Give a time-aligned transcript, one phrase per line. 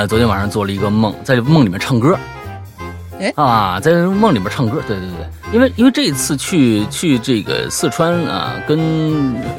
[0.00, 2.18] 呃，昨天晚上做了一个梦，在梦里面唱歌。
[3.18, 3.30] 哎？
[3.36, 8.78] 啊，在梦里面唱歌，对对对，因为因为这一次去去这个四川啊，跟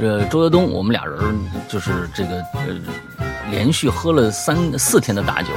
[0.02, 1.20] 呃周德东我们俩人
[1.68, 2.74] 就是这个呃
[3.52, 5.50] 连续喝了三四天的大酒，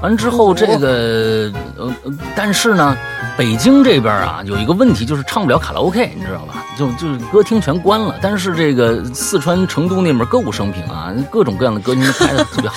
[0.00, 1.92] 完之后这个呃，
[2.36, 2.96] 但是呢，
[3.36, 6.64] 北京这边啊有一个问题就是唱不了卡拉 OK，你知道吧？
[6.78, 12.76] 就就是歌厅全关了，但是这个四川成都那边歌舞升平啊，各种各样的歌厅开的特别好。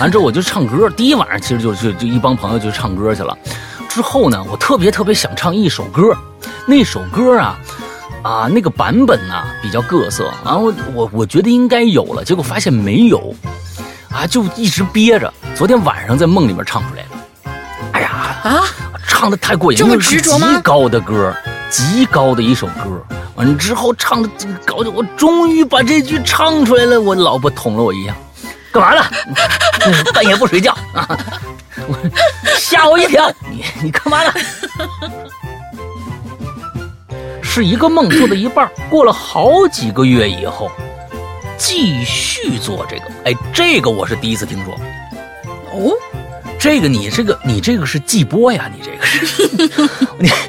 [0.00, 3.36] 完之后我就唱歌，第一晚上其实就就就一帮朋友就唱歌去了。
[3.88, 6.14] 之后呢，我特别特别想唱一首歌，
[6.66, 7.58] 那首歌啊，
[8.22, 13.34] 啊那个版本呢、比较各色，然后我我觉得应该有了，结果发现没有，
[14.16, 17.08] 啊就一直憋着，昨天晚上在梦里面唱出来了，
[17.92, 18.08] 哎呀，
[18.42, 18.64] 啊，
[19.06, 21.36] 唱的太过瘾，这么执着吗极高的歌，
[21.68, 23.04] 极高的一首歌。
[23.34, 26.98] 完之后唱的这个高的，我终于把这句唱出来了。
[26.98, 28.16] 我老婆捅了我一下，
[28.72, 29.04] 干嘛呢？
[30.14, 31.06] 半夜不睡觉啊！
[31.86, 31.94] 我
[32.58, 34.32] 吓我一跳，你你干嘛呢？
[37.42, 40.70] 是一个梦做到一半，过了好几个月以后，
[41.56, 43.04] 继续做这个。
[43.24, 44.74] 哎，这个我是第一次听说。
[45.72, 45.92] 哦，
[46.58, 49.48] 这个你这个你这个是季播呀，你这个是
[50.18, 50.30] 你。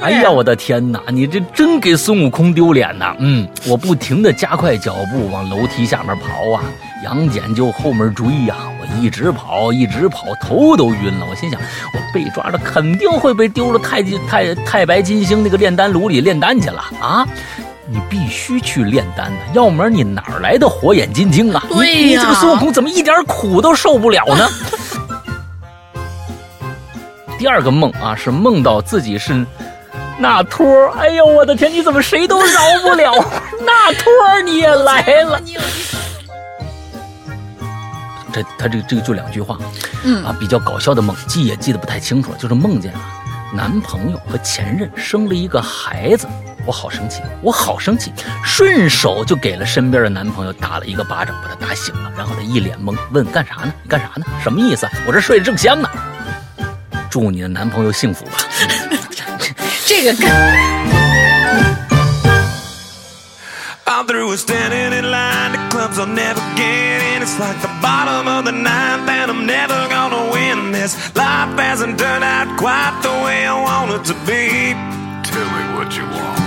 [0.00, 1.02] 哎呀，我的天哪！
[1.08, 3.16] 你这真给孙悟空丢脸呐！
[3.18, 6.62] 嗯，我不停的加快脚步往楼梯下面跑啊，
[7.04, 11.26] 杨戬就后门追呀、我一直跑，一直跑，头都晕了。
[11.30, 17.26] 我心想，我被抓了肯定会被丢了太极太太白金星那个炼丹炉里炼丹去了啊！
[17.90, 21.64] 你必须去炼丹呐，要不然你哪儿来的火眼金睛啊？
[21.70, 24.48] 对你你这个孙悟空怎么一点苦都受不了呢？
[27.38, 29.46] 第二个梦啊，是梦到自己是
[30.18, 30.90] 那托儿。
[30.98, 31.72] 哎呦，我的天！
[31.72, 33.14] 你怎么谁都饶不了？
[33.64, 35.40] 那托儿你也来了。
[38.32, 39.58] 这他这个这个就两句话，
[40.04, 43.00] 嗯啊，比较搞笑的梦，记也记得不太清楚了，就是梦见啊，
[43.52, 46.26] 男朋友和前任生了一个孩子，
[46.66, 48.12] 我好生气，我好生气，
[48.44, 53.72] 顺手就给了身边的男朋友打了一个巴掌，把他打醒了，然后他一脸懵，问干啥呢？
[53.82, 54.26] 你干啥呢？
[54.42, 54.92] 什么意思啊？
[55.06, 55.88] 我这睡得正香呢。
[57.10, 58.32] 祝你的男朋友幸福吧。
[59.86, 60.12] 这个
[64.08, 65.52] through with standing in line.
[65.52, 67.22] The clubs I'll never get in.
[67.22, 70.96] It's like the bottom of the ninth, and I'm never gonna win this.
[71.14, 74.74] Life hasn't turned out quite the way I want it to be.
[75.28, 76.40] Tell me what you want.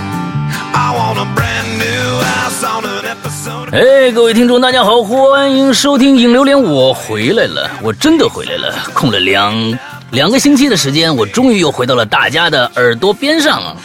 [0.74, 3.68] I want a brand new house on an episode.
[3.68, 9.78] of- 哎，各位听众，大家好，欢迎收听《影流连》，我回来了，我真的回来了，空了两
[10.10, 13.76] 两个星期的时间，我终于又回到了大家的耳朵边上了。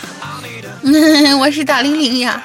[0.82, 2.42] 嗯，我是大玲玲呀。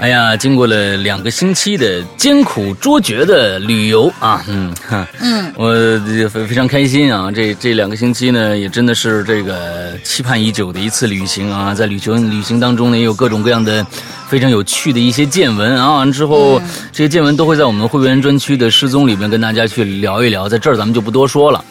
[0.00, 5.74] 哎呀，经过了两个星期的艰苦卓绝的旅游啊，嗯哈，嗯，我
[6.06, 7.30] 这非非常开心啊！
[7.30, 11.74] 这这两个星期呢，也真的是这个期盼已久的一次旅行啊。
[11.74, 13.86] 在旅行旅行当中呢，也有各种各样的
[14.26, 15.96] 非常有趣的一些见闻啊。
[15.96, 16.58] 完之后，
[16.90, 21.62] 这些见闻都会在我们会员专区的失踪里面跟大家去聊一聊，在这儿咱们就不多说了。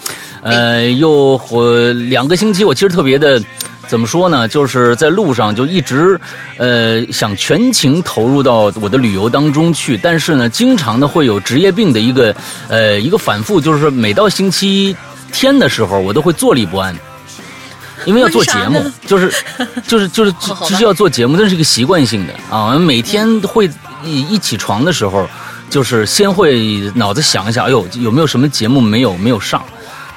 [0.44, 3.42] 呃，又我两个星期，我其实特别的。
[3.90, 4.48] 怎么说呢？
[4.48, 6.20] 就是在路上就一直，
[6.58, 12.36] 呃，想全情投入到我的旅游当中去，但是呢，经常的会有职业病的一个，
[12.68, 14.96] 呃，一个反复，就是每到星期
[15.32, 16.96] 天的时候，我都会坐立不安，
[18.06, 19.34] 因为要做节目就是，
[19.88, 22.78] 就是，就是，就是要做节目，这是一个习惯性的啊。
[22.78, 23.68] 每天会
[24.04, 25.28] 一一起床的时候，
[25.68, 29.66] 就是先会脑子想一下，哎呦，有没有什么节目没有没有上？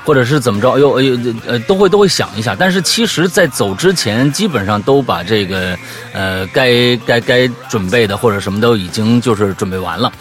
[0.05, 0.73] 或者是怎么着？
[0.73, 2.57] 哎呦哎呦，呃，都会都会想一下。
[2.59, 5.77] 但是其实，在走之前，基本上都把这个
[6.13, 10.13] 呃该该该准备的或者什么都已经就是准备完了。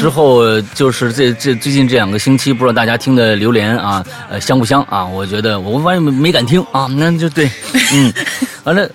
[0.00, 5.04] 之后就是这这最近这两个星期，不知道大家听的榴莲啊，呃香不香啊？
[5.06, 7.48] 我觉得我完全没没敢听啊，那就对，
[7.92, 8.12] 嗯，
[8.66, 8.90] 完了，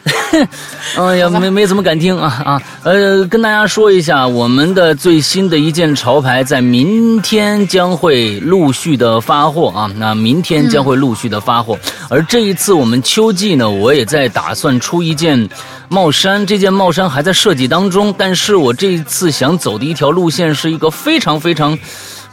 [0.98, 11.80] 哎 呀，没没怎么敢听啊啊，呃，跟大家说一下，我们的最新的一件潮牌在明天将会陆续的发货啊，那明天将会陆续的发货，
[12.10, 15.50] 而这一次我们秋季呢，我也在打算出一件
[15.88, 21.80] 帽衫，这件帽衫还在设计当中，但是我这一次想走的一条路线是一个非常非常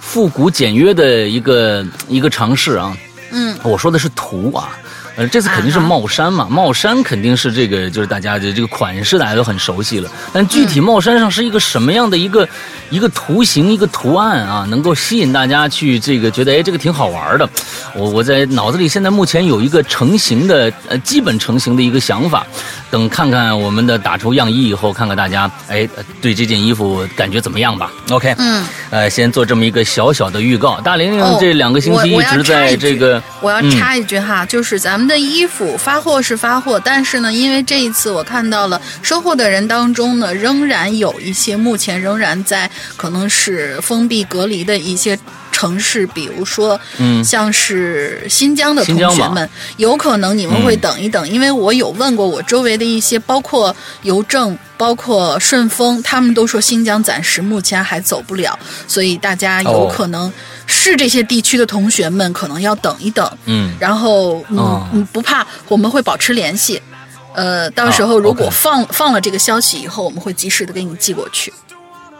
[0.00, 2.96] 复古简约的一个一个尝试啊，
[3.30, 4.70] 嗯，我说的是图啊，
[5.18, 10.08] 呃，这次肯定是帽衫嘛，帽衫肯定是这个，就是大家的这个款式大家都很熟悉了。
[10.32, 12.48] 但具体帽衫上是一个什么样的一个
[12.88, 17.50] 一个图形、一个图案啊，能够吸引大家去这个觉得哎这个挺好玩的。
[17.96, 22.46] 我我在脑子里现在目前有一个成型的呃基本成型的一个想法，
[22.88, 27.90] 等看看我们的打出样衣以后，看看大家哎呃对这件衣服感觉怎么样吧。
[28.10, 30.80] OK，嗯，呃，先做这么一个小小的预告。
[30.80, 45.18] 大玲玲哦这两个星期一直在这个，我要嗯插一句哈，就是咱们的衣服发货是发货，但是呢，因为这一次我看到了收货的人当中呢，仍然有一些目前仍然在可能是封闭隔离的一些。
[45.50, 47.24] 城市，比如说，嗯。
[47.24, 58.56] 像是新疆的同学们，有可能你们会嗯等一等，因为我有问过我周围的一些，包括邮政、包括顺丰，他们都说新疆暂时目前还走不了，
[58.86, 59.92] 所以大家有哦。
[59.92, 60.32] 可能
[60.68, 63.28] 是这些地区的同学们可能要等一等。
[63.46, 63.74] 嗯。
[63.80, 66.80] 然后嗯、哦嗯不怕，我们会保持联系。
[67.34, 71.52] 呃，到时候啊如果放、放了这个消息以后，我们会及时的给你寄过去。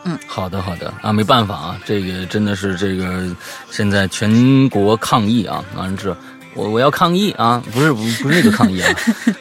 [0.05, 3.29] 嗯好的，好的啊，没办法啊，这个真的是这个
[3.71, 6.17] 现在全国抗疫啊，完了这
[6.55, 8.89] 我我要抗议啊，不是不不是那个抗议啊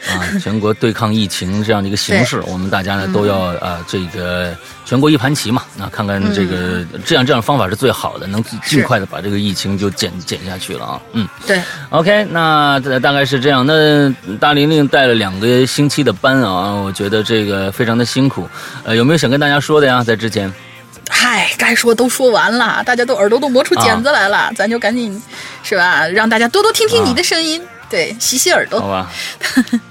[0.09, 4.55] 啊，全国对抗疫情这样的一个形式，我们大家呢都要啊这个
[4.85, 11.27] 全国一盘棋嘛，那看看这个、这样这样方法是最好的，能尽尽快的把这个疫情就减减下去了啊，嗯。
[11.45, 13.65] 对，OK，那大大概是这样。
[13.65, 14.09] 那
[14.39, 18.47] 大玲玲带了两个星期的班啊，我觉得这个非常的辛苦。
[18.83, 20.03] 呃，有没有想跟大家说的呀？
[20.03, 20.53] 在之前？
[21.09, 25.21] 嗨，该说都说完了，大家都耳朵都磨出茧子来啊了，咱就赶紧
[25.63, 28.79] 是吧，让大家多多听听你的声音，对，洗洗耳朵。
[28.79, 29.11] 好吧，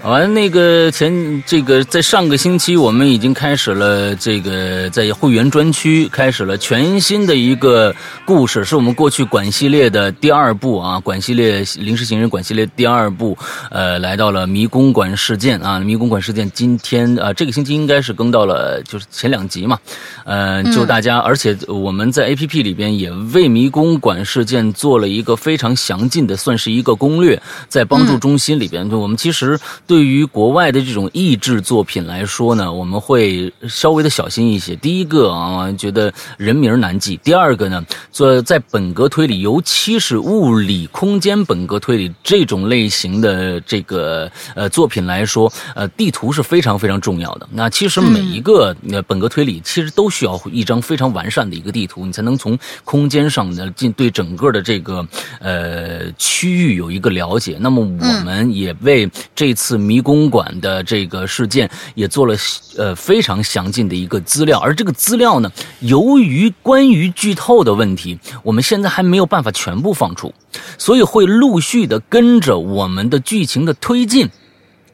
[0.03, 7.95] 好吧，那个前这个在上个星期，我们已经开始了这个在会员专区开始了全新的一个
[8.27, 13.37] 故事，是我们过去管系列的第二部啊，管系列临时行人管系列第二部，
[13.71, 19.79] 呃，来到了迷宫馆事件啊，迷宫馆事件今天呃这个星期应该是更到了就是前两集嘛，
[20.25, 34.77] 呃，就大家，而且我们在 A P P 里边也为迷宫馆事件做了一个非常详尽的，算是一个攻略，在帮助中心里边，就我们其实对于国外的这种译制作品来说呢，我们会稍微的小心一些。
[34.77, 47.49] 第一个啊，觉得人名难记；第二个呢，做在本格推理，尤其是物理空间本格推理这种类型的这个呃作品来说，呃，地图是非常非常重要的。
[47.53, 55.07] 那其实每一个呃本格推理其实都需要一张非常完善的一个地图，你才能从空间上的进对整个的这个
[55.41, 57.57] 呃区域有一个了解。
[57.61, 62.35] 那么我们也为这次迷宫馆的这个事件也做了
[62.77, 65.51] 呃非常详尽的一个资料，而这个资料呢，
[65.81, 70.33] 由于关于剧透的问题，我们现在还没有办法全部放出，
[70.79, 74.29] 所以会陆续的跟着我们的剧情的推进。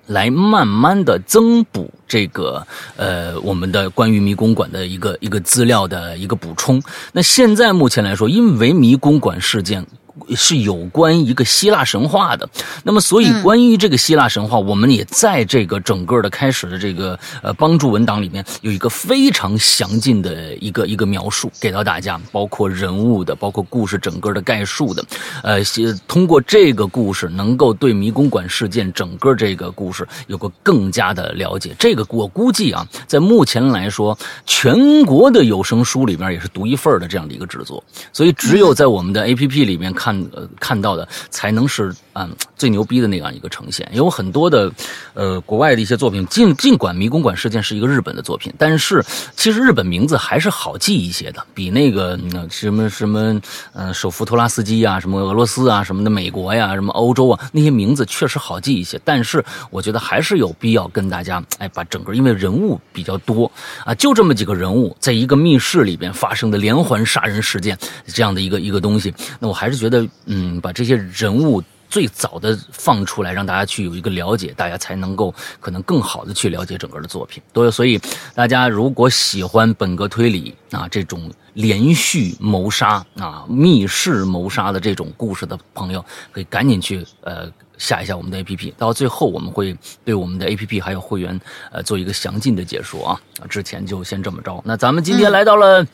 [0.08, 6.82] 来慢慢的增补这个呃我们的关于迷宫馆的一个一个资料的一个补充。
[7.12, 9.87] 那现在目前来说，因为迷宫馆事件。
[10.34, 12.48] 是有关一个希腊神话的，
[12.84, 25.04] 那么所以关于这个希腊神话，我们也在这个整个的开始的这个呃帮助文档里面有一个非常详尽的一个一个描述给到大家，包括人物的，包括故事整个的概述的，
[25.42, 31.74] 呃，是通过这个故事能够对迷宫馆事件整个这个故事有个更加的了解。
[31.78, 37.82] 这个我估计啊，在目前来说，全国的有声书里面也是独一份的这样的一个制作，
[38.12, 43.88] 所以只有在我们的 A P P 里面看看呃看到的，才能是嗯最牛逼的那样一个呈现。
[43.93, 44.72] 有很多的
[45.14, 49.04] 呃国外的一些作品，尽尽管迷宫馆事件是一个日本的作品，但是
[49.37, 52.19] 其实日本名字还是好记一些的，比那个、
[52.50, 53.41] 什么什么
[53.72, 59.00] 呃首富托拉斯基啊，什么俄罗斯啊，什么的美国呀，什么欧洲啊，那些名字确实好记一些。
[59.05, 63.50] 但是我觉得还是有必要跟大家哎把整个，因为人物比较多
[63.84, 69.92] 啊，就这么几个人物，在一个密室里边发生的连环杀人事件这样的一个一个东西，那我还是觉得
[70.27, 71.63] 嗯，把这些人物。
[71.93, 77.43] 最早的放出来，让大家去有一个了解，大家才能够可能更好的去了解整个的作品。
[77.53, 78.01] 对，所以
[78.34, 87.46] 大家如果喜欢本格推理啊这种连续谋杀啊密室谋杀的这种故事的朋友，可以赶紧去呃
[87.77, 88.72] 下一下我们的 APP。
[88.79, 91.39] 到最后我们会对我们的 APP 还有会员
[91.70, 93.20] 呃做一个详尽的解说啊。
[93.51, 94.58] 之前就先这么着。
[94.65, 95.87] 那咱们今天来到了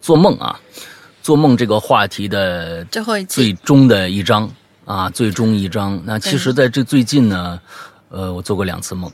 [0.00, 0.58] 做梦啊，
[1.26, 4.48] 做梦这个话题的最后一最，终的一章
[4.84, 6.00] 啊，最终一章。
[6.04, 7.60] 那其实在这最近呢，
[8.10, 9.10] 呃，我做过两次梦。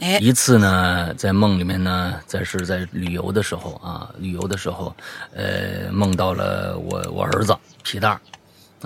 [0.00, 4.94] 哎，一次呢，在梦里面呢，在是在旅游的时候啊，旅游的时候，
[5.34, 8.20] 呃，梦到了我我儿子皮蛋儿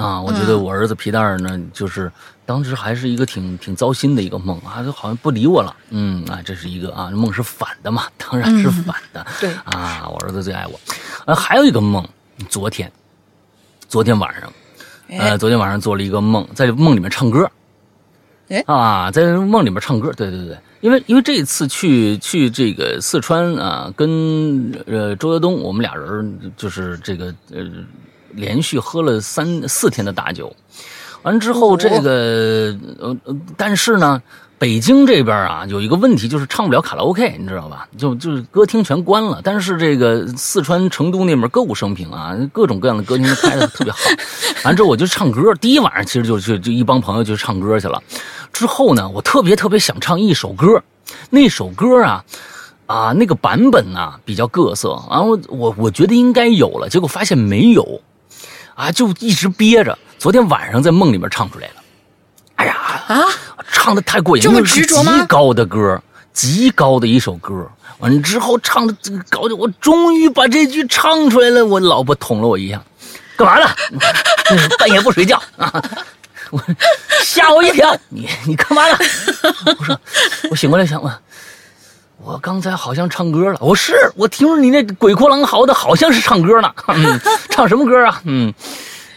[0.03, 2.11] 啊，我觉得我儿子皮蛋儿呢，就是
[2.47, 5.77] 当时还是一个挺挺糟心的一个梦啊，就好像不理我了。
[5.91, 9.27] 嗯啊，这是一个啊，梦是反的嘛，当然是反的。
[9.39, 10.81] 对啊，我儿子最爱我。
[11.27, 12.03] 啊，还有一个梦，
[12.49, 12.91] 昨天，
[13.89, 14.53] 昨天晚上，
[15.09, 17.51] 呃，昨天晚上做了一个梦，在梦里面唱歌。
[18.49, 27.65] 哎啊，在梦里面唱歌，对对对，因为因为这一次去去这个四川啊，跟呃周德东，我们俩人就是这个呃
[28.33, 30.55] 连续喝了三四天的大酒，
[31.23, 34.23] 完之后这个呃呃，但是呢。
[34.59, 37.87] 北京这边啊，有一个问题就是唱不了卡拉 OK，你知道吧？
[37.99, 39.41] 就就是歌厅全关了。
[39.45, 43.99] 但是这个四川成都那边歌舞升平啊，各种各样的歌厅都开的特别好。
[44.65, 48.03] 完之后我就唱歌，第一晚上其实就就就一帮朋友就唱歌去了。
[48.53, 50.83] 之后呢，我特别特别想唱一首歌，
[51.29, 52.25] 那首歌啊
[52.87, 58.01] 啊那个版本呢、比较各色，然后我我觉得应该有了，结果发现没有，
[58.75, 59.99] 啊就一直憋着。
[60.19, 61.86] 昨天晚上在梦里面唱出来了，哎
[62.67, 63.25] 呀啊，
[63.73, 67.67] 唱的太过瘾，这么因为是执着吗极高的歌，极高的一首歌。
[67.99, 71.65] 完了之后唱的这个高的，我终于把这句唱出来了。
[71.65, 72.83] 我老婆捅了我一下，
[73.37, 73.71] 干嘛呢？
[74.51, 75.73] 嗯 半夜不睡觉啊！
[76.51, 76.63] 我
[77.25, 78.99] 吓我一跳，你你干嘛呢？
[79.79, 80.01] 我说
[80.51, 81.13] 我醒过来想问，
[82.23, 83.59] 我刚才好像唱歌了。
[83.61, 86.71] 我是我听着你那鬼哭狼嚎的，好像是唱歌呢。
[86.89, 87.19] 嗯，
[87.51, 88.21] 唱什么歌啊？
[88.25, 88.53] 嗯。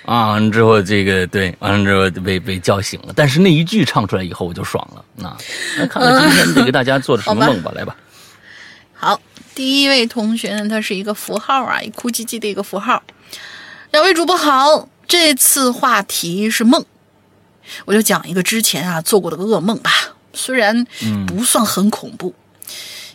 [0.10, 5.06] 啊，完了之后这个对，完了之后被被叫醒了，但是那一句唱出来以后我就爽了。
[5.16, 5.30] 那
[5.78, 7.96] 来看看今天得给大家做的什么梦吧，来吧。
[8.92, 9.22] 好，
[9.54, 13.04] 第一位同学呢，他是一个符号啊，一哭唧唧的一个符号。
[13.92, 16.84] 两位主播好，这次话题是梦，
[17.86, 19.92] 我就讲一个之前啊做过的噩梦吧，
[20.34, 20.88] 虽然
[21.28, 22.34] 不算很恐怖，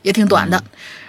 [0.03, 0.63] 也挺短的。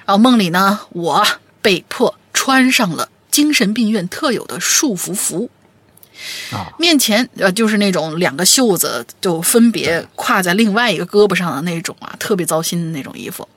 [0.08, 1.24] 然后梦里呢，我
[1.62, 5.52] 被迫穿上了精神病院特有的束缚服。
[6.52, 13.48] 啊，面前呃就是那种两个袖子就分别挎在另外一个胳膊上的那种啊，特别糟心的那种衣服。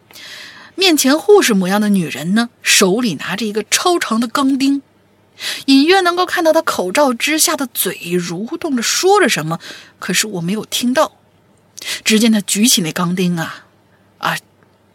[0.74, 4.82] 面前护士模样的女人呢，手里拿着一个超长的钢钉，
[5.66, 9.58] 隐约能够看到她口罩之下的嘴蠕动着说着什么，
[9.98, 11.12] 可是我没有听到。
[12.04, 13.64] 只见她举起那钢钉啊，
[14.18, 14.36] 啊，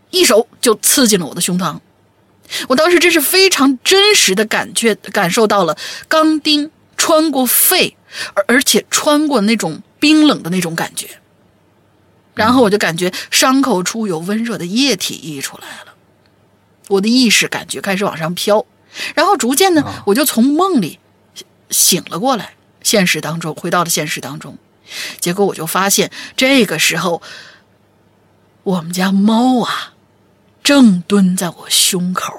[0.09, 1.79] 一手就刺进了我的胸膛。
[2.67, 5.77] 我当时真是非常真实的感觉感受到了
[6.07, 6.69] 钢钉
[7.03, 7.97] 穿过肺，
[8.33, 11.19] 而而且穿过那种冰冷的那种感觉。
[12.33, 15.95] 然后我就感觉伤口处有温热的液体溢出来了，
[16.87, 18.65] 我的意识感觉开始往上飘，
[19.15, 20.99] 然后逐渐呢，我就从梦里
[21.69, 24.57] 醒了过来，现实当中回到了现实当中，
[25.19, 27.21] 结果我就发现这个时候，
[28.63, 29.91] 我们家猫啊，
[30.63, 32.33] 正蹲在我胸口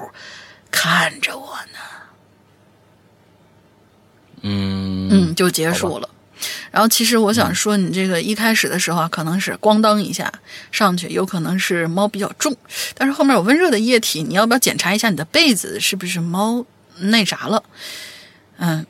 [0.71, 1.74] 看着我呢。
[4.45, 6.09] 嗯嗯，就结束了。
[6.71, 10.31] 然后其实我想说，你这个一开始的时候啊，可能是咣当一下
[10.71, 12.55] 上去，有可能是猫比较重，
[12.95, 16.67] 但是后面有温热的液体，你要不要检查一下你的被子是不是猫
[16.99, 17.63] 那啥了？
[18.59, 18.85] 嗯，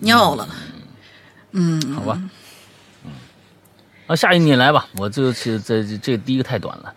[0.00, 0.48] 尿了。
[1.52, 2.20] 嗯，好吧。
[3.04, 3.12] 嗯，
[4.08, 6.92] 啊，下一你来吧，我这这这这第一个太短了。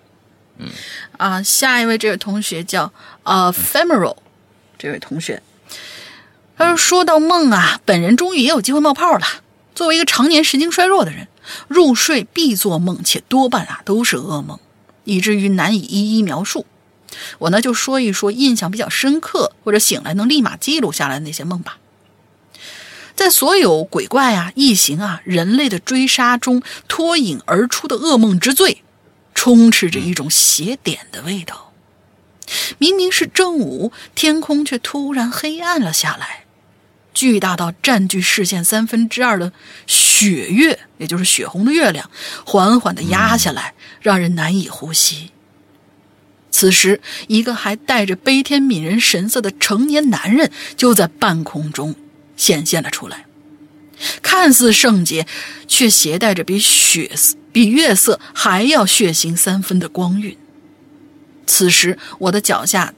[0.57, 0.67] 嗯
[1.17, 2.91] 啊，下一位这位同学叫
[3.21, 4.17] 啊 Femoral，
[4.77, 5.41] 这位同学，
[6.57, 9.25] 他说说到梦啊，本人终于也有机会冒泡了。
[9.75, 11.27] 作为一个常年神经衰弱的人，
[11.67, 14.59] 入睡必做梦，且多半啊都是噩梦，
[15.03, 16.65] 以至于难以一一描述。
[17.37, 21.77] 我呢就说一说印象比较深刻或者醒来能立马记录下来的那些梦吧。
[23.15, 28.83] 在所有鬼怪啊、异形啊、人类的追杀中脱颖而出的噩梦之最，
[29.35, 31.71] 充斥着一种邪典的味道。
[32.79, 36.45] 明明是正午，天空却突然黑暗了下来。
[37.17, 39.51] 巨大到占据视线三分之二的
[39.87, 42.11] 血月，也就是血红的月亮，
[42.45, 45.31] 缓缓地压下来，让人难以呼吸。
[46.51, 51.95] 此时，一个还带着悲天悯人神色的成年男人就在半空中
[52.35, 53.25] 显现了出来，
[54.21, 55.25] 看似圣洁，
[55.67, 60.37] 却携带着比血色比月色还要血腥三分的光晕。
[61.47, 62.93] 此时，我的脚下。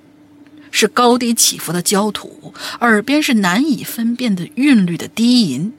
[0.71, 5.73] 是高低起伏的焦土，耳边是难以分辨的韵律的低吟，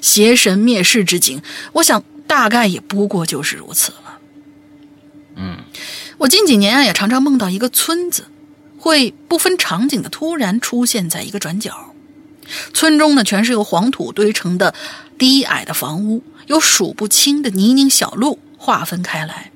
[0.00, 4.18] 邪神灭世之景，我想大概也不过就是如此了。
[5.36, 5.58] 嗯，
[6.18, 8.26] 我近几年啊也常常梦到一个村子，
[8.78, 11.94] 会不分场景的突然出现在一个转角，
[12.74, 14.74] 村中呢全是由黄土堆成的
[15.16, 19.50] 低矮的房屋，有数不清的泥泞小路划分开来。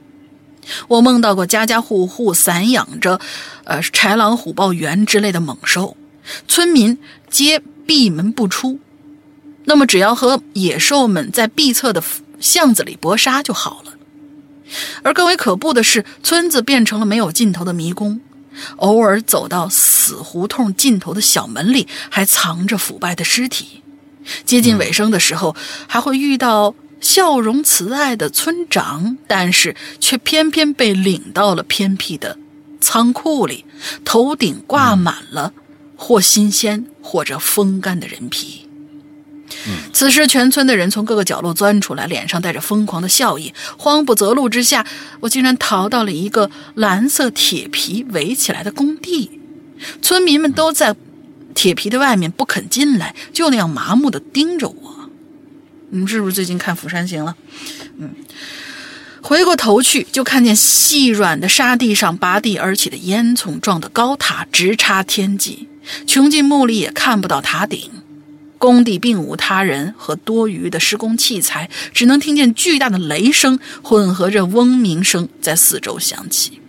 [0.89, 3.21] 我梦到过家家户户散养着，
[3.65, 5.97] 呃，豺狼虎豹猿之类的猛兽，
[6.49, 8.79] 村民皆闭门不出。
[9.65, 12.03] 那么只要和野兽们在闭塞的
[12.39, 13.93] 巷子里搏杀就好了。
[15.03, 18.21] 而更为可怖的是，村子变成了没有尽头的迷宫。
[18.77, 23.83] 偶尔走到死胡同尽头的小门里，还藏着腐败的尸体。
[24.45, 25.55] 接近尾声的时候，
[25.87, 32.39] 还会遇到笑容慈爱的村长，但是却偏偏被领到了偏僻的
[32.81, 33.65] 仓库里，
[34.05, 35.53] 头顶挂满了
[35.97, 38.63] 或新鲜或者风干的人皮。
[39.93, 43.55] 此时，全村的人从各个角落钻出来，脸上带着疯狂的笑意。
[43.79, 44.87] 慌不择路之下，
[45.21, 49.41] 我竟然逃到了一个蓝色铁皮围起来的工地。
[50.03, 50.97] 村民们都在
[51.55, 54.96] 铁皮的外面不肯进来，就那样麻木地盯着我。
[55.91, 57.37] 你们是不是最近看《釜山行》了？
[57.99, 58.11] 嗯，
[59.23, 65.69] 回过头去就看见细软的沙地上拔地而起的烟囱状的高塔，直插天际，
[66.07, 67.91] 穷尽目力也看不到塔顶。
[68.59, 76.61] 工地并无他人和多余的施工器材，只能听见巨大的雷声混合着嗡鸣声在四周响起。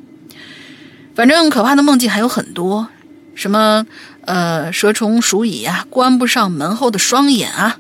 [1.16, 2.90] 反正可怕的梦境还有很多，
[3.36, 3.88] 什么
[4.26, 7.80] 呃蛇虫鼠蚁啊，关不上门后的双眼啊，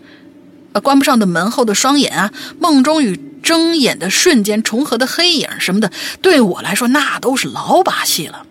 [0.79, 5.91] 关不上的门后的双眼啊，梦中与睁眼的瞬间重合的黑影什么的，
[6.21, 8.45] 对我来说那都是老把戏了。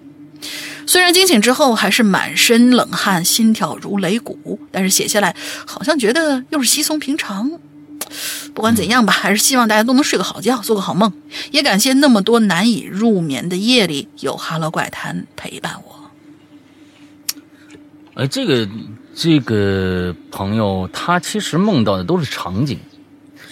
[0.86, 5.34] 虽然惊醒之后还是满身冷汗，心跳如擂鼓，但是写下来
[5.66, 7.58] 好像觉得又是稀松平常。
[8.54, 11.12] 不管怎样吧，还是希望大家都能睡个好觉，做个好梦。
[11.50, 16.10] 也感谢那么多难以入眠的夜里有《哈喽怪谈》陪伴我。
[18.14, 18.66] 哎，这个
[19.18, 22.78] 这个朋友他其实梦到的都是场景，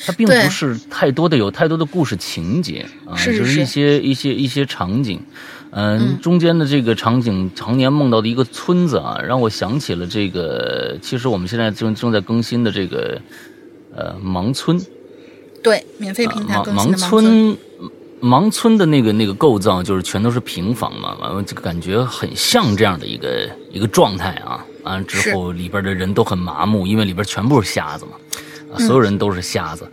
[0.04, 5.18] 他并不是太多的有太多的故事情节啊，就是一些一些一些场景。
[5.71, 10.97] 嗯，中间的这个场景，常年梦到的一个村子啊，让我想起了这个。
[11.00, 13.18] 其实我们现在正正在更新的这个，
[13.97, 14.78] 呃，盲村。
[15.62, 17.56] 对，免费平台更新的盲村。
[18.21, 24.64] 盲村的那个那个构造就是全都是平房嘛，完了这个感觉很像这样的一个一个状态啊。
[24.85, 28.12] 完了之后里边的人都很麻木，因为里边全部是瞎子嘛，
[28.73, 29.91] 啊，所有人都是瞎子，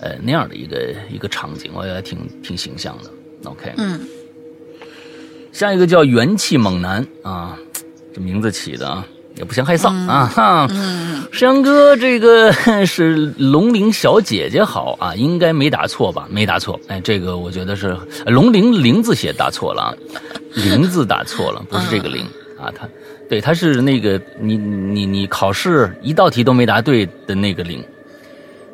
[0.00, 3.10] 呃，那样的一个一个场景，我觉得挺挺形象的。
[3.50, 4.00] OK，嗯。
[5.52, 7.58] 下一个叫元气猛男啊，
[8.14, 9.06] 这名字起的啊，
[9.36, 10.66] 也不嫌害臊啊哈。
[11.30, 12.50] 石阳哥，这个
[12.86, 16.26] 是龙玲小姐姐好啊，应该没打错吧？
[16.30, 16.80] 没打错。
[16.88, 17.94] 哎，这个我觉得是
[18.26, 19.94] 龙玲玲字写打错了啊，
[20.56, 22.24] 玲字打错了，不是这个玲
[22.58, 22.72] 啊。
[22.74, 22.88] 他
[23.32, 27.82] 对，他是那个你你你考试一道题都没答对的那个零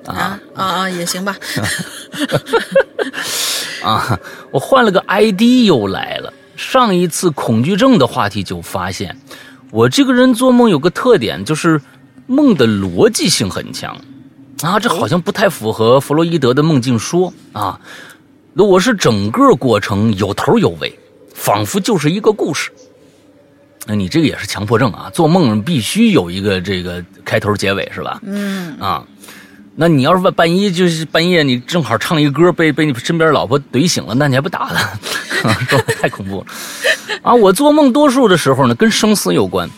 [0.05, 1.37] 啊啊啊，也行吧。
[3.85, 4.19] 啊，
[4.51, 6.33] 我换了个 ID 又来了。
[6.57, 9.17] 上一次恐惧症的话题就发现，
[9.71, 11.81] 我这个人做梦有个特点，就是
[12.27, 13.97] 梦的逻辑性很强
[14.63, 17.81] 啊，这好像不太符合弗洛伊德的梦境说啊。
[18.55, 20.99] 那我是整个过程有头有尾，
[21.33, 22.73] 仿佛就是一个故事。
[23.87, 28.21] 那你这个也是强迫症啊，做梦必须有一个这个开头结尾是吧？
[28.25, 29.05] 嗯啊。
[29.81, 35.55] 那你要是半半夜就是半夜，你正好唱一个歌，被被你身边老婆怼醒了，那你还不打他？
[35.71, 36.47] 说太恐怖了
[37.23, 37.33] 啊！
[37.33, 39.71] 我做梦多数的时候呢，跟生死有关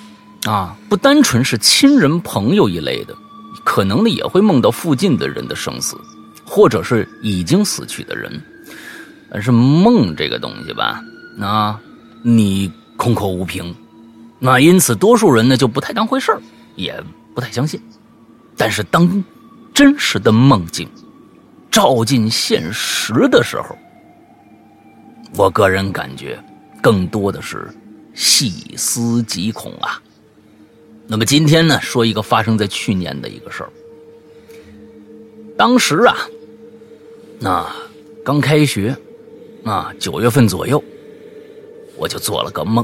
[0.46, 3.14] 啊，不单纯是亲人朋友一类的，
[3.62, 5.98] 可能呢也会梦到附近的人的生死，
[6.46, 8.42] 或者是已经死去的人。
[9.30, 11.04] 但是梦这个东西吧，
[11.38, 11.78] 啊，
[12.22, 13.74] 你空口无凭，
[14.42, 16.40] 那因此多数人呢就不太当回事儿，
[16.74, 16.98] 也
[17.34, 17.80] 不太相信。
[18.56, 19.22] 但是当
[19.74, 20.88] 真实的梦境
[21.70, 23.76] 照进现实的时候，
[25.36, 26.42] 我个人感觉
[26.82, 27.68] 更多的是
[28.14, 30.00] 细思极恐啊。
[31.06, 33.70] 那么今天呢，说一个发生在去年的一个事儿。
[35.56, 36.16] 当时啊，
[37.38, 37.66] 那
[38.24, 38.96] 刚开学，
[39.64, 40.82] 啊九月份左右，
[41.96, 42.82] 我就做了个梦。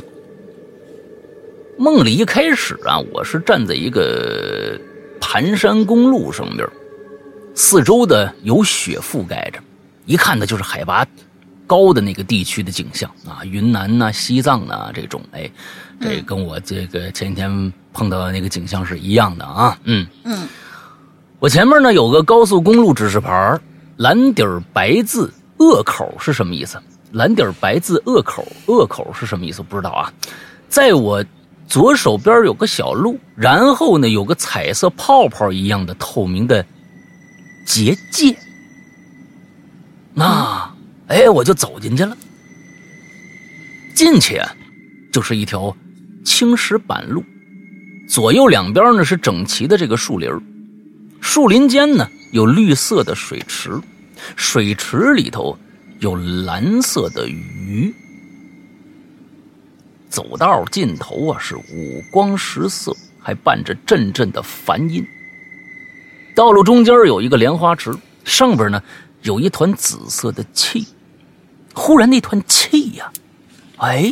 [1.78, 4.78] 梦里一开始啊，我是站在一个。
[5.18, 6.68] 盘山公路上边，
[7.54, 9.58] 四周的有雪覆盖着，
[10.04, 11.04] 一看呢就是海拔
[11.66, 15.50] 高的那个地区的景象啊，云南呐、西藏呐这种，哎，
[16.00, 20.46] 这跟我这个前几天碰到的那个景象是一样的啊，嗯嗯，
[21.40, 23.58] 我前面呢有个高速公路指示牌，
[23.96, 26.78] 蓝底白字鄂口是什么意思？
[27.12, 29.62] 蓝底白字鄂口，鄂口是什么意思？
[29.62, 30.12] 不知道啊，
[30.68, 31.24] 在我。
[31.66, 36.64] 左手边有个小路，然后呢有个彩色泡泡一样的透明的
[37.66, 38.36] 结界。
[40.14, 40.74] 那，
[41.08, 42.16] 哎，我就走进去了。
[43.94, 44.40] 进去
[45.12, 45.76] 就是一条
[46.24, 47.24] 青石板路，
[48.08, 50.30] 左右两边呢是整齐的这个树林
[51.20, 53.80] 树林间呢有绿色的水池，
[54.36, 55.58] 水池里头
[55.98, 57.94] 有蓝色的鱼。
[60.16, 65.06] 走道尽头啊是五光十色，还伴着阵阵的梵音。
[66.34, 68.82] 道路中间有一个莲花池，上边呢
[69.20, 70.86] 有一团紫色的气。
[71.74, 73.12] 忽然那团气呀，
[73.76, 74.10] 哎，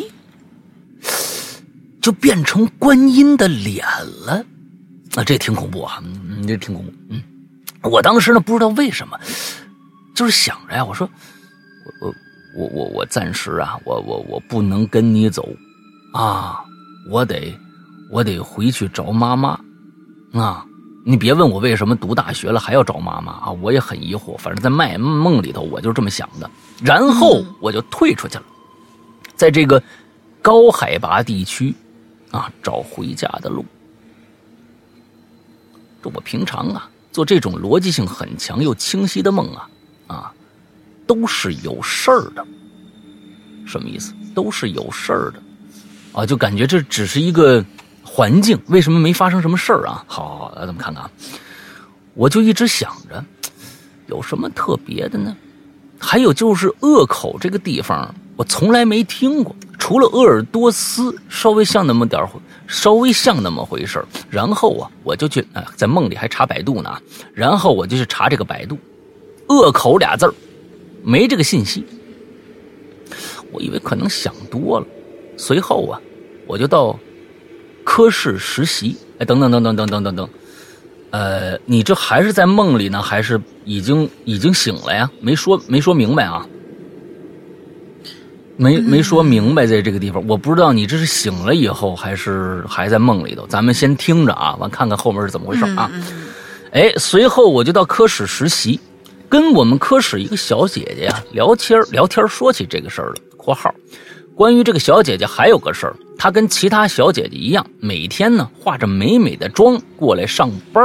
[2.03, 3.83] 就变成观音的脸
[4.27, 4.45] 了。
[5.15, 6.93] 啊，这挺恐怖啊，嗯，这挺恐怖。
[7.09, 7.23] 嗯，
[7.81, 9.19] 我当时呢不知道为什么，
[10.15, 11.09] 就是想着呀，我说，
[12.03, 12.15] 我我
[12.59, 15.49] 我我我暂时啊，我我我不能跟你走。
[16.15, 16.65] 啊，
[17.11, 17.59] 我得，
[18.09, 19.59] 我得回去找妈妈，
[20.33, 20.65] 啊，
[21.05, 24.39] 你别问我为什么读大学了还要找妈妈啊，我也很疑惑。
[24.39, 26.49] 反正在卖梦里头，我就这么想的。
[26.81, 28.45] 然后我就退出去了，
[29.35, 29.83] 在这个
[30.41, 31.75] 高海拔地区，
[32.31, 33.67] 啊，找回家的路。
[36.01, 39.69] 这我平常啊做这种逻辑性很强又清晰的梦啊，
[40.07, 40.33] 啊，
[41.09, 42.47] 都是有事儿的。
[43.67, 44.15] 什么意思？
[44.33, 45.43] 都是有事儿的。
[46.15, 47.63] 啊，就感觉这只是一个
[48.03, 50.05] 环境，为什么没发生什么事儿啊？
[50.07, 51.11] 好，好，咱们看看啊，
[52.15, 53.23] 我就一直想着，
[54.07, 55.37] 有什么特别的呢？
[55.99, 62.29] 还有就是鄂口这个地方，我从来没听过，除了鄂尔多斯稍微像那么点儿，
[62.69, 64.07] 稍微像那么回事儿。
[64.31, 66.97] 然后啊，我就去，哎，在梦里还查百度呢。
[67.33, 68.79] 然后我就去查这个百度，
[69.49, 70.35] 鄂口俩字儿，
[71.03, 71.85] 没这个信息。
[73.51, 74.87] 我以为可能想多了。
[75.37, 76.01] 随后啊，
[76.47, 76.99] 我就到
[77.85, 78.97] 科室实习。
[79.19, 80.29] 哎，等等等等等等等等，
[81.11, 85.09] 呃，你这还是在梦里呢，还是已经已经醒了呀？
[85.21, 86.45] 没说没说明白啊？
[88.57, 93.47] 没没说明白，在这个地方，我不知道你这是醒了以后，还是还在梦里头。
[93.47, 95.91] 咱们先听着啊，完看看后面是怎么回事啊？
[96.73, 98.81] 哎，随后我就到科室实习，
[99.29, 103.15] 跟我们科室一个小姐姐呀聊天聊天说起这个事儿了。
[103.37, 103.73] （括号）
[104.35, 110.85] 关于这个小姐姐还有个事儿，她跟其他小姐姐一样，每天呢化着美美的妆过来上班，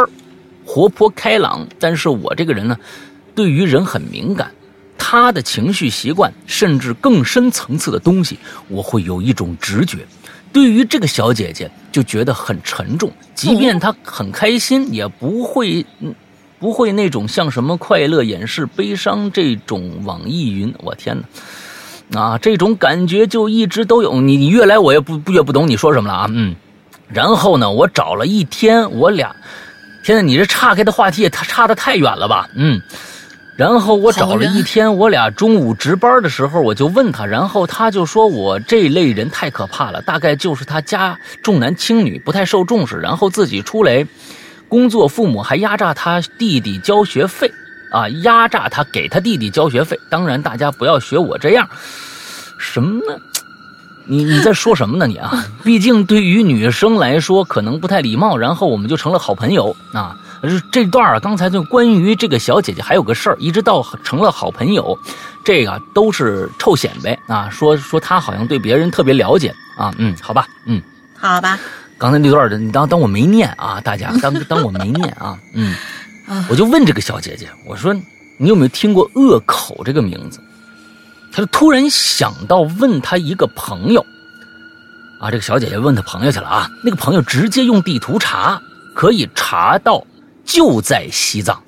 [0.64, 1.68] 活泼开朗。
[1.80, 2.78] 但是我这个人呢，
[3.34, 4.52] 对于人很敏感，
[5.00, 9.98] 她的情绪习惯，甚至更深层次的东西，我会有一种直觉。
[10.54, 15.84] 对于这个小姐姐，就觉得很沉重，即便她很开心，也不会，
[16.60, 20.72] 不会那种像什么快乐掩饰悲伤这种网易云。
[20.84, 21.24] 我天哪！
[22.13, 24.19] 啊，这种感觉就一直都有。
[24.22, 26.56] 你你越来我也不越不懂你说什么了啊，嗯。
[27.08, 29.36] 然后呢，我找了一天，我俩，
[30.04, 32.82] 天呐，你这岔开的话题也差差的太远了吧，嗯。
[33.56, 44.08] 然后我找了一天，我俩中午值班的时候，我就问他，然后他就说我这类人太可怕了，大概就是他家重男轻女，不太受重视，然后自己出来
[44.69, 47.52] 工作，父母还压榨他弟弟交学费。
[47.91, 49.99] 啊，压榨他给他弟弟交学费。
[50.10, 51.67] 当然，大家不要学我这样。
[52.58, 53.19] 什么呢？
[54.06, 55.06] 你你在说什么呢？
[55.06, 58.36] 你啊， 毕竟对于女生来说可能不太礼貌。
[58.36, 60.17] 然后我们就成了好朋友啊。
[60.71, 64.97] 这段啊，刚才就关于这个小姐姐还有个事儿，一直到成了好朋友，
[65.43, 67.49] 这个都是臭显摆啊。
[67.49, 69.93] 说说她好像对别人特别了解啊。
[69.97, 70.82] 嗯，好吧，嗯，
[71.17, 71.60] 好吧。
[71.97, 75.38] 刚才那段的，你当当我没念啊，大家当当我没念啊。
[75.54, 75.75] 嗯。
[76.50, 77.94] 我就问这个小姐姐，我说
[78.38, 80.39] 你有没有听过恶口这个名字？
[81.32, 84.06] 她就突然想到问她一个朋友，
[85.20, 88.62] 啊，这个小姐姐问她朋友去了啊，那个朋友直接用地图查，
[88.96, 90.06] 可以查到
[90.46, 91.62] 就在西藏。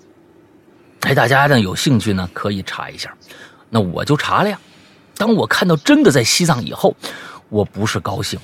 [1.02, 3.12] 哎，大家呢有兴趣呢可以查一下，
[3.70, 4.60] 那我就查了呀。
[5.16, 6.96] 当我看到真的在西藏以后，
[7.50, 8.40] 我不是高兴，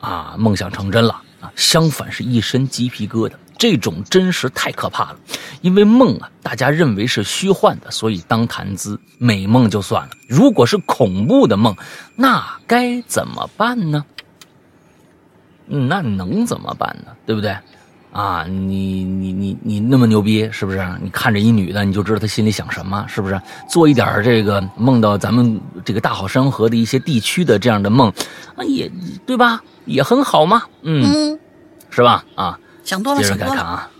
[0.00, 3.32] 啊，梦想成真了啊，相反是一身鸡皮疙瘩。
[3.58, 5.16] 这种真实太可怕了，
[5.60, 8.98] 因为梦啊，大家认为是虚幻的，所以当谈资。
[9.18, 11.76] 美梦就算了，如果是恐怖的梦，
[12.16, 14.04] 那该怎么办呢？
[15.66, 17.12] 那能怎么办呢？
[17.24, 17.56] 对不对？
[18.10, 20.84] 啊，你你你你那么牛逼，是不是？
[21.00, 23.40] 你看着一女的，你就知道她心里想什么，是不是？
[23.70, 28.12] 做一点这个梦到咱们这个大好山河的一些地区的这样的梦，
[28.56, 28.90] 啊，也
[29.24, 29.62] 对吧？
[29.86, 31.38] 也很好嘛，嗯，
[31.90, 32.24] 是吧？
[32.34, 32.58] 啊。
[32.84, 33.90] 想多了，接着再看啊，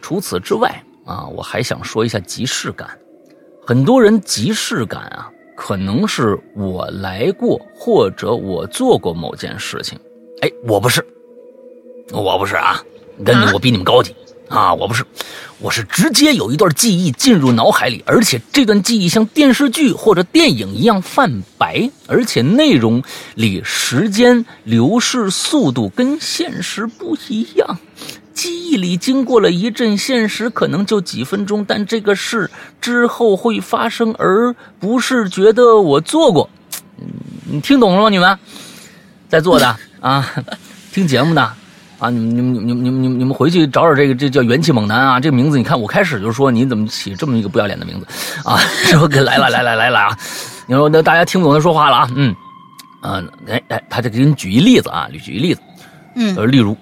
[0.00, 2.88] 除此之外啊，我还想说一下即视感。
[3.66, 9.98] 很多人即视感啊，可能是我来过或者我做过某件事情。
[10.42, 11.04] 哎，我不是，
[12.12, 12.82] 我不是啊，
[13.24, 14.12] 跟你我比你们高级。
[14.12, 14.16] 啊，
[14.50, 15.04] 啊我不是，
[15.60, 23.00] 我是直接有一段记忆进入脑海里，而且这段记忆像电视剧或者电影一样泛白，而且内容
[23.36, 27.78] 里时间流逝速度跟现实不一样。
[28.34, 36.50] 记忆里经过了一阵，现实可能就几分钟，但这个事之后会发生，而不是觉得我做过。
[37.44, 38.08] 你听懂了吗？
[38.08, 38.36] 你们
[39.28, 40.28] 在座的啊，
[40.92, 41.52] 听节目的
[42.00, 48.06] 啊，你们你们你们你们你们你们回去找找这个这叫元气猛男啊，这个名字你看我开始就说你怎么起这么一个不要脸的名字
[48.42, 48.58] 啊？
[48.86, 50.18] 之后给来了来了来了啊！
[50.66, 52.10] 你说那大家听不懂他说话了啊？
[52.16, 52.34] 嗯。
[53.02, 55.60] 嗯，哎哎，他就给你举一例子啊，举一例子，
[56.16, 56.76] 嗯，呃，例如，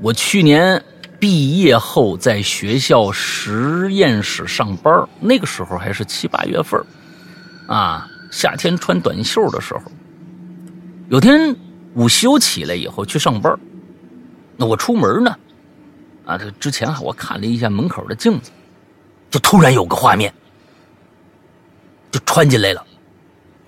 [0.00, 0.82] 我去年
[1.18, 6.82] 毕业后在学校实验室上班，那个时候还是七八月份
[7.66, 9.82] 啊，夏天穿短袖的时候，
[11.10, 11.54] 有天
[11.92, 13.54] 午休起来以后去上班，
[14.58, 15.34] 那我出门呢，
[16.26, 18.50] 啊，这之前我看了一下门口的镜子，
[19.30, 20.34] 就突然有个画面，
[22.10, 22.84] 就穿进来了，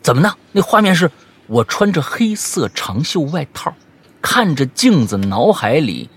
[0.03, 0.35] 怎么呢？
[0.53, 1.11] 那画面是。
[1.47, 3.75] 我穿着黑色长袖外套，
[4.23, 6.09] 看着镜子，脑海里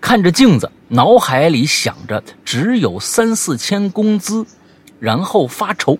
[0.00, 4.46] 看着镜子，脑海里想着只有三四千工资，
[5.00, 5.98] 然后发愁。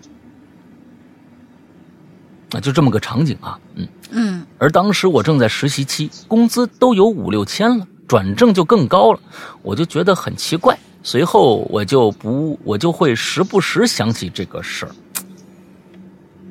[2.53, 4.47] 啊，就这么个场景啊，嗯嗯。
[4.59, 9.21] 而当时我正在实习期，工资都有五六千了，转正就更高了，
[9.63, 10.79] 我就觉得很奇怪。
[11.03, 14.93] 随后我就不，我就会时不时想起这个事儿。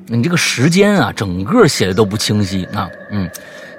[0.06, 3.28] 你这个时间啊，整个写的都不清晰啊，嗯，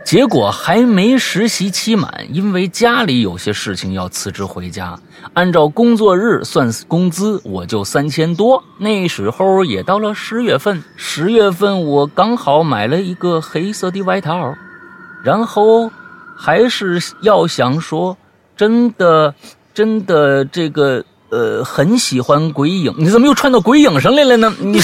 [0.03, 4.99] 结果还没实习期满，因为家里有些事情要辞职回家，
[5.33, 8.63] 按照工作日算工资，我就三千多。
[8.77, 14.53] 那时候也到了十月份，十月份我刚好买了一个黑色的外套，
[15.23, 15.89] 然后
[16.37, 18.15] 还是要想说，
[18.55, 19.33] 真的，
[19.73, 21.03] 真的这个。
[21.29, 24.55] 呃，很喜欢鬼影，你怎么又串到鬼影上来了呢？
[24.63, 24.79] 你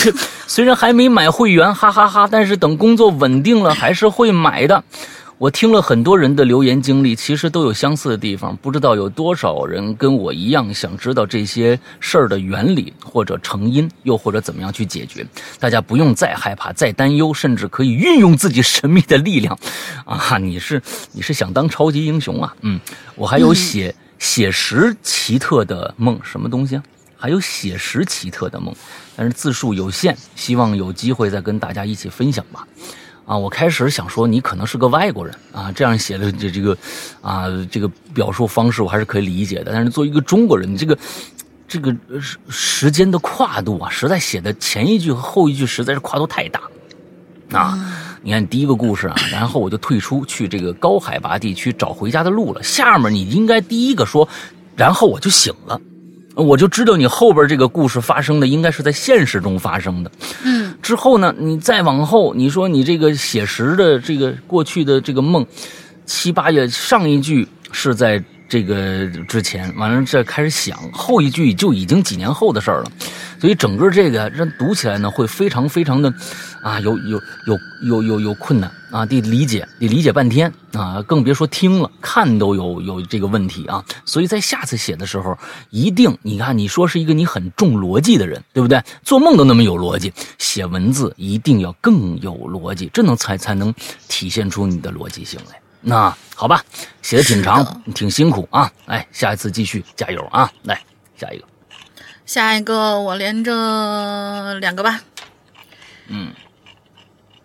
[0.45, 4.83] 虽然还没买会员，哈哈哈，但是等工作稳定了，还是会买的。
[5.37, 15.25] 我听了很多人的留言经历，其实都有相似的地方，不知道有多少人跟我一样，想知道这些事儿的原理或者成因，又或者怎么样去解决。
[15.59, 19.57] 大家不用再害怕，再担忧，甚至可以运用自己神秘的力量。
[20.05, 22.55] 啊，你是你是想当超级英雄啊？
[22.61, 22.79] 嗯，
[23.15, 23.93] 我还有写。
[24.19, 26.83] 写实奇特的梦，什么东西啊？
[27.17, 28.73] 还有写实奇特的梦，
[29.17, 32.65] 但是字数有限，希望有机会再跟大家一起分享吧。
[33.25, 36.77] 啊，我开始想说你可能是个外国人啊，这样写的这这个，
[37.21, 39.71] 啊，这个表述方式我还是可以理解的。
[39.71, 40.97] 但是作为一个中国人，你这个
[41.67, 46.61] 这个时时间的跨度啊，实在写的前一句和后一句实在是跨度太大
[47.51, 47.77] 啊。
[48.25, 52.63] 你看第一个故事啊，然后我就退出去这个高海拔地区找回家的路了。
[52.63, 54.27] 下面你应该第一个说，
[54.77, 55.79] 然后我就醒了，
[56.35, 60.11] 我就知道你后边这个故事发生的应该是在现实中发生的。
[60.45, 65.47] 嗯，之后呢，你再往后，你说你这个写实的这个过去的这个梦，
[66.05, 72.91] 七八月上一句是在这个之前，完了再开始想后一句就已经几年后的事儿了。
[73.43, 76.13] 所以整个这个让读起来呢，会非常非常的，
[76.61, 83.83] 啊，有有有有有有困难啊，得理解，得理解半天啊，更别说听了看都有有这个问题啊。
[84.05, 85.37] 所以在下次写的时候，
[85.71, 88.81] 一定你看你说是一个你很重逻辑的人，对不对？
[89.03, 93.75] 做梦都那么有逻辑，写文字一定要更有逻辑，这能才才能
[94.07, 95.59] 体现出你的逻辑性来。
[95.81, 96.63] 那好吧，
[97.01, 98.71] 写的挺长，挺辛苦啊。
[98.85, 100.49] 来，下一次继续加油啊！
[100.63, 100.81] 来，
[101.17, 101.43] 下一个。
[102.25, 105.01] 下一个我连着两个吧，
[106.07, 106.33] 嗯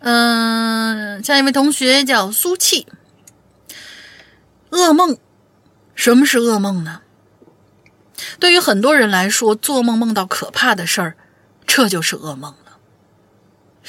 [0.01, 2.87] 嗯，下一位同学叫苏气。
[4.71, 5.19] 噩梦，
[5.95, 7.01] 什么是噩梦呢？
[8.39, 11.17] 对于很多人来说，做梦梦到可怕的事儿，
[11.67, 12.79] 这就是噩梦了。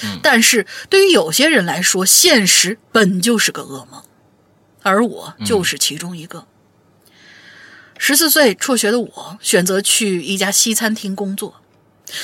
[0.03, 4.03] 嗯，但是对于有些人来说，现实本就是个噩梦，
[4.81, 6.47] 而我就是其中一个。
[8.01, 11.61] 十四岁辍学的我，选择去一家西餐厅工作，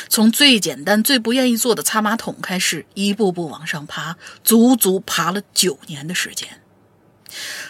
[0.08, 6.62] 从最简单、最不愿意做的擦马桶开始，一步步往上爬，足足爬了九年的时间。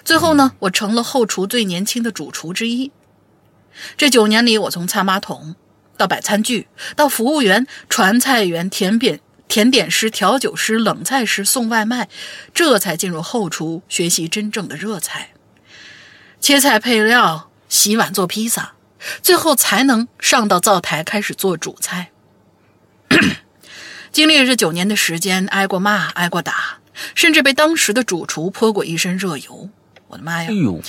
[0.06, 2.92] 最后呢，我成了后厨最年轻的主厨之一。
[3.98, 5.56] 这九年里，我从擦马桶
[5.98, 12.08] 到摆餐具，到服务员、传菜员、甜点甜点师、调酒师、冷菜师、送外卖，
[12.54, 15.32] 这才进入后厨学习真正的热菜，
[16.40, 17.50] 切菜配料。
[17.70, 18.74] 洗碗做披萨，
[19.22, 22.12] 最后才能上到灶台开始做主菜。
[24.12, 26.80] 经历了这九年的时间，挨过骂，挨过打，
[27.14, 29.70] 甚至被当时的主厨泼过一身热油。
[30.08, 30.50] 我的妈呀！
[30.50, 30.82] 哎呦，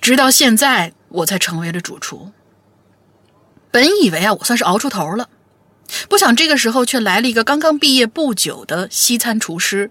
[0.00, 2.32] 直到现在我才成为了主厨。
[3.70, 5.30] 本以为啊，我算是熬出头了，
[6.08, 9.90] 不想这个时候却来了一个刚刚毕业不久的西餐厨师。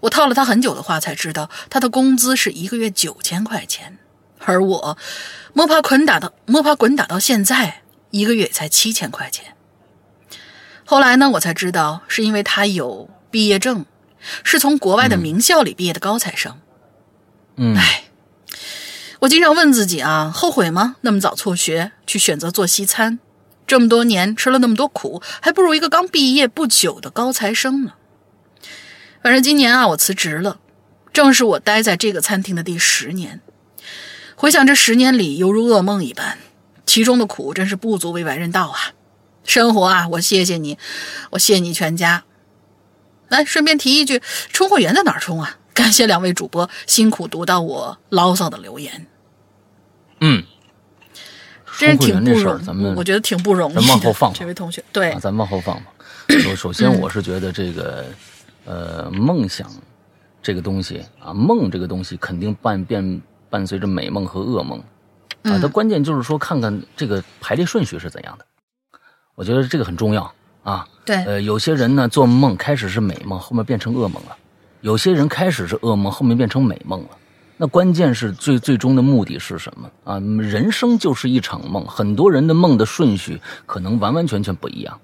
[0.00, 3.98] 我套了他很久的话，才知道他的工资是一个月九千块钱。
[4.48, 4.96] 而我
[5.52, 9.54] 摸爬滚打到摸爬滚打到现在，一个月才七千块钱。
[10.86, 13.84] 后来呢，我才知道是因为他有毕业证，
[14.42, 16.58] 是从国外的名校里毕业的高材生。
[17.56, 18.04] 嗯，唉，
[19.18, 20.96] 我经常问自己啊，后悔吗？
[21.02, 23.18] 那么早辍学去选择做西餐，
[23.66, 27.92] 这么多年吃了那么多苦，还不如一个刚毕业不久的高材生呢。
[29.22, 30.58] 反正今年啊，我辞职了，
[31.12, 33.42] 正是我待在这个餐厅的第十年。
[34.40, 36.38] 回想这十年里，犹如噩梦一般，
[36.86, 38.78] 其中的苦真是不足为外人道啊。
[39.42, 40.78] 生活啊，我谢谢你，
[41.30, 42.22] 我谢你全家。
[43.26, 44.22] 来，顺便提一句，
[44.52, 45.56] 充会员在哪儿充啊？
[45.74, 49.08] 感谢两位主播辛苦读到我牢骚的留言，
[50.20, 50.44] 嗯，
[51.76, 53.80] 真是挺不容咱们我觉得挺不容易的。
[53.80, 55.86] 咱往后放放这位同学，对啊，，咱往后放吧。
[56.28, 58.06] 首首先，我是觉得这个，
[58.66, 59.68] 呃，梦想
[60.40, 63.20] 这个东西啊，梦这个东西肯定伴伴
[63.50, 64.84] 伴随着美梦和噩梦啊。
[65.42, 68.44] 嗯它关键就是说，看看这个排列顺序是怎样的。
[69.34, 70.32] 我觉得这个很重要
[70.62, 70.86] 啊。
[71.04, 74.36] 对，呃，有些人呢做梦开始是美梦，后面变成噩梦了；
[74.82, 77.10] 有些人开始是噩梦，后面变成美梦了。
[77.56, 80.20] 那关键是最最终的目的是什么啊？
[80.20, 85.00] 人生就是一场梦，很多人的梦的顺序可能完完全全不一样。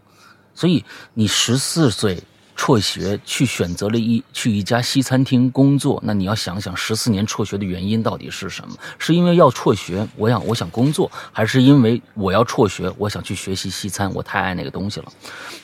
[0.54, 2.22] 所以你十四岁
[2.56, 8.76] 辍学去选择了一去一家西餐厅工作，那你要想想十四年辍学的原因到底是什么？
[8.98, 15.06] 是因为要辍学，我想我想工作，还是因为我要辍学，我想去学习西餐，我太爱那个东西了？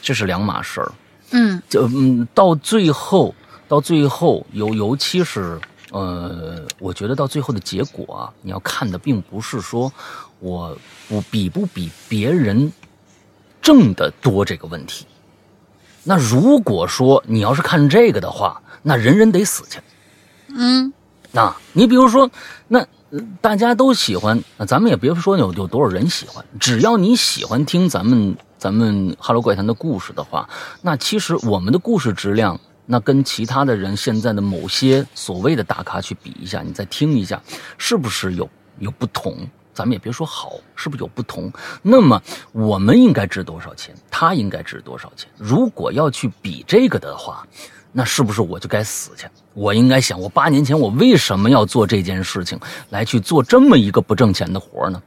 [0.02, 0.92] 这是两码事儿。
[1.32, 3.34] 嗯就嗯，到最后，
[3.68, 5.60] 到最后，尤尤其是
[5.92, 9.92] 呃，我觉得到最后的结果啊，你要看的并不是说
[10.40, 10.76] 我
[11.08, 12.72] 我比不比别人
[13.62, 15.06] 挣的多这个问题。
[16.10, 19.78] 那如果说你要是看这个的话，那人人得死去。
[20.48, 20.92] 嗯
[21.30, 22.28] 那你比如说，
[22.66, 30.48] 那呃大家都喜欢，那咱们也别说有有多少人喜欢，只要你喜欢听咱们咱们《哈喽怪谈》的故事的话，
[30.82, 37.40] 那其实我们的故事质量，那跟其他的人现在的某些所谓的大咖去比一下，你再听一下，
[37.78, 39.36] 是不是有有不同？
[39.80, 41.50] 咱们也别说好，是不是有不同？
[41.80, 43.94] 那么我们应该值多少钱？
[44.10, 45.26] 他应该值多少钱？
[45.38, 47.46] 如果要去比这个的话，
[47.92, 49.26] 那是不是我就该死去？
[49.54, 55.02] 我应该想，我八年前我为什么要做这件事情，来去做这么一个不挣钱的活呢？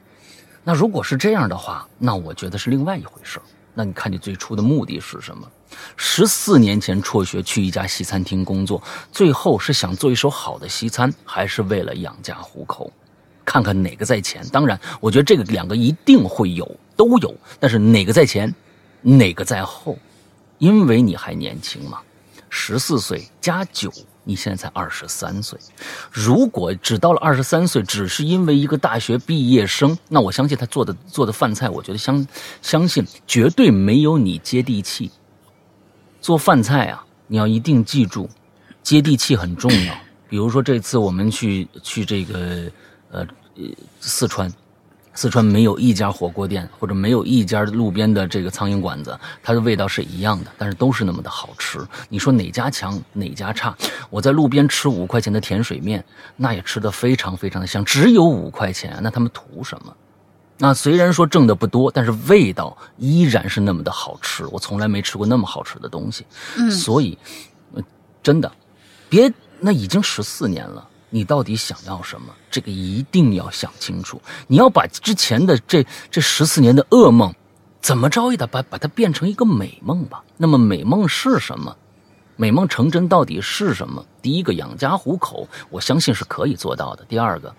[0.64, 3.40] 那如果是这样的话，那我觉得是另外一回事。
[3.74, 5.48] 那你看你最初的目的是什么？
[5.96, 8.82] 十四年前辍学去一家西餐厅工作，
[9.12, 12.92] 最后是想做一手好的西餐，还是为了养家糊口？
[13.44, 14.46] 看看哪个在前。
[14.48, 18.52] 当然，我觉得这个两个一定会有，都有，但是哪个在前，
[19.02, 19.98] 哪个在后？
[20.58, 21.98] 因为你还年轻嘛，
[22.48, 25.58] 十四岁加九，你现在才二十三岁。
[26.10, 32.26] 如果只到了二十三岁，只是因为一个大学毕业生，那我相信他做的做的饭菜，我觉得相
[32.62, 35.10] 相信绝对没有你接地气。
[36.20, 38.30] 做饭菜啊，你要一定记住，
[38.82, 39.94] 接地气很重要。
[40.28, 42.70] 比如说这次我们去去这个
[43.14, 43.62] 呃呃
[44.00, 44.52] 四川，
[45.14, 51.78] 四川没有一家火锅店或者没有一家路边的这个苍蝇馆子，它的味道是一样的，但是都是那么的好吃。
[52.08, 53.74] 你说哪家强哪家差？
[54.10, 56.04] 我在路边吃五块钱的甜水面，
[56.36, 59.96] 那也吃的非常非常的香，只有五块钱，那他们图什么？
[60.58, 64.46] 那虽然说挣的不多，但是味道依然是那么的好吃。
[64.46, 66.24] 我从来没吃过那么好吃的东西，
[66.56, 67.18] 嗯所以，
[67.74, 67.82] 呃
[68.22, 68.50] 真的，
[69.08, 72.34] 别那已经十四年了，你到底想要什么？
[72.50, 74.20] 这个一定要想清楚。
[74.48, 77.32] 你要把之前的这这十四年的噩梦，
[77.80, 80.24] 怎么着也得把把它变成一个美梦吧。
[80.36, 81.76] 那么美梦是什么？
[82.34, 84.04] 美梦成真到底是什么？
[84.20, 87.04] 第一个养家糊口，我相信是可以做到的。
[87.04, 87.54] 第二个，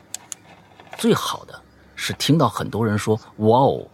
[0.97, 1.57] 最好的
[1.95, 3.87] 是听到很多人说：“哇哦，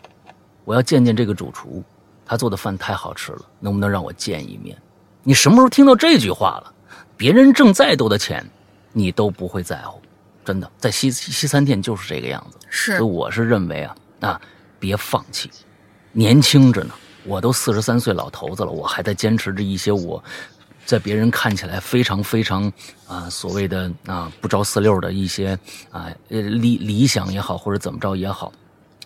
[0.66, 1.84] 我要见见这个主厨，
[2.26, 4.76] 他做的饭太好吃了，能不能让我见一面？”
[5.22, 6.74] 你什么时候听到这句话了？
[7.16, 8.44] 别人挣再多的钱，
[8.94, 10.02] 你都不会在乎。
[10.44, 12.58] 真的，在西西餐店就是这个样子。
[12.70, 14.42] 是所以我是认为啊啊，
[14.80, 15.50] 别放弃，
[16.12, 16.94] 年轻着呢。
[17.24, 20.24] 我都四十三岁老头子了，我还在坚持着一些我
[20.86, 22.72] 在别人看起来非常非常
[23.08, 25.58] 啊所谓的啊不着四六的一些
[25.92, 28.52] 啊呃理理想也好，或者怎么着也好。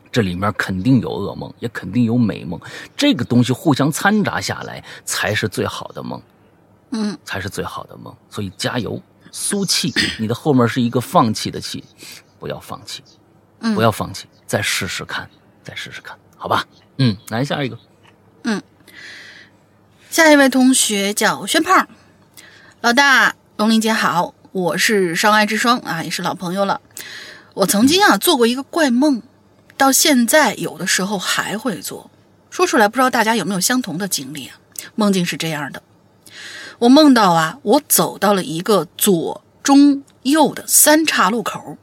[0.10, 2.58] 这里面肯定有噩梦，也肯定有美梦，
[2.96, 6.22] 这个东西互相掺杂下来，才是最好的梦。
[6.92, 8.16] 嗯，才是最好的梦。
[8.30, 8.98] 所以加油，
[9.38, 11.84] 苏气， 你的后面是一个放弃的气，
[12.40, 13.04] 不要放弃，
[13.60, 15.30] 嗯不要放弃，再试试看，
[15.62, 16.64] 再试试看，好吧？
[17.00, 17.78] 嗯，来下一个，
[18.44, 18.64] 嗯
[20.10, 21.86] 下一位同学叫宣胖，
[22.80, 26.80] 老大，龙玲姐好，我是伤爱之霜啊，也是老朋友了。
[27.56, 29.22] 我曾经啊做过一个怪梦，
[29.76, 32.10] 到现在有的时候还会做。
[32.50, 34.56] 说出来不知道大家有没有相同的经历啊？
[34.96, 35.84] 梦境是这样的：
[36.80, 41.78] 我梦到啊，我走到了一个左中右的三岔路口。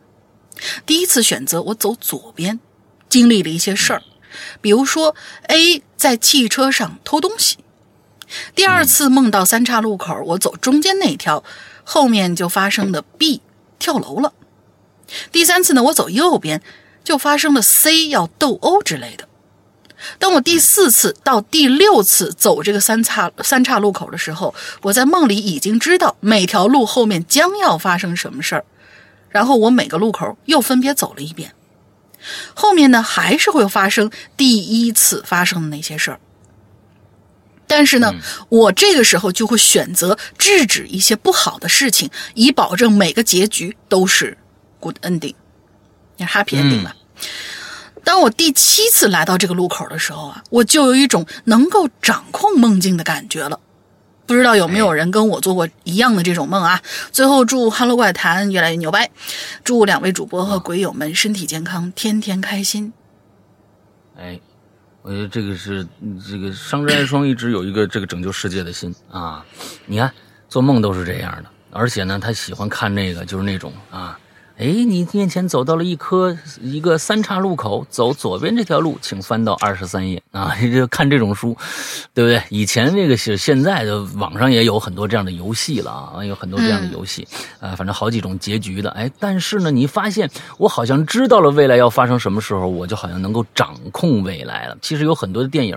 [0.86, 2.60] 第一次选择我走左边，
[3.08, 4.02] 经历了一些事儿，
[4.60, 5.14] 比如说
[5.48, 7.58] A 在汽车上偷东西。
[8.54, 11.42] 第二次梦到三岔路口，我走中间那条，
[11.84, 13.42] 后面就发生的 B
[13.78, 14.32] 跳楼了。
[15.30, 16.62] 第三次呢，我走右边，
[17.02, 19.28] 就发生了 C 要斗殴之类的。
[20.22, 28.64] 当我第四次到第六次走这个三岔三岔路口的时候，我在梦里已经知道每条路后面将要发生什么事儿，
[29.30, 31.52] 然后我每个路口又分别走了一遍，
[32.54, 36.20] 后面呢还是会发生第一次发生的那些事儿，
[37.66, 38.14] 但是呢，
[38.48, 44.38] 我这个时候就会选择制止一些不好的事情，以保证每个结局都是
[44.78, 45.34] good ending，
[46.18, 46.92] 也 happy ending 嘛。
[48.04, 53.58] 当我第七次来到这个路口的时候啊，我就有一种能够掌控梦境的感觉了。
[54.24, 56.80] 不知道有没有人跟我做过一样的这种梦啊？
[57.10, 59.10] 最后祝《哈喽怪谈》越来越牛掰，
[59.62, 62.92] 祝两位主播和鬼友们身体健康，天天开心。
[64.16, 64.40] 哎，
[65.02, 65.86] 我觉得这个是
[66.28, 69.44] 这个商之爱双一直有一个这个拯救世界的心啊。
[69.86, 70.10] 你看
[70.48, 74.18] 做梦都是这样的，而且呢，他喜欢看那个就是那种啊。
[74.58, 80.54] 哎，你面前走到了一棵一个三岔路口，走左边这条路，请翻到二十三页啊！
[80.72, 81.56] 就看这种书，
[82.14, 82.40] 对不对？
[82.48, 87.26] 以前那个是现在的网上也有很多这样的游戏了啊，有很多这样的游戏
[87.58, 88.90] 啊，反正好几种结局的。
[88.90, 94.76] 哎，但是呢，你发现我好像知道了未来要发生什么时候，我就好像能够掌控未来了。
[94.80, 95.76] 其实有很多的电影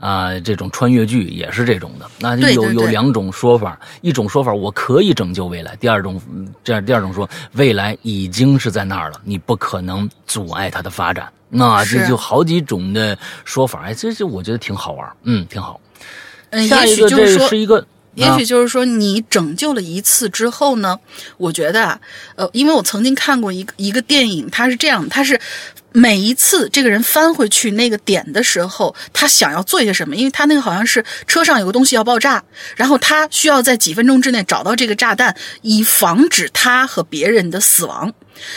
[0.00, 2.10] 啊，这种穿越剧也是这种的。
[2.18, 6.20] 那有有两种说法，一种说法我可以拯救未来，第二种
[6.64, 8.15] 这样第二种说未来已。
[8.22, 11.30] 已经是在那儿了，你不可能阻碍它的发展。
[11.48, 15.80] 那这就好几种的说法，哎，这这我觉得挺好玩，嗯，挺好。
[16.50, 20.98] 嗯，下一个这是一个，也许就是说，你拯救了一次之后呢，
[21.36, 22.00] 我觉得啊，
[22.34, 25.40] 呃，因为我曾经看过一个一个电影，它是这样，它是。
[25.96, 30.14] 每一次这个人翻回去那个点的时候，他想要做一些什么？
[30.14, 32.44] 因为他那个好像是车上有个东西要爆炸，
[32.76, 38.12] 然后他需要在几分钟之内找到这个炸弹，以防止他和别人的死亡。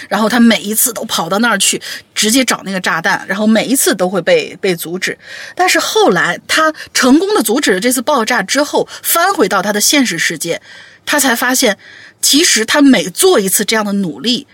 [0.10, 1.82] 然后他每一次都跑到那儿去，
[2.14, 5.18] 直接找那个炸弹，然后每一次都会被被阻止。
[5.56, 10.62] 但是后来他成功的阻止了这次爆炸之后，翻回到他的现实世界，
[11.06, 11.78] 他才发现，
[12.22, 14.46] 其实他每做一次这样的努力。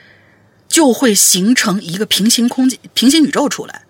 [0.75, 3.83] 就会形成一个平行空间、平行宇宙出来。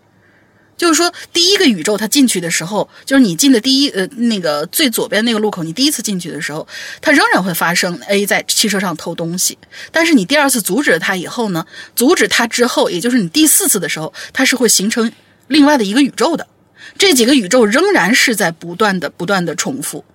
[0.77, 6.67] 就是说，第一个宇宙它进去的时候，就是你进的第一呃那个最左边那个路口，你第一次进去的时候，
[7.01, 9.57] 它仍然会发生 A 在汽车上偷东西。
[9.91, 11.65] 但是你第二次阻止了他以后呢，
[11.95, 15.11] 阻止他之后，也就是你第四次的时候，它是会形成
[15.47, 16.45] 另外的一个宇宙的。
[16.99, 20.05] 这几个宇宙仍然是在不断的、不断的重复。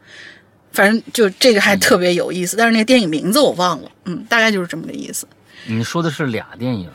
[0.73, 5.27] 反正就这个还特别有意思，但是那个电影名字我忘了，嗯，大概就是这么个意思。
[5.67, 6.91] 你说的是俩电影，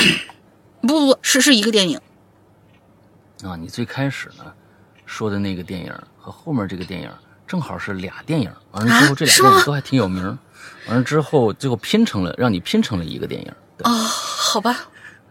[0.82, 2.00] 不不不是是一个电影
[3.44, 3.56] 啊！
[3.56, 4.46] 你最开始呢
[5.06, 7.10] 说的那个电影和后面这个电影
[7.48, 10.38] 正好是俩电影，完了之后这俩电影都还挺有名，
[10.88, 13.52] 完了之后最后拼成了让你拼成了一个电影
[13.84, 13.92] 啊！
[13.92, 14.76] 好吧，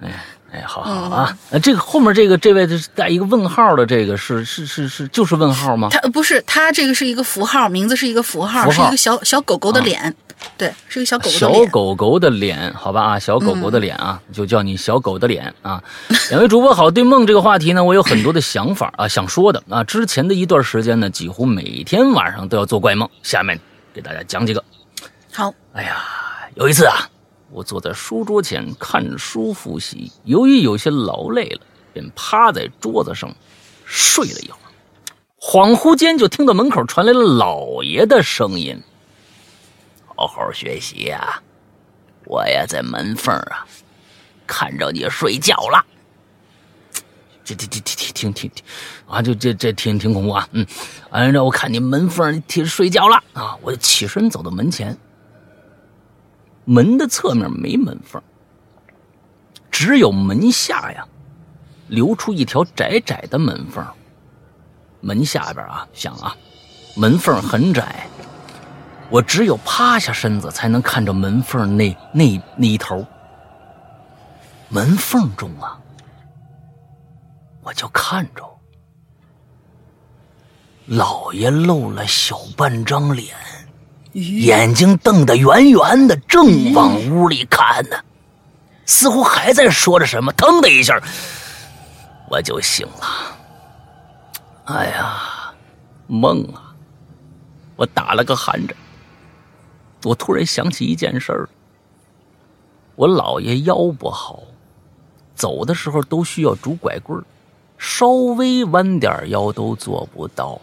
[0.01, 1.37] 哎哎，好好啊！
[1.51, 5.89] 呃，这个后面这个这位是带一个问号的，这个是是是是就是问号吗？
[5.91, 10.15] 他不是，他这个是一个符号，名字是一个符号，是一个小小狗狗的脸。
[10.57, 15.83] 对，是个小狗狗小狗狗的脸，好吧啊，小狗狗的脸啊，就叫你小狗的脸啊。
[16.31, 19.83] 两位主播好，对梦这个话题呢，我有很多的想法啊，想说的啊。
[19.83, 23.59] 之前的一段时间呢，几乎每天晚上都要做怪梦，下面
[23.93, 24.63] 给大家讲几个。
[25.33, 26.05] 好，哎呀，
[26.55, 27.09] 有一次啊，
[27.51, 31.61] 我坐在书桌前看书复习，由于有些劳累了，
[31.93, 33.35] 便趴在桌子上
[33.85, 34.71] 睡了一会儿，
[35.41, 38.81] 恍惚间就听到门口传来了老爷的声音。
[40.17, 41.43] 好好学习呀！
[42.27, 43.67] 我呀在门缝啊，
[44.47, 45.85] 看着你睡觉了。
[47.45, 48.65] 这这这挺挺挺挺
[49.07, 49.21] 啊！
[49.21, 50.49] 就这这挺挺恐怖啊！
[50.53, 50.67] 嗯，
[51.11, 53.59] 完了，我看你门缝听睡觉了啊！
[53.61, 54.97] 我就起身走到门前，
[56.65, 58.23] 门的侧面没门缝，
[59.71, 61.07] 只有门下呀，
[61.89, 63.87] 留出一条窄窄的门缝。
[65.03, 66.35] 门下边啊，想啊，
[66.97, 68.09] 门缝很窄。
[69.15, 73.07] 我只有趴下身子，才能看着门缝那那那一头。
[74.69, 75.79] 门缝中啊，
[77.63, 78.43] 我就看着
[80.87, 83.37] 老爷露了小半张脸，
[84.15, 87.97] 眼睛瞪得圆圆的，正往屋里看呢。
[88.85, 91.01] 似乎还在说着什么，腾的一下，
[92.29, 93.07] 我就醒了。
[94.65, 95.55] 哎呀，
[96.09, 96.75] 梦啊！
[97.77, 98.77] 我打了个寒颤。
[100.05, 101.49] 我突然想起一件事儿，
[102.95, 104.43] 我姥爷腰不好，
[105.35, 107.25] 走的时候都需要拄拐棍儿
[107.79, 110.61] 稍微弯点腰都做不到。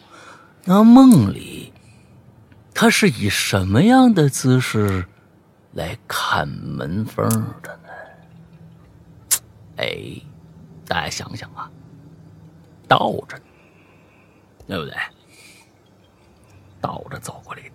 [0.64, 1.74] 那梦里，
[2.74, 5.06] 他是以什么样的姿势
[5.74, 7.28] 来看门缝
[7.64, 7.90] 的呢？
[9.78, 10.22] 哎，
[10.86, 11.70] 大家想想啊，
[12.88, 13.40] 倒着，
[14.68, 14.94] 对不对？
[16.80, 17.71] 倒着走过来。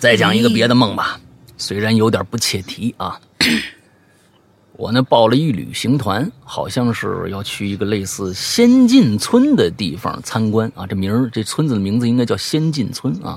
[0.00, 1.20] 再讲一个别的梦吧，
[1.58, 3.20] 虽然有点不切题啊。
[4.72, 10.86] 我呢报了一旅行团，好像是要去一个类似仙进村的地方参观啊。
[10.86, 13.36] 这名儿，这村子的名字应该叫仙进村啊。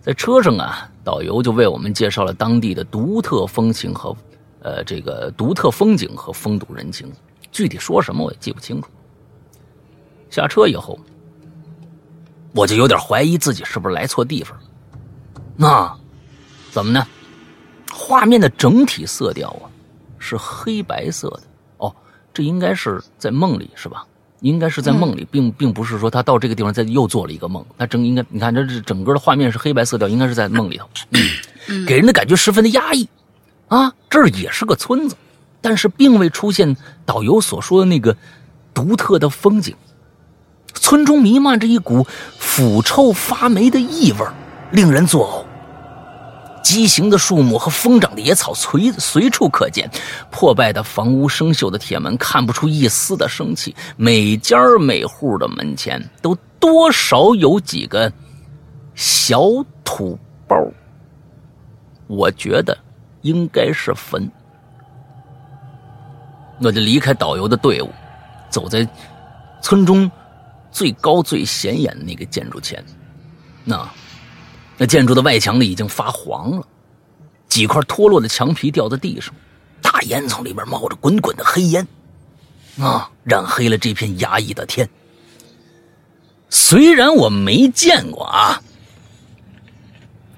[0.00, 4.16] 在车上啊，导游就为我们介绍了当地的独特风情和
[4.62, 7.10] 呃这个独特风景和风土人情。
[7.50, 8.88] 具体说什么我也记不清楚。
[10.30, 10.96] 下车以后，
[12.52, 14.62] 我就有点怀疑自己是不是来错地方了。
[15.60, 15.92] 那
[16.70, 17.06] 怎么呢？
[17.92, 19.68] 画面的整体色调啊。
[20.20, 21.42] 是黑白色的
[21.76, 21.94] 哦，
[22.34, 24.04] 这应该是在梦里是吧？
[24.40, 27.64] 应该是在梦里，并并不是说他到这个地方再又做了一个梦。
[27.78, 30.88] 他整应该你看，这这整个的画面是黑白色调，应该是在梦里头，
[31.86, 33.08] 给人的感觉十分的压抑
[33.68, 33.92] 啊。
[34.10, 35.16] 这儿也是个村子，
[35.60, 38.16] 但是并未出现导游所说的那个
[38.74, 39.76] 独特的风景。
[40.74, 42.04] 村中弥漫着一股
[42.38, 44.26] 腐臭发霉的异味，
[44.72, 45.47] 令人作呕。
[46.62, 49.90] 畸形的树木和疯长的野草随随处可见，
[50.30, 53.74] 破败的房屋、生锈的铁门看不出一丝的生气。
[53.96, 58.12] 每家每户的门前都多少有几个
[58.94, 59.40] 小
[59.84, 60.56] 土包，
[62.06, 62.76] 我觉得
[63.22, 64.30] 应该是坟。
[66.60, 67.90] 我就离开导游的队伍，
[68.50, 68.86] 走在
[69.62, 70.10] 村中
[70.70, 72.84] 最高最显眼的那个建筑前，
[73.64, 73.88] 那。
[74.78, 76.66] 那建筑的外墙呢，已经发黄了，
[77.48, 79.34] 几块脱落的墙皮掉在地上，
[79.82, 81.84] 大烟囱里面冒着滚滚的黑烟，
[82.78, 84.88] 啊，染黑了这片压抑的天。
[86.48, 88.62] 虽然我没见过啊，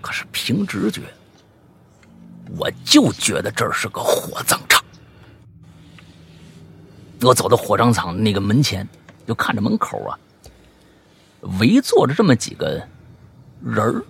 [0.01, 1.03] 可是凭直觉，
[2.57, 4.83] 我就觉得这是个火葬场。
[7.21, 8.89] 我走到火葬场那个门前，
[9.27, 10.19] 就看着门口啊，
[11.61, 12.83] 围坐着这么几个
[13.63, 14.03] 人儿。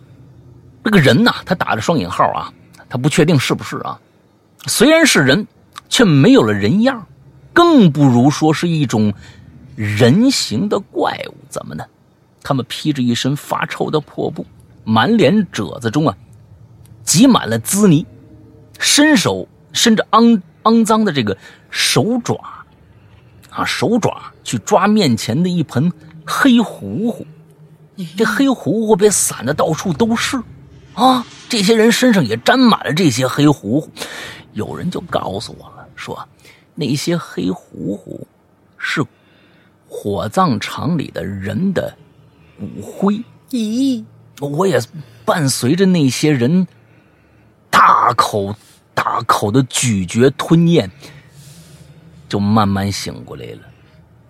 [0.83, 2.53] 这个人呐，他打着双引号啊，
[2.89, 4.01] 他不确定是不是啊。
[4.66, 5.47] 虽然是人，
[5.89, 7.07] 却没有了人样，
[7.53, 9.12] 更不如说是一种
[9.76, 11.35] 人形的怪物。
[11.49, 11.85] 怎么呢？
[12.43, 14.47] 他们披着一身发臭的破布，
[14.83, 16.16] 满脸褶子中啊，
[17.05, 18.07] 挤满了滋泥，
[18.78, 21.37] 伸手伸着肮肮脏的这个
[21.68, 22.41] 手爪，
[23.51, 25.93] 啊，手爪去抓面前的一盆
[26.26, 27.26] 黑糊糊，
[28.16, 30.41] 这黑糊糊被散的到处都是。
[30.95, 33.91] 啊，这些人身上也沾满了这些黑糊糊。
[34.53, 36.28] 有人就告诉我了，说
[36.74, 38.26] 那些黑糊糊
[38.76, 39.03] 是
[39.88, 41.97] 火葬场里的人的
[42.59, 43.22] 骨灰。
[43.51, 44.05] 咦，
[44.41, 44.80] 我也
[45.24, 46.66] 伴随着那些人
[47.70, 48.55] 大口
[48.93, 50.91] 大口的咀嚼吞咽，
[52.28, 53.61] 就慢慢醒过来了。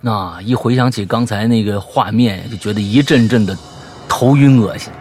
[0.00, 3.56] 那一回想起刚才那个画面，就觉得一阵阵的
[4.08, 4.92] 头晕恶心。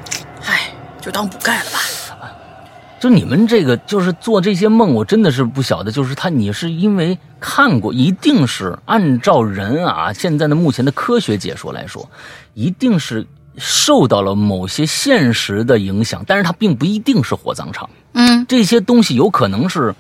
[1.10, 1.80] 就当补钙了吧。
[3.00, 5.92] 就你们这个，就是做这些梦，我真的是不晓得。
[5.92, 12.08] 就是他，你是因为看过，一定是按照人啊现在的目前的科学解说来说，
[12.54, 13.26] 一定是
[13.58, 17.90] 受到了某些现实的影响，但是它并不一定是火葬场。
[18.14, 19.96] 嗯，这些东西有可能是。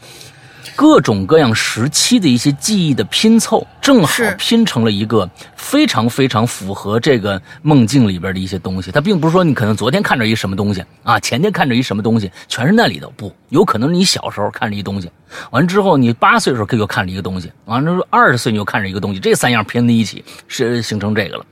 [0.80, 8.89] 各种各样时期的一些记忆的拼凑，正好拼成了一个非常非常符合这个梦境里边的一些东西。
[8.89, 13.11] 它并不是说你可能昨天看着一什么东西啊，前天看着一什么东西，全是那里头。
[13.17, 15.11] 不，有可能你小时候看着一东西，
[15.51, 21.45] 完之后你八岁的时候又看着一个东西，完了二十岁你又看着一个东西，这三样拼在一起是形成这个了。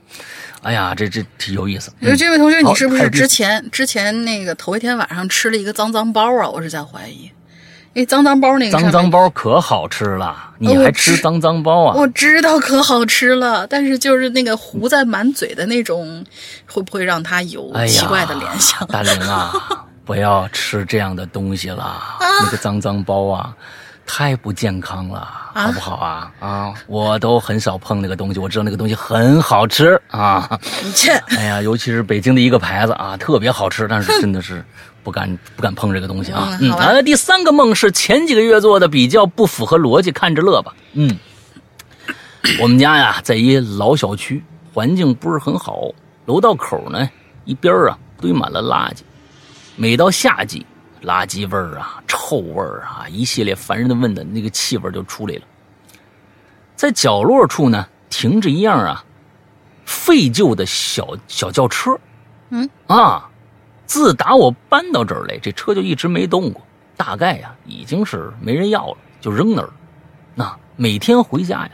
[0.62, 1.92] 哎呀，这这挺有意思。
[2.00, 6.48] 就这位同学，你是不是之前之前那个头一天晚上吃了一个脏脏包啊？
[6.48, 7.30] 我是在怀疑。
[7.98, 11.96] 那脏脏包那个脏脏包可好吃了，你还吃脏脏包啊？
[11.96, 16.24] 我知道可好吃了，但是就是那个糊在满嘴的那种，
[16.70, 18.86] 会不会让他有奇怪的联想？
[18.86, 19.52] 大玲啊，
[20.06, 22.00] 不要吃这样的东西了。
[22.20, 23.52] 那个脏脏包啊，
[24.06, 26.30] 太不健康了，好不好啊？
[26.38, 30.48] 啊，我都很少碰那个东西，我知道那个东西很好吃啊。
[30.84, 34.64] 你这哎呀，尤其是北京的一个牌子啊，特别好吃，但是真的是
[35.08, 36.50] 不敢不敢碰这个东西啊。
[36.60, 40.74] 嗯，嗯好吧完了，第三个梦是前几个月做的，比较不符合逻辑，看着乐吧。
[40.92, 41.16] 嗯，
[42.60, 44.44] 我们家呀，在一老小区，
[44.74, 45.90] 环境不是很好，
[46.26, 47.08] 楼道口呢
[47.46, 48.98] 一边儿啊堆满了垃圾，
[49.76, 50.66] 每到夏季，
[51.02, 55.42] 垃圾味儿啊、臭味儿啊，一系列烦人的问的那个气味就出来了。
[56.76, 59.02] 在角落处呢，停着一样啊
[59.86, 61.98] 废旧的小小轿车，
[62.50, 63.26] 嗯啊，
[63.88, 66.62] 自打我搬到这儿来，这车就一直没动过，
[66.94, 69.72] 大概呀已经是没人要了，就扔那儿了。
[70.34, 71.70] 那每天回家呀，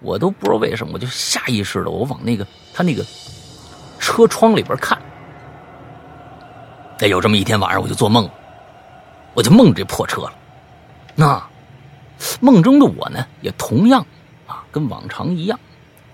[0.00, 3.02] 我都不知道为什么，我就下意识的我往那个他那个
[3.98, 5.00] 车窗里边看。
[6.98, 8.28] 哎，有这么一天晚上，我就做梦，
[9.32, 10.34] 我就梦这破车了。
[11.16, 11.42] 那
[12.38, 14.06] 梦中的我呢，也同样
[14.46, 15.58] 啊，跟往常一样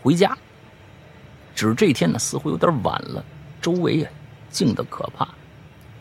[0.05, 0.39] 回家。
[1.57, 3.24] 只是这天呢，似乎有点晚了，
[3.61, 4.11] 周围啊
[4.57, 5.28] 静的可怕。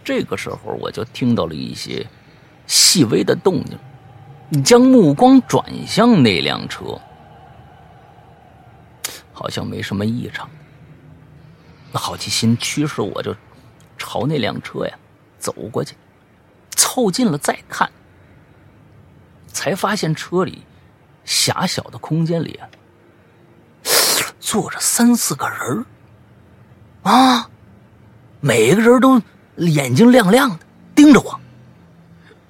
[0.01, 2.07] 这个时候，我就听到了一些
[2.65, 7.01] 细微的动静，将目光转向那辆车，
[9.33, 10.49] 好像没什么异常。
[11.91, 13.35] 好奇心驱使我就
[13.97, 14.97] 朝那辆车呀
[15.37, 15.95] 走过去，
[16.71, 17.91] 凑近了再看，
[19.47, 20.63] 才发现车里
[21.25, 22.69] 狭小的空间里啊，
[24.39, 25.85] 坐着三四个人儿
[27.03, 27.49] 啊，
[28.45, 29.19] 每个人都
[29.57, 30.59] 眼睛亮亮的
[30.93, 31.39] 盯着我。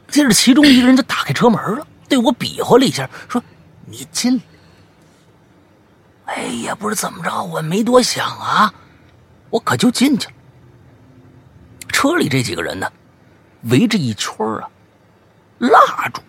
[0.10, 3.42] 接着，其中一个人就打开车门了，对我比划了一下，说
[3.88, 4.42] ：“你进。”
[6.28, 8.74] 哎呀，不知怎么着，我没多想啊，
[9.50, 10.34] 我可就进去了。
[11.88, 12.92] 车里这几个人呢，
[13.70, 14.70] 围着一圈啊，
[15.60, 16.22] 蜡烛，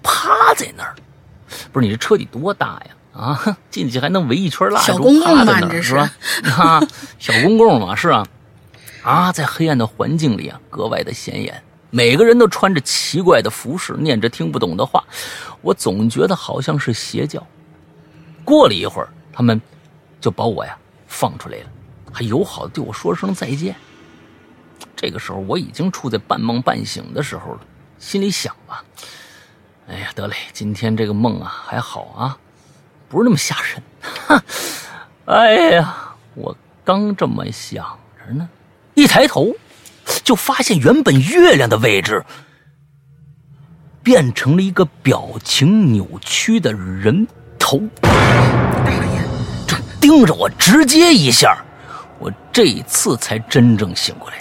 [0.00, 0.94] 趴在那儿。
[1.72, 2.94] 不是你这车得多大呀？
[3.20, 6.10] 啊， 进去还能围一圈蜡烛，小公共趴在那儿吧这是是吧？
[6.56, 6.80] 啊，
[7.18, 8.26] 小公公嘛，是啊。
[9.02, 11.62] 啊，在黑暗的环境里啊，格外的显眼。
[11.90, 15.04] 每个人都穿着奇怪的服饰，念着听不懂的话，
[15.60, 17.44] 我总觉得好像是邪教。
[18.44, 19.60] 过了一会儿，他们
[20.20, 21.64] 就把我呀放出来了，
[22.12, 23.74] 还友好的对我说声再见。
[24.94, 27.60] 这个时候我已经处在半梦半醒的时候了，
[27.98, 28.84] 心里想吧，
[29.88, 32.38] 哎呀，得嘞，今天这个梦啊还好啊，
[33.10, 33.82] 不是那么吓人。
[34.00, 34.42] 哈，
[35.26, 38.48] 哎呀，我刚这么想着呢，
[38.94, 39.52] 一抬头
[40.22, 42.24] 就发现原本月亮的位置
[44.02, 47.26] 变成了一个表情扭曲的人
[47.58, 47.80] 头。
[48.00, 48.08] 大
[48.92, 49.22] 爷，
[49.66, 51.58] 就盯着我，直接一下，
[52.20, 54.36] 我这一次才真正醒过来。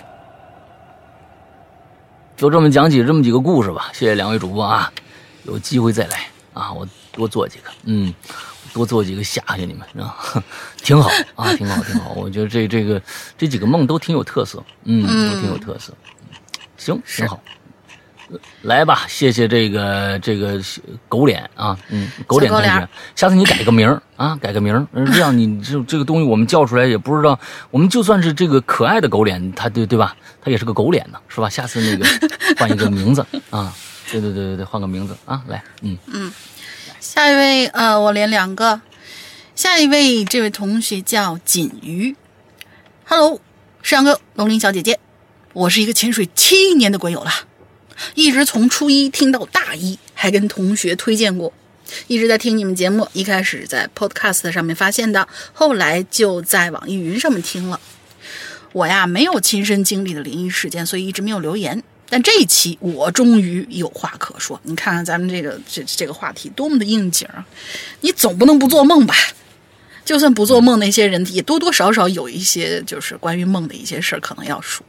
[2.38, 4.94] 就这么讲起这么几个故事吧，谢谢两位主播啊，
[5.44, 8.14] 有机会再来啊，我多做几个，嗯，
[8.74, 10.16] 多做几个吓吓你们啊，
[10.84, 12.12] 挺好啊，挺好，挺好。
[12.18, 13.02] 我觉得这这个
[13.38, 15.02] 这几个梦都挺有特色，嗯，
[15.32, 15.94] 都挺有特色，
[16.78, 17.40] 行，挺好。
[18.62, 20.62] 来吧，谢谢这个这个
[21.08, 27.40] 狗脸啊，嗯，狗脸同学下次你改个名儿啊，改个名这样你这这个东西我们叫出来也不知道，
[27.72, 30.16] 我们就算是这个可爱的狗脸，它对对吧？
[30.44, 31.50] 它也是个狗脸呢，是吧？
[31.50, 32.06] 下次那个
[32.60, 33.74] 换一个名字啊，
[34.12, 35.98] 对对对对对，换个名字啊，来，嗯，
[37.00, 38.82] 下一位，呃，我连两个。
[39.56, 42.14] 下一位，这位同学叫锦鱼。
[43.06, 43.40] Hello，
[43.82, 45.00] 世阳哥，龙鳞小姐姐，
[45.54, 47.32] 我是一个潜水七年的鬼友了，
[48.16, 51.54] 一直从初一听到大一，还跟同学推荐过，
[52.08, 53.08] 一直在听你们节目。
[53.14, 57.80] 一开始在 Podcast 上面发现的，后来就在网易云上面听了。
[58.74, 61.82] 我呀没有亲身经历的灵异事件，所以一直没有留言。
[62.10, 64.60] 但这一期我终于有话可说。
[64.64, 67.46] 你看看咱们这个这这个话题多么的应景啊！
[68.02, 69.16] 你总不能不做梦吧？
[70.04, 74.84] 就算不做梦，那些人也多多少少有一些就是关于梦的一些事儿可能要说。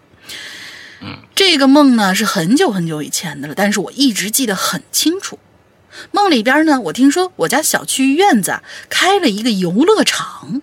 [1.34, 5.38] 这个梦呢是很久很久以前的了，但是我一直记得很清楚。
[6.10, 10.62] 梦里边呢，我听说我家小区院子啊开了一个游乐场。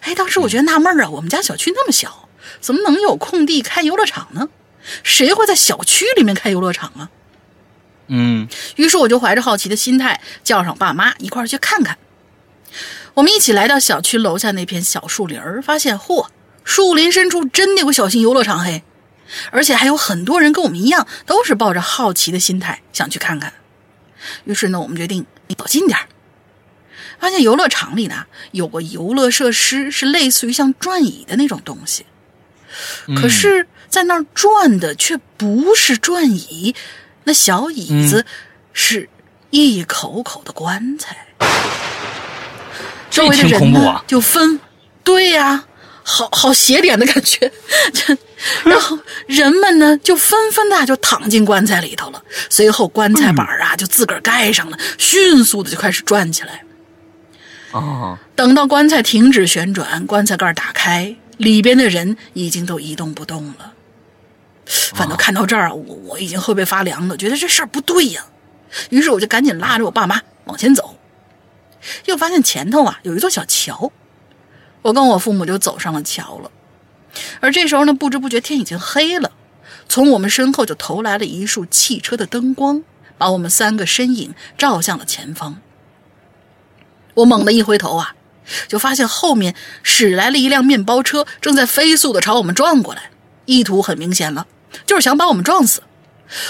[0.00, 2.28] 哎，当时我觉得纳闷儿啊，我们家小区那么小，
[2.60, 4.48] 怎么能有空地开游乐场呢？
[5.02, 7.10] 谁会在小区里面开游乐场啊？
[8.10, 11.98] 嗯于是我就怀着好奇的心态，叫上爸妈一块儿去看看。
[13.14, 16.28] 我们一起来到小区楼下那片小树林儿，发现嚯，
[16.64, 18.82] 树林深处真的有个小型游乐场嘿，
[19.50, 23.52] 而且还有很多人跟我们一样，都是抱着好奇的心态想去看看。
[24.44, 25.26] 于是呢，我们决定
[25.56, 26.06] 走近点儿。
[27.18, 32.06] 发现游乐场里呢有个游乐设施，是类似于像转椅的那种东西，
[33.16, 36.74] 可是，在那儿转的却不是转椅，
[37.24, 38.24] 那小椅子
[38.72, 39.08] 是
[39.50, 41.26] 一口口的棺材，
[43.10, 44.04] 周这围的人啊！
[44.06, 44.60] 就分，
[45.02, 45.64] 对呀、
[46.02, 47.50] 好好邪点的感觉。
[47.92, 48.16] 这
[48.64, 56.62] 然后人们呢就纷纷的就躺进棺材里头了，随后棺材板啊就自个儿盖上了，迅速的就开始转起来。
[57.72, 63.72] 哦，等到棺材停止旋转，棺材盖打开，里边的人已经都一动不动了。
[64.68, 68.26] 反倒看到这儿啊，我我已经后背发凉了，觉得这事儿不对呀。
[68.90, 70.96] 于是我就赶紧拉着我爸妈往前走，
[72.04, 73.90] 又发现前头啊有一座小桥，
[74.82, 76.50] 我跟我父母就走上了桥了。
[77.40, 79.32] 而这时候呢，不知不觉天已经黑了，
[79.88, 82.84] 从我们身后就投来了一束汽车的灯光，
[83.16, 85.60] 把我们三个身影照向了前方。
[87.14, 88.14] 我猛地一回头啊，
[88.68, 93.10] 就发现后面驶来了一辆面包车，正在飞速的朝我们撞过来，
[93.46, 94.46] 意图很明显了，
[94.86, 95.82] 就是想把我们撞死。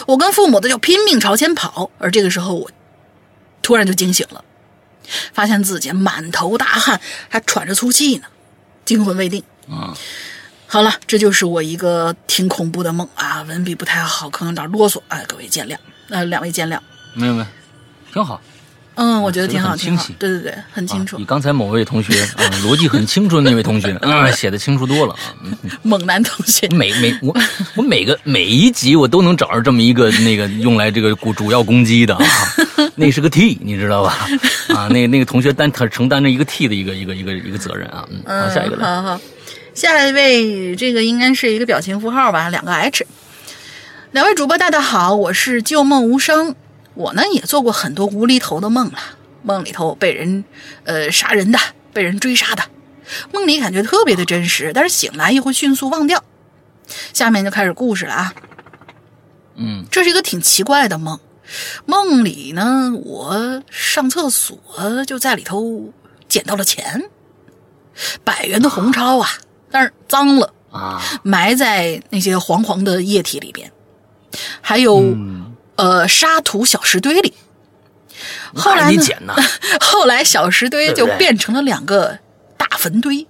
[0.07, 2.71] 我跟父母的就拼命朝前跑，而这个时候我
[3.63, 4.45] 突然就惊醒了，
[5.33, 8.27] 发现自己满头大汗，还喘着粗气呢，
[8.85, 9.45] 惊魂未定。
[9.69, 9.95] 嗯，
[10.67, 15.77] 好了，这就是我一个挺恐怖的梦啊，文笔不太好，可能有点啰嗦，哎，各位见谅，
[16.09, 16.79] 呃，两位见谅。
[17.15, 17.47] 没有没有，
[18.13, 18.41] 挺好。
[19.01, 20.13] 嗯，我觉得挺好，挺好很清晰。
[20.19, 21.25] 对对对，很清楚啊比。
[21.25, 25.21] 刚才某位同学啊，逻辑很清楚的那位同学，啊， 写的清楚多了啊。
[25.45, 27.33] 嗯猛男同学，每每我
[27.77, 32.27] 我每个每一集我都能找着这么一个那个用来这个主主要攻击的啊，
[32.97, 34.29] 那是个 T，你知道吧？
[34.75, 38.05] 啊，那那个同学担他承担着一个 T 的一个一个一个一个责任啊。
[38.11, 38.85] 嗯，好，下一个来。
[38.85, 39.21] 好好，
[39.75, 43.07] 下一位，这个应该是一个表情符号吧，两个 H。
[44.11, 46.57] 两位主播大家好，我是旧梦无声。
[46.99, 48.99] 我呢也做过很多无厘头的梦了，
[49.43, 50.45] 梦里头被人
[50.83, 51.59] 呃杀人的，
[51.93, 52.65] 被人追杀的，
[53.33, 56.25] 梦里感觉特别的真实，但是醒来又会迅速忘掉。
[57.13, 58.35] 下面就开始故事了啊。
[59.55, 59.87] 嗯。
[59.93, 61.21] 这是一个挺奇怪的梦。
[61.87, 64.59] 梦里呢，我上厕所
[65.07, 65.93] 就在里头
[66.29, 67.09] 捡到了钱，
[68.25, 69.29] 百元的红钞啊，
[69.71, 73.73] 但是脏了，啊，埋在那些黄黄的液体里边，
[74.61, 75.48] 还有、嗯，
[75.79, 77.33] 呃沙土小石堆里。
[78.55, 79.35] 后来呢？
[79.81, 82.19] 后来小石堆就变成了两个
[82.57, 83.27] 大坟堆，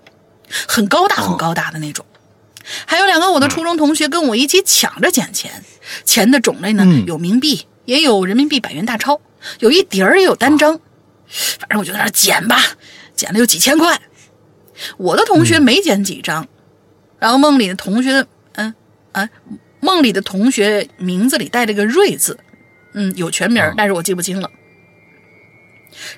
[0.66, 2.04] 很高大、哦很高大的那种。
[2.86, 5.62] 还有两个我的初中同学跟我一起抢着捡钱，
[6.04, 9.20] 钱的种类呢、嗯有冥币，也有人民币百元大钞，
[9.60, 10.78] 有一叠儿也有单张。
[11.58, 12.58] 反正我就在那儿捡吧，
[13.14, 14.00] 捡了有几千块。
[14.96, 16.46] 我的同学没捡几张，
[17.18, 18.24] 然后梦里的同学，
[18.54, 18.74] 嗯
[19.12, 19.28] 啊，
[19.80, 22.38] 梦里的同学名字里带了个瑞字，
[22.92, 24.50] 嗯，有全名但是我记不清了。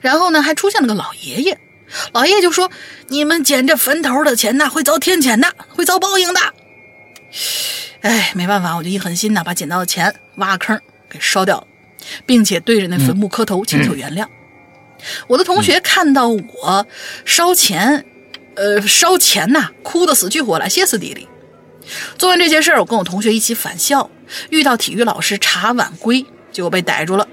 [0.01, 1.59] 然后呢，还出现了个老爷爷，
[2.13, 2.71] 老爷爷就说
[3.09, 6.41] ：“你们捡这坟头的钱呐，会遭天谴的，会遭报应的。”
[8.03, 11.67] 哎，没办法，我就一狠心呐，把捡到的钱挖个坑给烧掉了，
[12.27, 14.27] 并且对着那坟墓磕头请求原谅。
[15.29, 16.87] 我的同学看到我
[17.25, 18.05] 烧钱，
[18.57, 21.29] 呃，烧钱呐，哭得死去活来，歇斯底里。
[22.19, 24.11] 做完这些事儿，我跟我同学一起返校，
[24.51, 27.27] 遇到体育老师查晚归，结果被逮住了。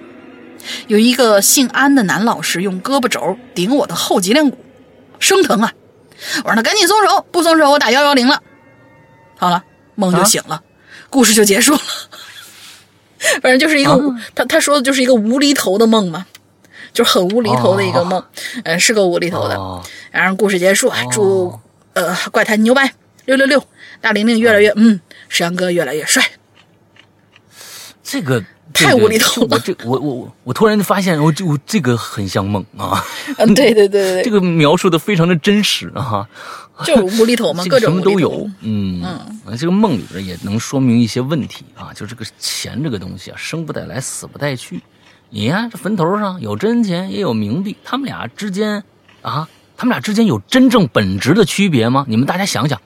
[0.88, 4.58] 有一个姓安的男老师用胳膊肘顶我的后脊梁骨，
[5.20, 5.72] 生疼啊！
[6.44, 8.42] 我让他赶紧松手，不松手我打幺幺零了。
[9.38, 9.64] 好了，
[9.96, 10.64] 梦就醒了，
[11.10, 11.80] 故事就结束了。
[13.42, 14.00] 反正就是一个、啊
[14.36, 16.26] 他他说的就是一个无厘头的梦嘛，
[16.92, 18.24] 就是很无厘头的一个梦，
[18.64, 19.56] 呃，是个无厘头的。
[19.56, 21.60] 哦，然后故事结束，祝
[21.94, 22.94] 呃怪谈牛掰
[23.26, 23.64] 六六六，
[24.02, 26.24] 大玲玲越来越嗯，石阳哥越来越帅。
[28.04, 28.44] 这个
[28.74, 33.04] 太无厘头了我这我我我我突然发现，我就我这个很像梦啊，
[33.38, 36.28] 嗯，对对对 这个描述的非常的真实啊。
[36.86, 39.02] 就是无厘头嘛， 各种什么都有嗯，
[39.58, 44.80] 这个梦里边也能说明一些问题啊，就这个钱这个东西啊，生不带来，死不带去。
[45.32, 48.84] 你看这坟头上有真钱，也有冥币，他们俩之间
[49.24, 52.06] 啊，他们俩之间有真正本质的区别吗？
[52.08, 52.80] 你们大家想想，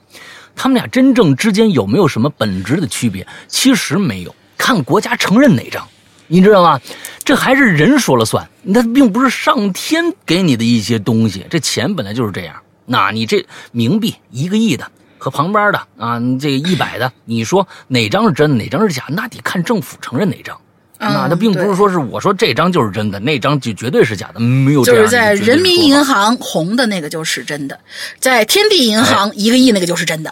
[0.56, 3.26] 他们俩真正之间有没有什么本质的区别？
[3.48, 5.88] 其实没有，看国家承认哪张。
[6.28, 6.80] 你知道吗？
[7.26, 11.46] 这还是人说了算，那并不是上天给你的一些东西。
[11.50, 12.56] 这钱本来就是这样。
[12.86, 19.04] 那你这冥币一个亿的和旁边的啊，这个一百的，你说哪张是真，哪张是假？
[19.10, 20.58] 那得看政府承认哪张。
[21.04, 27.80] 嗯那它并不是说是我说这张就是真的，那张就绝对是假的，没有就是在人民银行红的那个就是真的，
[28.20, 30.32] 在天地银行一个亿那个就是真的。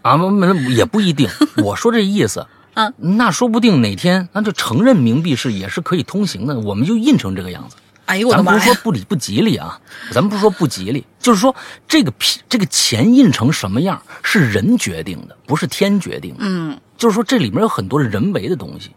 [0.00, 1.28] 啊，不不也不一定。
[1.62, 7.76] 我说这意思，啊，那说不定哪天那就承认冥币是也是可以通行的，我们就印成这个样子。
[8.06, 8.74] 哎呦我的妈咱不是说！
[8.82, 9.80] 不理不吉利啊，
[10.10, 11.54] 咱们不是说不吉利，就是说
[11.88, 16.40] 这个皮这个钱印成什么样是人决定的，不是天决定的。
[16.40, 18.90] 嗯，就是说这里面有很多人为的东西，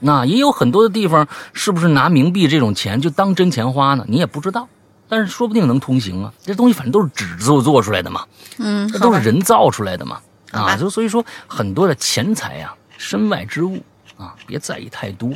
[0.00, 4.04] 那也有很多的地方，是不是拿冥币这种钱就当真钱花呢？
[4.08, 4.68] 你也不知道，
[5.08, 6.32] 但是说不定能通行啊。
[6.42, 8.24] 这东西反正都是纸做做出来的嘛，
[8.58, 10.20] 嗯，这都是人造出来的嘛，
[10.52, 13.82] 啊，就所以说很多的钱财呀、身外之物
[14.16, 15.30] 啊，别在意太多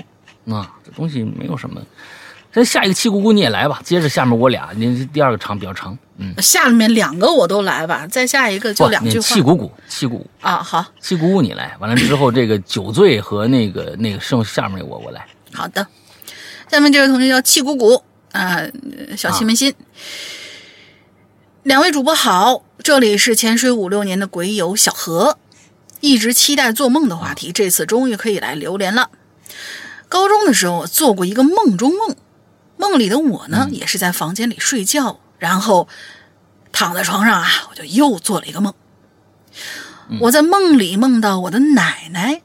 [0.49, 1.81] 啊，这东西没有什么。
[2.53, 10.31] 这下一个气鼓鼓你也来吧，接着下面我俩，您第二个长比较长，嗯，下面两个我都来吧，再下一个就两句话气鼓鼓，气鼓鼓。
[10.41, 10.63] 啊。
[10.63, 15.87] 好气鼓鼓你来，完了之后这个酒醉和那个那个剩下面我我来，好的，
[16.69, 19.73] 下面这位同学叫气鼓鼓啊，呃小气门心。
[21.63, 25.39] 两位主播好，这里是潜水五六年的鬼友小何，
[26.01, 29.11] 一直期待做梦的话题，这次终于可以来留连了。
[30.09, 32.17] 高中的时候，我做过一个梦中梦，
[32.81, 35.87] 梦里的我呢，也是在房间里睡觉，然后
[36.73, 38.73] 躺在床上啊，我就又做了一个梦。
[40.21, 42.41] 我在梦里梦到我的奶奶，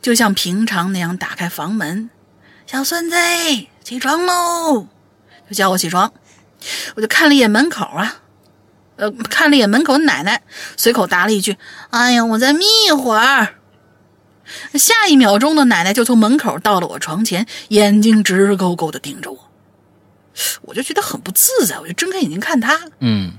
[0.00, 2.08] 就像平常那样打开房门，
[2.66, 3.16] 小孙子
[3.84, 4.88] 起床喽，
[5.48, 6.12] 就叫我起床。
[6.96, 8.22] 我就看了一眼门口啊，
[8.96, 10.42] 呃，看了一眼门口的奶奶，
[10.78, 11.58] 随口答了一句
[11.90, 13.56] ：“哎呀，我再眯一会儿。”
[14.74, 19.43] 下一秒钟的奶奶就从门口到了我床前，眼睛直勾勾的盯着我，
[20.62, 23.34] 我就觉得很不自在，我就睁开眼睛看他，嗯，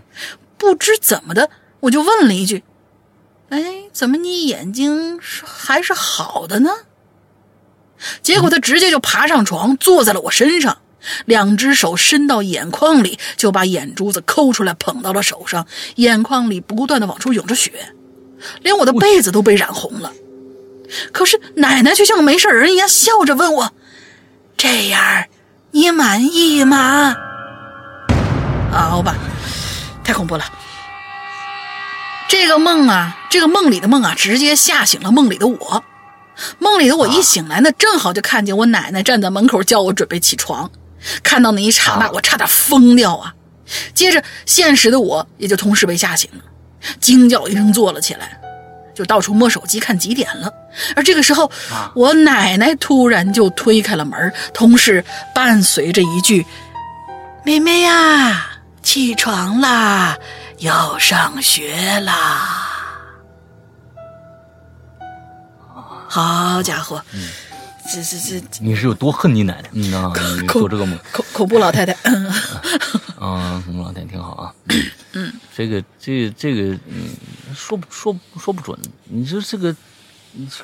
[0.58, 1.50] 不知怎么的，
[1.82, 2.64] 我就问了一句
[3.50, 6.72] ：“哎，怎么你眼睛是还是好的呢？”
[8.22, 10.80] 结果他直接就爬上床，坐在了我身上，
[11.26, 15.66] 两只手伸到眼眶里，就把眼珠子抠出来捧到了手上，
[15.96, 17.94] 眼眶里不断的往出涌着血，
[18.62, 20.12] 连我的被子都被染红了。
[21.12, 23.74] 可是奶奶却像个没事人一样笑着问我
[24.56, 25.26] ：“这样
[25.76, 27.18] 你满意吗？”
[28.72, 29.14] 啊好吧，
[30.06, 30.46] 太恐怖了。
[32.30, 35.84] 这个梦啊，这个梦里的梦啊，直接吓醒了梦里的我。
[36.60, 40.72] 梦里的我一醒来呢，正好就看见我奶奶站在门口叫我准备起床。
[41.22, 43.36] 看到那一刹那，啊我差点疯掉啊！
[43.94, 46.42] 接着，现实的我也就同时被吓醒了，
[47.02, 48.40] 惊叫一声坐了起来，
[48.96, 50.52] 就到处摸手机看几点了。
[50.96, 56.46] 而这个时候，啊我奶奶突然就推开了门，同时伴随着一句
[57.46, 58.48] ：“妹妹呀，
[58.82, 60.18] 起床啦，
[60.60, 62.62] 要上学啦！”
[66.08, 67.04] 好家伙，
[67.92, 69.70] 这这这你是有多恨你奶奶？
[69.74, 70.12] 嗯呐，
[70.42, 71.94] 你做这个梦，恐恐怖老太太，
[73.20, 74.54] 啊，什么老太太挺好啊。
[75.14, 77.10] 嗯，这个这这个，嗯，
[77.54, 78.78] 说不说说不准。
[79.06, 79.76] 你说这个，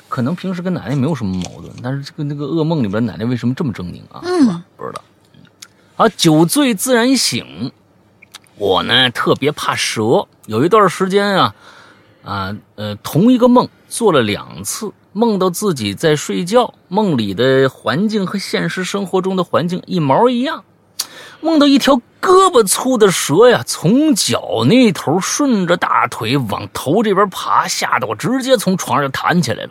[0.08, 4.20] 可能平时跟奶奶没有什么矛盾，但是这个那个噩梦里边奶奶为什么这么狰狞啊？
[4.24, 5.02] 嗯，不知道。
[5.96, 7.72] 啊，酒醉自然醒。
[8.56, 11.54] 我呢特别怕蛇，有一段时间啊，
[12.22, 20.64] 啊呃，同一个梦做了两次，梦到自己在睡觉，梦里的环境和现实生活中的环境一毛一样。
[21.40, 29.70] 梦到一条胳膊粗的蛇呀，从脚那头顺着大腿往头这边爬，吓得我直接从床上弹起来了，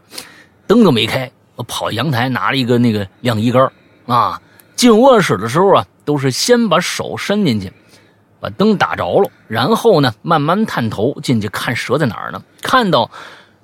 [0.67, 3.71] 灯都没开，我跑阳台拿了一个那个晾衣杆
[4.05, 4.39] 啊。
[4.75, 7.71] 进卧室的时候啊，都是先把手伸进去，
[8.39, 12.43] 把灯打着了，然后呢慢慢探头进去看蛇在哪儿呢？
[12.61, 13.09] 看到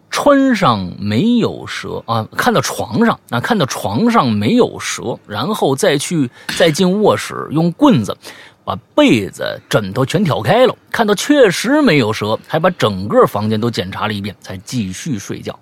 [0.09, 8.17] 穿上没有蛇啊，看到床上啊，看到床上没有蛇，然后再去再进卧室用棍子
[8.63, 15.57] 把被子、枕头全挑开了，看到确实没有蛇，还把整个房间都检查了一遍，才继续睡觉。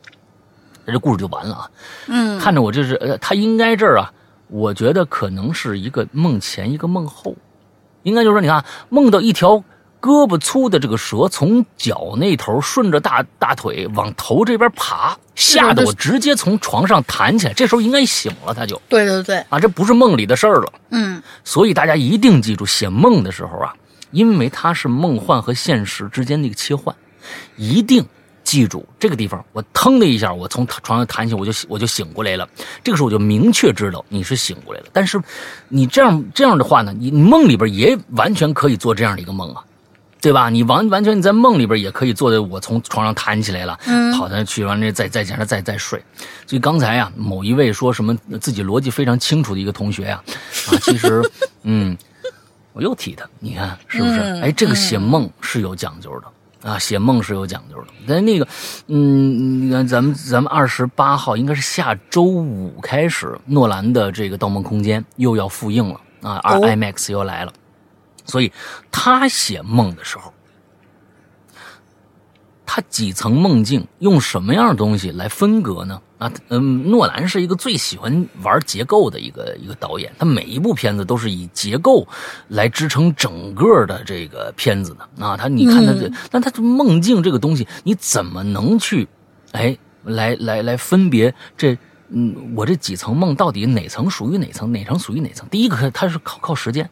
[0.87, 1.69] 这故事就完了啊。
[2.07, 4.13] 嗯，看着我这是呃，他应该这儿啊，
[4.47, 7.35] 我觉得可能是一个梦前一个梦后，
[8.03, 9.63] 应该就是说，你看梦到一条
[10.01, 17.53] 胳膊粗的这个蛇从脚那头顺着大大腿往头这边爬，吓得我直接从床上弹起来。
[17.53, 20.73] 这时候应该醒了，他就对对对，啊，这不是梦里的事儿了。
[20.91, 23.73] 嗯所以大家一定记住，写梦的时候啊，
[24.11, 26.95] 因为它是梦幻和现实之间的一个切换，
[27.57, 28.05] 一定
[28.43, 29.43] 记住这个地方。
[29.53, 32.47] 我腾的一下，我从床上弹起，我就我就醒过来了。
[32.83, 34.87] 这个时候我就明确知道你是醒过来了。
[34.93, 35.19] 但是
[35.67, 39.63] 你这样这样的话呢，你你梦里边也完全可以做这样的一个梦啊。
[40.25, 40.49] 对吧？
[40.49, 46.03] 你完完全你在梦里边也可以坐在，我从床上弹起来了，嗯跑到去完了再再加上再再睡。
[46.47, 51.21] 所以刚才啊，某一位说什么自己逻辑非常清楚的一个同学呀、啊， 其实
[51.61, 51.95] 嗯，
[52.73, 54.19] 我又提他，你看是不是？
[54.19, 56.27] 嗯哎，这个写梦是有讲究的。
[56.67, 58.47] 啊，写梦是有讲究的，但那个，
[58.87, 67.53] 嗯，你看咱们咱们二十八号应该是下周五开始，诺兰的这个《盗梦空间》又要复映了啊，二哦 IMAX 又来了，
[68.25, 68.51] 所以
[68.91, 70.33] 他写梦的时候，
[72.65, 76.01] 他几层梦境用什么样的东西来分隔呢？
[76.17, 82.07] 啊，嗯，诺兰是一个最喜欢玩结构的一个一个导演，他每一部片子都是以结构
[82.47, 85.25] 来支撑整个的这个片子的。
[85.25, 89.07] 啊，他你看他这，但他梦境这个东西，你怎么能去，
[89.51, 91.77] 哎，来来来分别这？
[92.09, 95.49] 嗯，我这几层梦到底哪层属于哪层，哪层属于哪层？
[95.49, 96.87] 第一个，它是靠靠时间，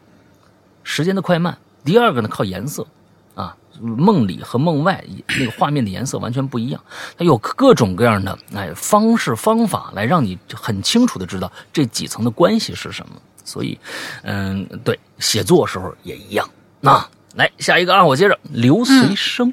[0.84, 1.52] 时间的快慢；
[1.84, 2.86] 第二个呢，靠颜色，
[3.34, 5.04] 啊，梦里和梦外
[5.36, 6.80] 那个画面的颜色完全不一样，
[7.18, 13.16] 它有各种各样的哎方式方法来让你很清楚的知道这几层的关系是什么。
[13.44, 13.78] 所以，
[14.22, 16.48] 嗯，对，写作时候也一样。
[16.80, 19.52] 那来下一个啊，我接着刘随生。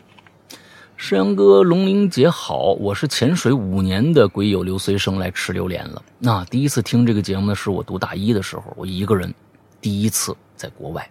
[0.96, 6.02] 世阳哥，龙鳞姐好，我是潜水五年的鬼友刘随生来吃榴莲了。
[6.20, 9.34] 那第一次听这个节目呢，是我读大一的时候，我一个人
[9.82, 11.10] 第一次在国外，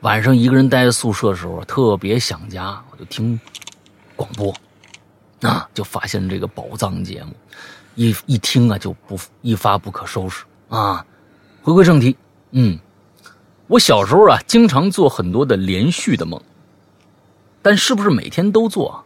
[0.00, 3.38] 晚上一个人待在宿舍的时候，特别想家，我就听
[4.14, 4.54] 广播，
[5.40, 7.34] 啊，就发现这个宝藏节目，
[7.96, 11.04] 一一听啊就不一发不可收拾啊。
[11.62, 12.16] 回归正题，
[12.52, 12.78] 嗯，
[13.66, 16.40] 我小时候啊，经常做很多的连续的梦。
[17.60, 19.04] 但是不是每天都做？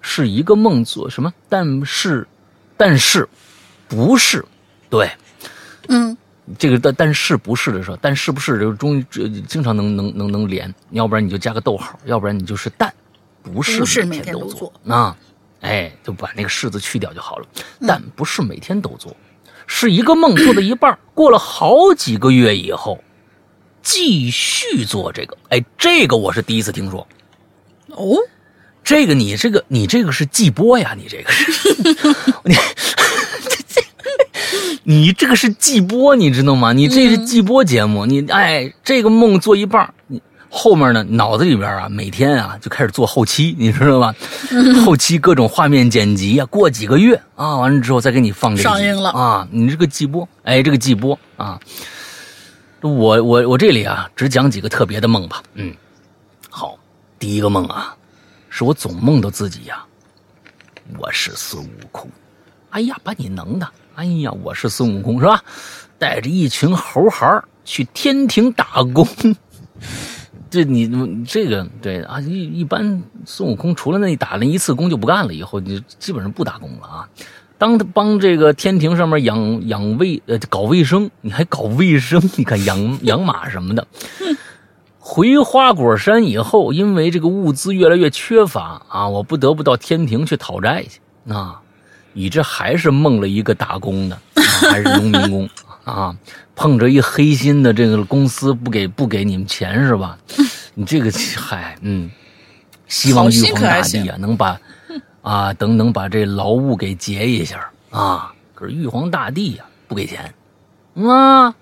[0.00, 1.32] 是一个梦做什么？
[1.48, 2.28] 但是，
[2.76, 3.28] 但是，
[3.88, 4.44] 不是？
[4.88, 5.10] 对，
[5.88, 6.16] 嗯，
[6.56, 9.04] 这个但但是不是的时候，但是不是就终于
[9.46, 12.92] 经常能能能能连，要不然你就加个逗号，要不然你就是但，
[13.42, 15.16] 不是每天都做啊？
[15.60, 17.46] 哎，就把那个是字去掉就好了。
[17.86, 19.16] 但不是每天都做，
[19.66, 23.02] 是一个梦做的一半，过了好几个月以后，
[23.82, 25.36] 继续做这个。
[25.48, 27.06] 哎，这个我是第一次听说。
[27.88, 28.16] 哦，
[28.84, 31.74] 这个你这个你这个是季播呀，你这个是
[32.44, 33.17] 你这
[34.84, 36.72] 你这个是季播，你知道吗？
[36.72, 40.20] 你这是季播节目，你哎，这个梦做一半，你
[40.50, 44.14] 后面呢脑子里边啊，每天啊就开始做后期，你知道吧？
[44.84, 51.60] 后期各种画面剪辑啊，过几个月啊，完了之后再给你放这上映了啊，你这个季播，哎，这个季播啊，
[52.80, 52.90] 我
[53.22, 55.74] 我我这里啊只讲几个特别的梦吧，嗯。
[56.50, 56.76] 好
[57.18, 57.94] 第一个梦啊，
[58.48, 59.84] 是我总梦到自己呀，
[60.98, 62.10] 我是孙悟空，
[62.70, 63.68] 哎呀，把你能的，
[63.98, 65.42] 哎呀，我是孙悟空是吧？
[65.98, 69.04] 带着一群猴孩去天庭打工，
[70.48, 77.08] 这你这个对啊，一一般孙悟空除了那打那一次工就不干了，以后你基本上不打工了啊。
[77.58, 83.84] 当他帮这个天庭上面养养卫呃搞卫生，你还搞卫生，你看养养马什么的。
[85.00, 91.00] 回花果山以后，因为这个物资越来越缺乏啊，我不得不到天庭去讨债去。
[91.24, 91.58] 那，
[92.18, 95.48] 你这还是梦了一个打工的，啊、还是农民工
[95.84, 96.12] 啊？
[96.56, 100.18] 碰着一黑心的这个公司不给不给你们钱是吧？
[100.74, 102.10] 你这个嗨，嗯，
[102.88, 104.58] 希望玉皇大帝啊能把
[105.22, 108.32] 啊等能把这劳务给结一下啊。
[108.52, 110.34] 可是玉皇大帝呀不给钱，
[110.96, 111.54] 啊，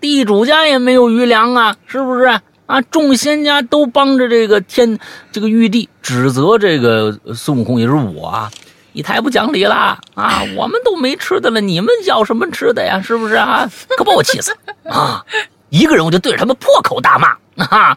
[0.00, 2.40] 地主家也没有余粮啊，是不是？
[2.66, 2.80] 啊！
[2.80, 4.98] 众仙家都帮着这个天，
[5.30, 8.50] 这个玉帝指责这个孙悟空，也是我啊！
[8.92, 10.42] 你太不讲理了啊！
[10.56, 13.00] 我们都没吃的了，你们要什么吃的呀？
[13.02, 13.68] 是不是啊？
[13.96, 15.24] 可把我气死 啊！
[15.70, 17.96] 一个人我就对着他们破口大骂啊！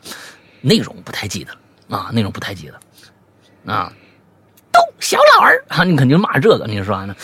[0.62, 3.92] 内容不太记得了啊，内容不太记得啊。
[4.72, 7.16] 都小老儿啊，你肯定骂这个，你说呢？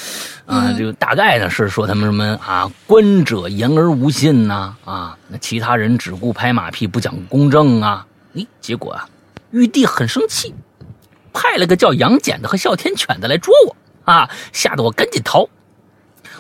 [0.45, 8.05] 啊，就大概呢是说他们什么啊，观者言而无信呐，啊，那其他人只顾拍马屁不讲公正啊，
[8.35, 9.07] 咦，结果啊，
[9.51, 10.53] 玉帝很生气，
[11.33, 15.47] 派了个叫杨戬的和哮天犬的来捉我啊，吓得我赶紧逃。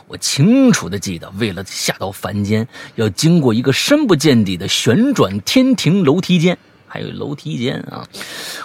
[0.07, 6.57] 我清楚的记得，为了下到凡间，要经过一个深不见底的旋转天庭楼梯间。
[6.91, 8.03] 还有楼梯间啊！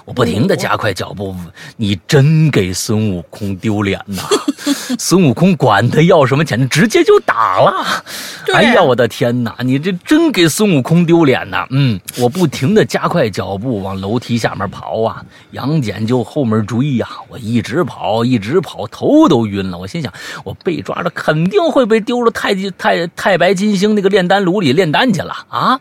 [0.04, 1.32] 我不停的加快脚步，
[1.76, 4.22] 你真给孙悟空丢脸呐！
[4.98, 8.04] 孙悟空管他要什么钱，直接就打了。
[8.52, 9.54] 哎呀，我的天哪！
[9.60, 11.64] 你这真给孙悟空丢脸呐！
[11.70, 19.78] 嗯，我不停的加快脚步往楼梯下面跑啊，杨戬就后面追呀，我一直跑，一直跑，头都晕了。
[19.78, 20.12] 我心想，
[20.42, 25.78] 我被抓了肯定会被丢了太极太太白金星那个炼丹炉里炼丹去了啊！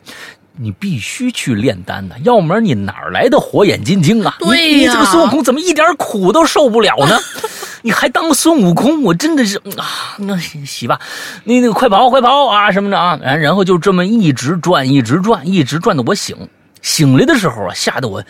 [0.58, 4.36] 你必须去炼丹的，要不然你哪来的火眼金睛啊？
[4.40, 7.20] 对呀，你这个孙悟空怎么一点苦都受不了呢？
[7.84, 9.04] 你还当孙悟空？
[9.04, 11.00] 我真的是啊，那洗吧，
[11.44, 16.36] 那那个快跑快跑啊什么的啊，然然后就这么一直转一直转一直转的我醒
[16.82, 18.24] 醒来的时候啊，吓得我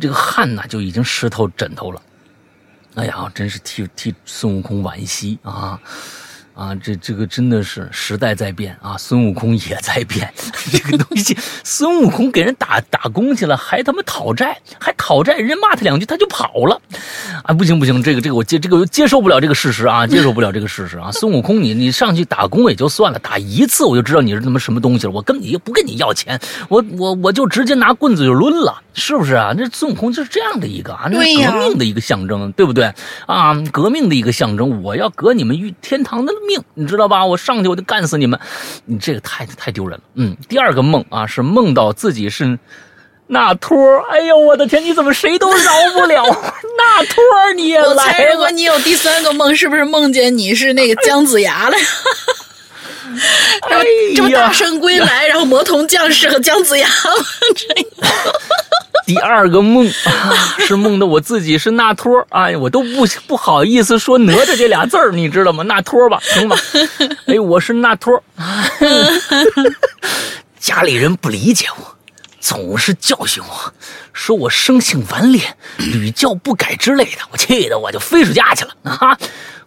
[0.00, 2.02] 这个汗呐就已经湿透枕头了。
[2.96, 5.78] 哎呀，真是替替孙悟空惋惜啊。
[6.60, 10.30] 啊，这这个真的是时代在变啊，孙悟空也在变。
[10.70, 11.34] 这个东西，
[11.64, 16.80] 孙悟空给人打打工去了，还他妈讨债，还讨讨债，人家骂他两句他就跑了，
[17.42, 21.10] 啊，不行不行，这个这个我接这个接受不了这个事实啊，接受不了这个事实啊！
[21.10, 26.38] 孙悟空，你你上去打工也就算了，打一次我就知道你是他妈什么东西了，我跟你不跟你要钱，
[26.68, 29.52] 我我我就直接拿棍子就抡了，是不是啊？
[29.58, 32.92] 那孙悟空就是这样的一个啊，那是革命的一个象征，对不对
[33.26, 33.52] 啊？
[33.72, 37.24] 革命的一个象征，我要革你们玉天堂的命，你知道吧？
[37.24, 38.38] 我上去我就干死你们，
[38.86, 40.04] 你这个太太丢人了。
[40.14, 42.58] 嗯，第二个梦啊，是梦到自己是。
[43.32, 43.78] 那托
[44.10, 44.82] 哎呦我的天！
[44.84, 46.24] 你怎么谁都饶不了？
[46.76, 47.22] 那托
[47.54, 47.90] 你也来了。
[47.90, 51.76] 我猜，如果你有第三个梦，是不是梦见你是那个姜子牙了？
[53.70, 53.84] 然后
[54.16, 56.88] 这么大圣归来，然后魔童降世和姜子牙。
[59.06, 65.62] 第二个梦啊，是梦的我自己是那托哎，我都不不好意思说哪吒这俩字儿，你知道吗？
[65.64, 66.56] 那托吧，行吧？
[67.26, 68.22] 哎，我是那托
[70.58, 71.96] 家里人不理解我。
[72.40, 73.72] 总是教训我，
[74.14, 75.40] 说我生性顽劣，
[75.76, 79.16] 屡教不改之类的，我气得我就飞出家去了啊！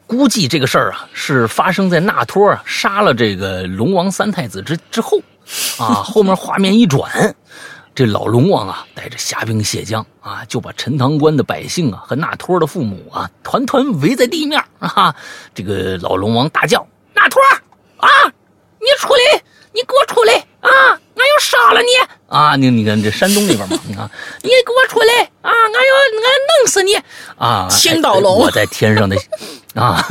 [0.07, 5.19] 估计这个事儿啊，是发生在那托啊杀了这个龙王三太子之之后，
[5.78, 7.34] 啊，后面画面一转，
[7.95, 15.15] 这老龙王啊带着虾兵蟹将啊，就把陈塘关的百姓啊和那托的父母啊团团围在地面啊！
[15.53, 17.39] 这个老龙王大叫：“那托
[17.97, 18.07] 啊，
[18.79, 21.87] 你出来，你给我出来啊！”俺要杀了你
[22.27, 22.55] 啊！
[22.55, 24.09] 你你看这山东那边嘛，你看，
[24.41, 25.51] 你给我出来啊！
[25.51, 26.95] 俺要俺弄死你
[27.37, 27.67] 啊！
[27.69, 29.15] 青岛龙，我在天上的
[29.79, 30.03] 啊，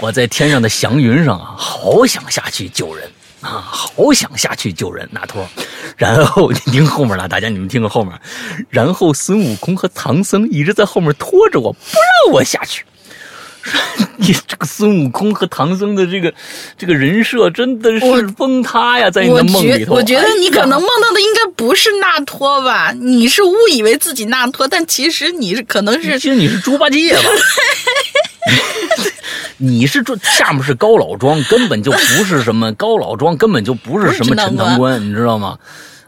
[0.00, 3.10] 我在天上的祥云上啊，好想下去救人
[3.46, 5.48] 啊，好想下去救人，那托。
[5.96, 8.12] 然后你听后面了，大家你们听个后面。
[8.68, 11.78] 然后孙悟空和唐僧一直在后面拖着我，不
[12.26, 12.84] 让我下去。
[14.18, 16.32] 你这个孙悟空和唐僧的这个
[16.78, 19.94] 这个人设真的是崩塌呀，在你的梦里头。
[19.94, 22.92] 我觉得你可能梦到的应该不是那托吧？
[22.98, 27.22] 你是误以为自己那托，但其实你是可能是，其实你是猪八戒吧？
[29.58, 35.58] 你是这下面是高老庄，根本就不是什么高老庄，根本就不是什么陈塘关，你知道吗？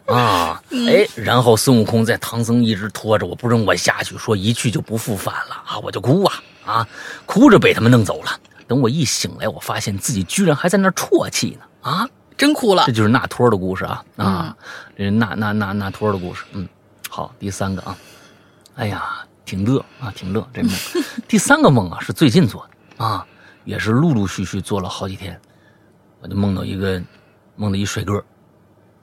[0.06, 6.34] 啊，哎，然后孙悟空在唐僧一直拖着我不准我下去，说一去就不复返了啊，我就哭啊。
[6.64, 6.86] 啊，
[7.24, 8.30] 哭着被他们弄走了。
[8.66, 11.90] 等我一醒来，我发现自己居然还在那啜泣呢。
[11.90, 12.06] 啊，
[12.36, 12.84] 真哭了。
[12.86, 14.56] 这就是那托的故事啊啊，
[14.94, 16.44] 这那那那那托的故事。
[16.52, 16.68] 嗯，
[17.08, 17.96] 好，第三个啊，
[18.76, 20.72] 哎呀，挺乐啊，挺乐这梦。
[21.26, 23.26] 第三个梦啊，是最近做的啊，
[23.64, 25.40] 也是陆陆续续做了好几天。
[26.20, 27.02] 我就梦到一个，
[27.56, 28.22] 梦到一帅哥，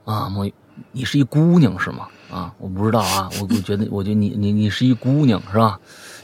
[0.04, 0.52] 啊，梦
[0.92, 2.08] 你是一姑娘是吗？
[2.30, 5.80] 啊，我不知道啊，我我觉得，我觉得你你你是一姑娘是吧？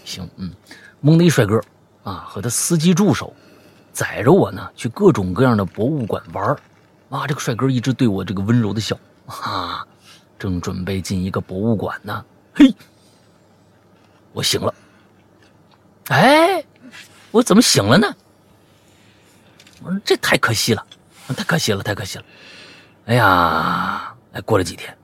[0.06, 0.52] 行，嗯。
[1.00, 1.60] 梦到一帅哥，
[2.04, 3.34] 啊，和他司机助手，
[3.92, 6.56] 载着我呢去各种各样的博物馆玩
[7.10, 8.96] 啊，这个帅哥一直对我这个温柔的笑，
[9.26, 9.84] 啊，
[10.38, 12.72] 正准备进一个博物馆呢，嘿，
[14.34, 14.74] 我醒了，
[16.10, 16.64] 哎，
[17.32, 18.16] 我怎么醒了呢？
[19.84, 20.86] 我说这太可惜了，
[21.36, 22.26] 太可惜了，太可惜了，
[23.06, 24.96] 哎呀，哎，过了几天，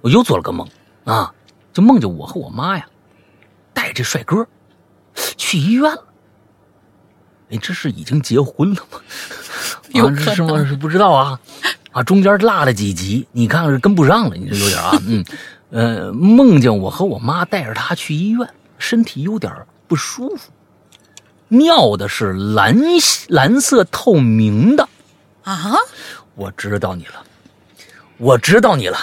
[0.00, 0.66] 我又做了个梦，
[1.04, 1.32] 啊，
[1.72, 2.86] 就梦见我和我妈呀，
[3.72, 4.46] 带着帅哥。
[5.36, 6.04] 去医院了，
[7.50, 8.98] 哎，这是已经结婚了吗？
[9.90, 10.64] 有是吗？
[10.66, 11.38] 是不知道啊，
[11.92, 15.24] 啊，中间落了几集，你看是跟不上了，你这有点啊， 嗯，
[15.70, 19.54] 呃，梦见我和我妈带着他去医院，身体有点
[19.86, 20.50] 不舒服，
[21.58, 22.76] 尿的是蓝
[23.28, 24.88] 蓝色透明的
[25.42, 25.74] 啊，
[26.34, 27.22] 我知道你了，
[28.18, 28.98] 我知道你了，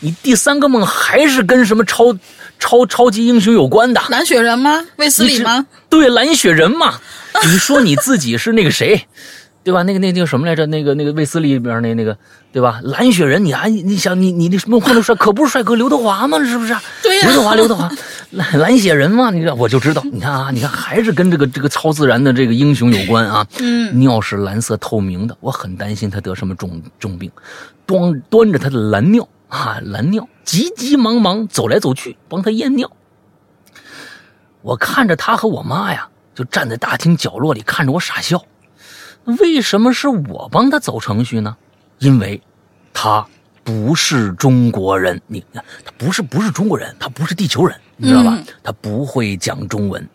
[0.00, 2.16] 你第三个梦还是跟什么超？
[2.60, 4.84] 超超级英雄有关的蓝雪人吗？
[4.96, 5.64] 卫斯理吗？
[5.88, 6.98] 对，蓝雪人嘛。
[7.44, 9.06] 你说你自己是那个谁，
[9.64, 9.82] 对吧？
[9.82, 10.64] 那个那叫什么来着？
[10.66, 12.16] 那个那个卫斯理里边那那个，
[12.52, 12.80] 对吧？
[12.84, 16.38] 蓝雪人，你还你想你你那什么混的帅，可不是帅哥刘德华吗？
[16.44, 16.74] 是不是？
[17.02, 17.90] 对呀，刘德华，刘德华，
[18.30, 19.30] 蓝蓝雪人嘛。
[19.30, 20.02] 你知道，我就知道。
[20.12, 23.46] 你看啊，你看还是跟这个这个超自然的这个英雄有关啊。
[23.60, 23.98] 嗯。
[23.98, 27.30] 尿是蓝色透明的，我很担心他得什么重重病，
[27.84, 29.28] 端端着他的蓝尿。
[29.48, 32.90] 啊，蓝尿急急忙忙走来走去帮他验尿。
[34.60, 38.42] 我看着他和我妈呀，就站在大厅角落里看着我傻笑。
[39.40, 41.56] 为什么是我帮他走程序呢？
[41.98, 42.40] 因为，
[42.94, 43.26] 他
[43.62, 45.20] 不是中国人。
[45.26, 48.38] 你看，他不是不是中国人，他不是地球人，你知道吧？
[48.62, 50.08] 他不会讲中文。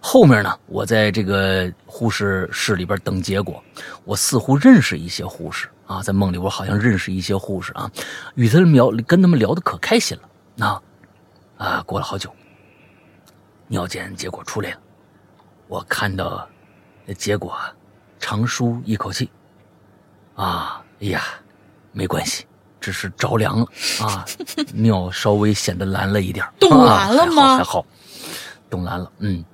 [0.00, 3.62] 后面呢，我在这个护士室里边等结果，
[4.04, 5.68] 我似乎认识一些护士。
[5.86, 7.90] 啊，在梦里我好像认识一些护士啊，
[8.36, 10.22] 与他们聊，跟他们聊的可开心了。
[10.56, 10.82] 那，
[11.58, 12.34] 啊，过了好久，
[13.68, 14.78] 尿检结果出来了，
[15.68, 16.48] 我看到
[17.18, 17.54] 结果，
[18.24, 19.28] 长舒一口气，
[20.34, 21.22] 啊，哎呀，
[21.92, 22.46] 没关系，
[22.80, 23.66] 只是着凉了
[24.00, 24.24] 啊，
[24.72, 26.50] 尿稍微显得蓝了一点儿。
[26.58, 27.86] 冻蓝了啊吗还好，还好，
[28.70, 29.12] 冻蓝了。
[29.18, 29.44] 嗯，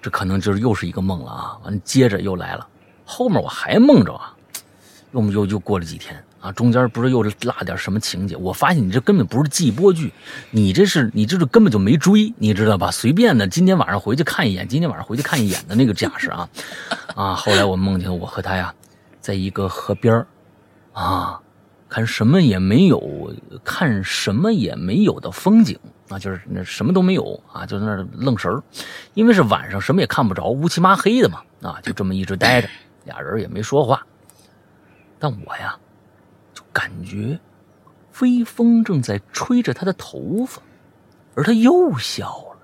[0.00, 1.58] 这可能就是又是一个梦了啊。
[1.64, 2.68] 完，接着又来了，
[3.04, 4.32] 后面我还梦着啊，
[5.10, 8.36] 又又又过了几天啊，中间不是又落点什么情节？
[8.36, 10.12] 我发现你这根本不是季播剧，
[10.50, 12.90] 你这是你这是根本就没追，你知道吧？
[12.90, 16.46] 随便的，今天晚上回去看一眼，今天晚上回去看一眼的那个架势啊
[17.14, 17.34] 啊！
[17.34, 18.74] 后来我梦见我和他呀，
[19.22, 20.22] 在一个河边
[20.92, 21.40] 啊，
[21.88, 23.34] 看什么也没有，
[23.64, 25.78] 看什么也没有的风景
[26.10, 28.62] 啊，就是那什么都没有啊，就在那愣神，
[29.14, 32.68] 因为是晚上，什么也看不着，乌漆麻黑的嘛啊，就这么一直待着，
[33.06, 34.04] 俩人也没说话。
[35.18, 35.74] 但我呀，
[36.74, 37.38] 感觉
[38.20, 40.60] 微风正在吹着他的头发，
[41.34, 42.58] 而他又笑了。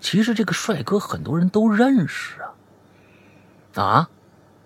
[0.00, 2.34] 其实这个帅哥很多人都认识
[3.74, 4.08] 啊，啊，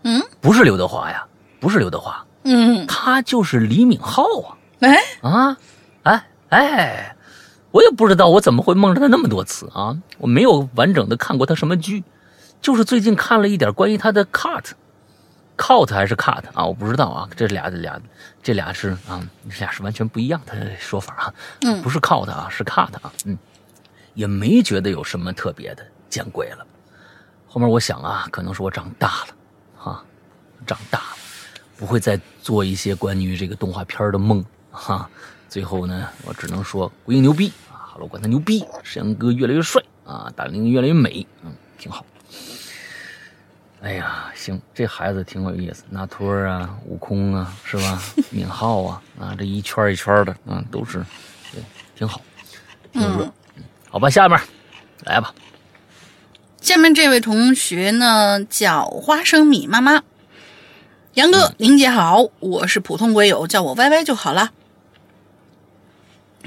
[0.03, 0.21] 嗯？
[0.41, 1.25] 不是刘德华呀，
[1.61, 4.59] 不是刘德华，嗯，他就是李敏镐啊。
[4.81, 5.57] 哎，啊，
[6.03, 7.17] 哎哎，
[7.71, 9.97] 我也不知道我怎么会梦着他那么多次啊！
[10.19, 12.03] 我没有完整的看过他什么剧，
[12.61, 14.25] 就是最近看了一点关于他的
[15.59, 16.65] cut，cut 还是 cut 啊？
[16.65, 18.01] 我不知道啊，这俩俩
[18.43, 19.21] 这俩是啊，
[19.51, 21.35] 这俩是完全不一样的说法啊。
[21.63, 23.13] 嗯不是 cut 啊，是 cut 啊。
[23.25, 23.37] 嗯，
[24.15, 26.67] 也没觉得有什么特别的，见鬼了。
[27.47, 30.05] 后面我想啊，可能是我长大了，啊、
[30.67, 31.05] 长大了。
[31.77, 35.09] 不会再做一些关于这个动画片的梦哈。
[35.49, 42.05] 最后呢，我只能说鬼影牛逼啊，哈喽管他牛逼，沈阳哥越来越帅啊，大玲越来越美，嗯，挺好。
[43.81, 48.03] 哎呀，行，这孩子挺有意思，纳托儿啊，悟空啊，是吧？
[48.31, 50.99] 敏浩啊，啊，这一圈一圈的，啊，都是，
[51.53, 51.63] 对，
[51.97, 52.21] 挺好，
[52.93, 53.25] 挺热。
[53.25, 53.33] 嗯
[53.91, 54.39] 好吧，下面
[55.05, 55.35] 来吧。
[56.61, 60.03] 下面这位同学呢叫花生米妈妈，
[61.15, 64.53] 杨哥、林姐好，我是普通鬼友，叫我歪歪就好了。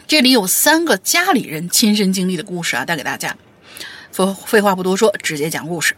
[0.05, 3.35] 这里有三个家里人亲身经历的故事啊，带给大家。
[4.11, 5.95] 废废话不多说，直接讲故事。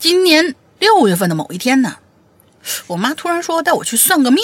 [0.00, 1.98] 今年六月份的某一天呢，
[2.86, 4.42] 我妈突然说带我去算个命，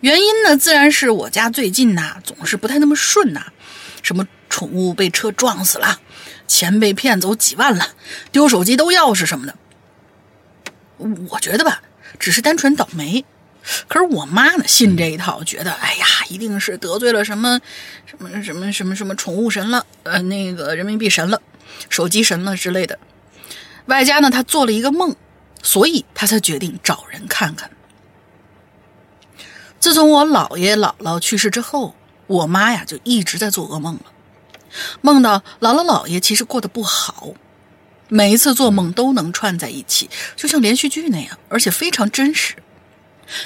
[0.00, 3.46] 原因呢自然是我家最近呐总是不太那么顺呐，
[4.02, 5.98] 什么宠物被车撞死了，
[6.46, 7.88] 钱被骗走几万了，
[8.30, 9.54] 丢手机、丢钥匙什么的。
[11.30, 11.80] 我觉得吧，
[12.18, 13.24] 只是单纯倒霉。
[13.88, 17.58] 可是我妈呢，信这一套，觉得哎呀，一定是得罪了什么
[18.04, 21.40] 什么什么什么什么宠物神了，呃，那个人民币神了，
[21.88, 22.98] 手机神了之类的。
[23.86, 25.14] 外加呢，她做了一个梦，
[25.62, 27.70] 所以她才决定找人看看。
[29.78, 31.94] 自从我姥爷姥姥去世之后，
[32.26, 34.02] 我妈呀就一直在做噩梦了，
[35.00, 37.28] 梦到姥姥姥爷其实过得不好，
[38.08, 42.56] 每一次做梦都能串在一起，就像连续剧那样，而且非常真实。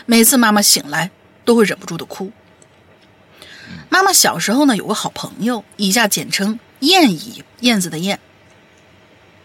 [0.06, 1.10] 每次妈妈醒来
[1.44, 2.32] 都会忍不住的哭。
[3.88, 8.18] 妈妈小时候呢有个好朋友，以下简称燕姨，燕子的燕，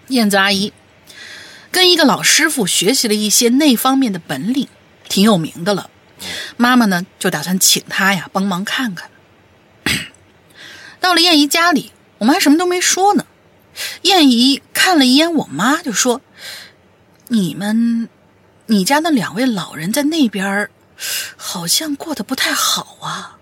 [0.07, 0.71] 燕子阿姨，
[1.75, 4.69] 跟一个老师傅学习了一些那方面的本领，
[5.09, 5.89] 挺有名的了。
[6.55, 9.09] 妈妈呢就打算请他呀帮忙看看。
[11.01, 13.25] 到了燕姨家里，我妈什么都没说呢。
[14.03, 16.21] 燕姨看了一眼我妈，就说
[17.27, 18.07] ：“你们，
[18.67, 20.69] 你家那两位老人在那边，
[21.35, 23.37] 好像过得不太好啊。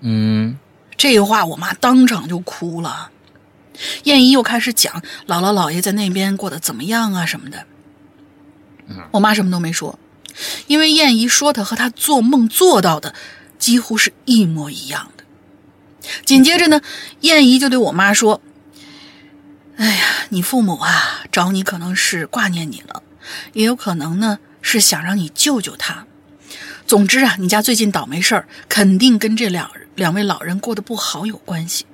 [0.00, 0.58] 嗯”
[0.98, 3.12] 这话我妈当场就哭了。
[4.04, 7.66] 燕姨又开始讲姥姥姥爷在那边过得怎么样啊什么的。
[9.10, 9.98] 我妈什么都没说，
[10.66, 13.14] 因为燕姨说的和她做梦做到的
[13.58, 15.24] 几乎是一模一样的。
[16.24, 16.80] 紧接着呢，
[17.20, 18.42] 燕姨就对我妈说
[19.78, 23.02] ：“哎呀，你父母啊，找你可能是挂念你了，
[23.52, 26.06] 也有可能呢是想让你救救他。
[26.86, 31.86] 总之啊，你家最近倒霉事儿，肯定跟这两两位老人过得不好有关系。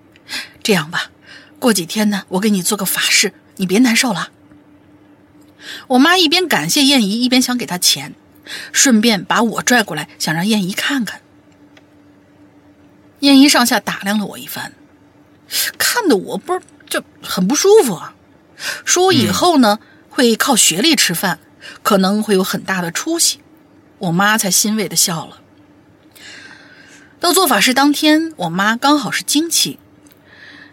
[0.63, 1.11] 这样吧，
[1.59, 4.31] 过几天呢，我给你做个法事，你别难受了。”
[5.89, 8.15] 我妈一边感谢燕姨，一边想给她钱，
[8.73, 11.21] 顺便把我拽过来，想让燕姨看看。
[13.21, 14.73] 燕姨上下打量了我一番，
[15.77, 18.15] 看得我不是就很不舒服啊。
[18.85, 21.41] 说我以后呢、会靠学历吃饭，
[21.83, 23.41] 可能会有很大的出息。
[23.99, 25.41] 我妈才欣慰的笑了。
[27.19, 29.81] 到做法事当天，我妈刚好是经期，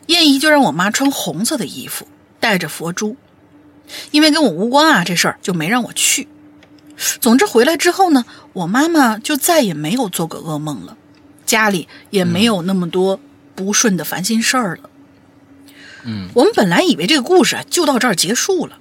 [0.07, 2.07] 燕姨就让我妈穿红色的衣服，
[2.39, 3.15] 带着佛珠。
[4.11, 6.27] 因为跟我无关啊，这事儿就没让我去。
[7.19, 10.97] 总之回来之后呢，我妈妈就再也没有做过噩梦了，
[11.45, 13.19] 家里也没有那么多
[13.53, 14.89] 不顺的烦心事儿了。
[16.03, 18.79] 嗯，我们本来以为这个故事啊就到这儿结束了，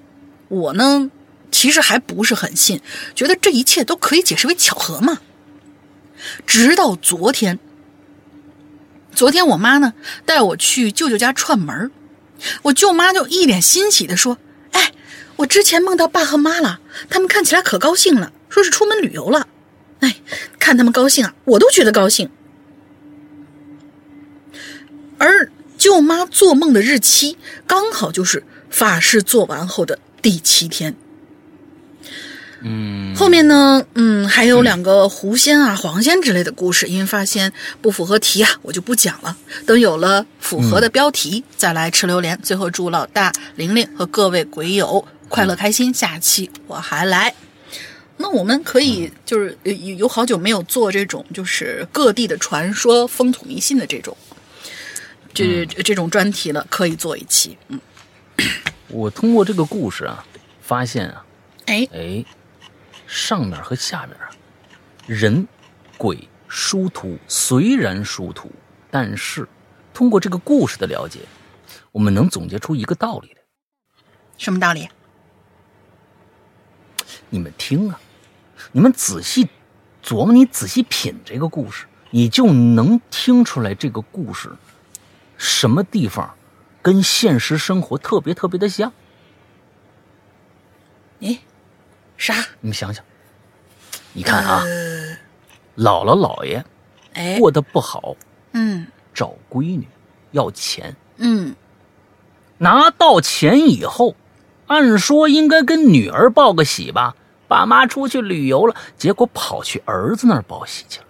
[0.48, 1.10] 我呢
[1.50, 2.80] 其实还不是很信，
[3.14, 5.18] 觉得这一切都可以解释为巧合嘛。
[6.46, 7.58] 直到昨天，
[9.14, 9.94] 昨天我妈呢
[10.26, 11.90] 带我去舅舅家串门
[12.62, 14.38] 我舅妈就一脸欣喜的说
[14.72, 14.92] ：“哎，
[15.36, 19.48] 我之前梦到爸和妈了，他们看起来可高兴了，说是出门旅游了。
[20.00, 20.16] 哎，
[20.58, 22.28] 看他们高兴啊，我都觉得高兴。”
[25.16, 30.96] 而舅妈做梦的日期刚好就是法事做完后的第七天。
[32.66, 39.36] 嗯，后面呢，嗯，还有两个狐仙啊、黄仙之类的故事，因为发现不符合题啊，我就不讲了。
[39.66, 42.38] 等有了符合的标题，再来吃榴莲。
[42.42, 47.34] 最后祝老大、玲玲和各位鬼友快乐开心，下期我还来。
[48.16, 54.16] 那我们可以就是有有有好久没有做这种就是各地的传说、风土迷信的这种
[55.34, 57.58] 这这种专题了，可以做一期。
[57.68, 57.78] 嗯，
[58.88, 60.24] 我通过这个故事啊，
[60.62, 61.24] 发现啊，
[61.66, 62.24] 哎，哎，
[63.14, 64.28] 上面和下面啊，
[65.06, 65.46] 人、
[65.96, 68.50] 鬼、殊途虽然殊途，
[68.90, 69.48] 但是
[69.92, 71.20] 通过这个故事的了解，
[71.92, 73.40] 我们能总结出一个道理来。
[74.36, 74.88] 什么道理？
[77.30, 78.00] 你们听啊，
[78.72, 79.48] 你们仔细
[80.02, 84.50] 琢磨，你仔细品这个故事，你就能听出来这个故事
[85.38, 86.34] 什么地方
[86.82, 88.92] 跟现实生活特别特别的像。
[91.20, 91.38] 哎，
[92.24, 92.34] 啥？
[92.60, 93.04] 你们想想，
[94.14, 94.64] 你看啊，
[95.76, 96.64] 姥姥姥爷
[97.12, 98.16] 哎，过得不好，
[98.52, 99.86] 嗯找闺女
[100.30, 101.54] 要钱，嗯
[102.56, 104.16] 拿到钱以后，
[104.68, 107.14] 按说应该跟女儿报个喜吧，
[107.46, 111.06] 爸妈出去旅游了，结果跑去儿子那儿报喜去了。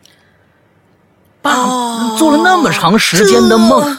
[1.41, 3.99] 爸、哦做了那么长时间的梦，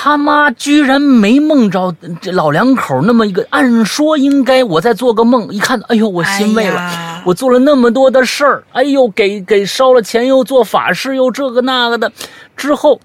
[0.00, 3.44] 他妈居然没梦着这老两口那么一个。
[3.50, 6.78] 按说应该我再做个梦，一看，哎呦，我欣慰了。
[6.78, 12.12] 哎我做了那么多的事儿，哎呦，给给烧了钱，又做法事，又这个那个的，
[12.56, 13.00] 之后，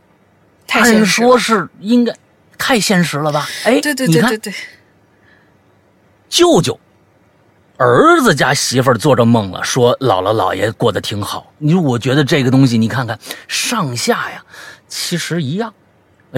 [0.70, 2.14] 按说是应该
[2.60, 3.48] 太现实了吧？
[3.66, 4.54] 哎，对对对对对，
[6.30, 6.80] 舅舅。
[7.78, 11.52] 儿子家媳妇儿做着梦了，说姥姥姥爷过得挺好。
[11.58, 13.18] 你说，我觉得这个东西，你看看
[13.48, 14.44] 上下呀，
[14.88, 15.74] 其实一样。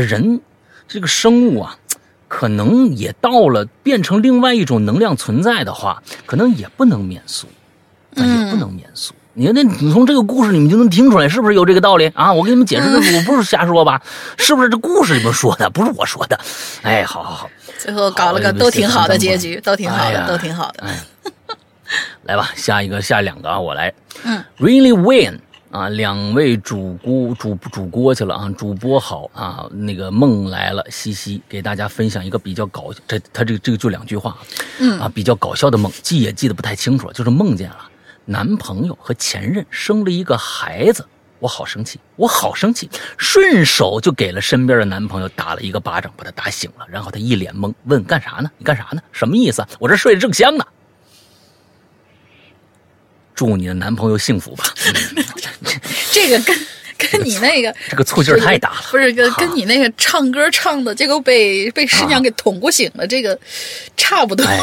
[0.02, 0.42] 人
[0.88, 1.78] 这个生物啊，
[2.28, 7.48] 可能也到了变成另外一种能量存在的话，可能也不能免俗，
[8.16, 9.14] 啊，也不能免俗。
[9.38, 12.32] 你看，那你从这个故事你们就能听出来，是不是有这个道理啊？
[12.32, 14.02] 我给你们解释的，我不是瞎说吧？
[14.38, 16.40] 是不是这故事里面说的，不是我说的？
[16.84, 20.86] 哎，好好好，最后搞了个都挺好的结局，都挺好的，都挺好的。
[20.86, 21.04] 哎，
[22.24, 23.94] 来吧，下一个，下两个啊，我来。
[24.24, 25.42] 嗯，Really Win
[25.76, 34.38] 啊，两位主播主主播去了啊，主播好啊，那个梦来了，西西给大家分享一个比较搞，这他这个这个就两句话，
[34.80, 37.90] 嗯啊，比较搞笑的梦，记也记得不太清楚了，就是梦见了
[38.24, 41.06] 男朋友和前任生了一个孩子。
[41.40, 46.86] 我好生气，我好生气，顺手就给了身边的男朋友打了一个巴掌，把他打醒了。
[46.90, 48.50] 然后他一脸懵，问干啥呢？
[48.58, 49.02] 你干啥呢？
[49.12, 49.68] 什么意思啊？
[49.78, 50.66] 我这睡得正香呢。
[53.36, 54.64] 祝你的男朋友幸福吧。
[55.18, 55.25] 嗯
[56.16, 56.56] 这个跟
[57.12, 58.76] 跟你那个这个醋劲儿太大了。
[58.90, 63.38] 不是跟跟你那个唱歌唱的，结果被被师娘给捅过醒了，这个
[63.98, 64.46] 差不多。
[64.46, 64.58] 哎，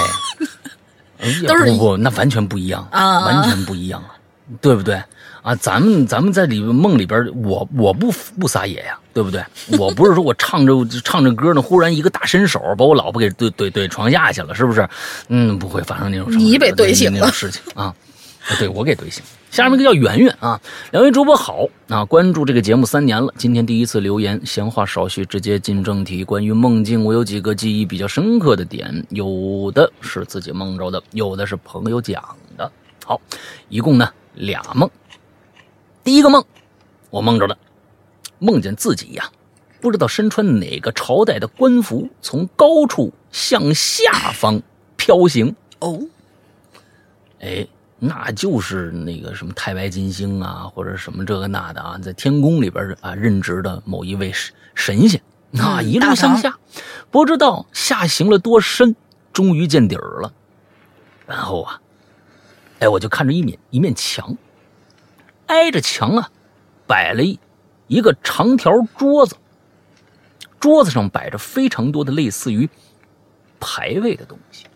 [1.19, 4.17] 不 不，那完全不一样啊完全不一样啊，
[4.63, 5.01] 对不对？
[5.43, 8.11] 啊，咱们咱们在里边梦里边，我我不
[8.41, 9.45] 不撒野呀，对不对？
[9.79, 14.89] 我不是说我唱着唱着歌呢，忽然一个大伸手把我老婆给怼怼怼床下去了，是不是？
[15.29, 17.85] 嗯，不会发生那种你被怼醒了那种事情啊。
[17.85, 19.23] 啊对，我给怼醒。
[19.53, 20.59] 下面一个叫圆圆啊，
[20.93, 26.25] 两位主播好啊，关注这个节目三年了，今天第一次留言，闲话少叙，直接进正题。
[26.25, 32.25] 关于梦境，我有几个记忆比较深刻的点，有的是自己梦着的，有的是朋友讲
[32.57, 32.73] 的。
[33.05, 33.21] 好，
[33.69, 34.89] 一共呢俩梦。
[36.03, 36.43] 第一个梦，
[37.11, 37.59] 我梦着的，
[38.39, 39.31] 梦见自己呀，
[39.83, 44.63] 不知道身穿哪个朝代的官服，从高处向下方
[44.97, 45.55] 飘行。
[45.81, 46.01] 哦，
[47.41, 47.67] 哎，
[48.05, 55.23] 那就是那个什么太白金星啊，或者什么这个那的啊，在天宫里边啊任职的某一位神神仙，
[55.53, 56.59] 那嗯一路向下，
[57.13, 58.97] 不知道下行了多深，
[59.33, 60.33] 终于见底儿了。
[61.29, 61.81] 然后啊，
[62.81, 64.37] 哎，我就看着一面一面墙，
[65.47, 66.29] 挨着墙啊，
[66.89, 67.39] 摆了一
[67.87, 69.37] 一个长条桌子，
[70.59, 72.69] 桌子上摆着非常多的类似于
[73.61, 74.67] 牌位的东西。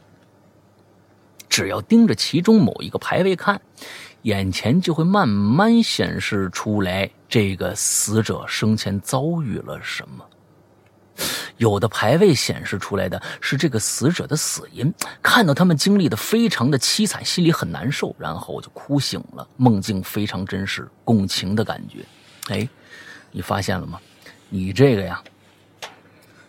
[1.57, 3.59] 只要盯着其中某一个牌位看，
[4.21, 10.23] 眼前就会慢慢显示出来这个死者生前遭遇了什么。
[11.57, 14.93] 有的牌位显示出来的是这个死者的死因，
[15.23, 22.05] 看到他们经历的非常的凄惨，心里很难受，然后我就哭醒了，梦境非常真实，共情的感觉。
[22.49, 22.69] 哎，
[23.31, 23.99] 你发现了吗？
[24.51, 25.23] 你这个呀，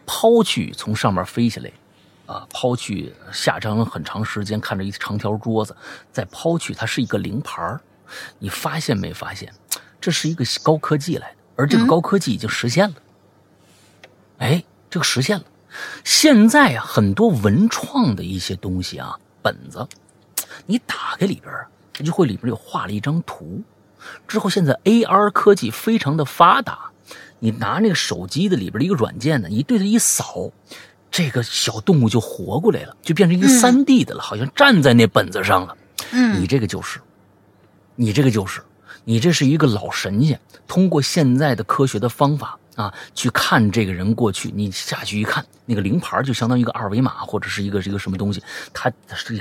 [0.05, 1.71] 抛去从上面飞下来，
[2.27, 5.75] 啊，抛去下张了很长时间，看着一长条桌子，
[6.11, 7.81] 再抛去它是一个灵牌儿
[8.37, 9.51] 你发现没发现？
[9.99, 12.95] 这是一个高科技来的，而这个高科技已经实现了。
[14.37, 15.45] 哎，这个实现了。
[16.03, 19.87] 现在啊，很多文创的一些东西啊，本子，
[20.65, 23.63] 你打开里边啊，它就会里边有画了一张图。
[24.27, 26.91] 之后现在 AR 科技非常的发达，
[27.39, 30.51] 你拿那个手机的里边的一个软件呢，你对它一扫，
[31.09, 35.75] 这个小动物就活过来了，就变成一个三 D 的了，好像站在那本子上了。
[36.11, 36.99] 嗯，你这个就是，
[37.95, 38.61] 你这个就是，
[39.03, 48.41] 你这是一个老神仙，通过现在的科学的方法啊，去看这个人过去，你下去一看，那个灵牌就相当于一个二维码或者是一个一个什么东西，
[48.73, 48.91] 他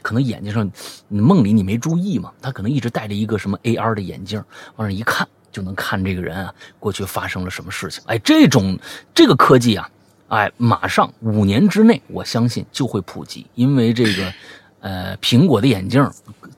[0.03, 0.69] 可能眼睛上，
[1.09, 4.43] 你梦里你没注意嘛，他可能一直戴着一个什么 AR 的眼镜，
[4.77, 8.03] 往上一看就能看这个人啊过去发生了什么事情。
[8.07, 8.79] 哎，这种
[9.15, 9.89] 这个科技啊，
[10.29, 14.33] 哎，马上五年之内，我相信就会普及，因为这个。
[14.81, 16.09] 呃，苹果的眼镜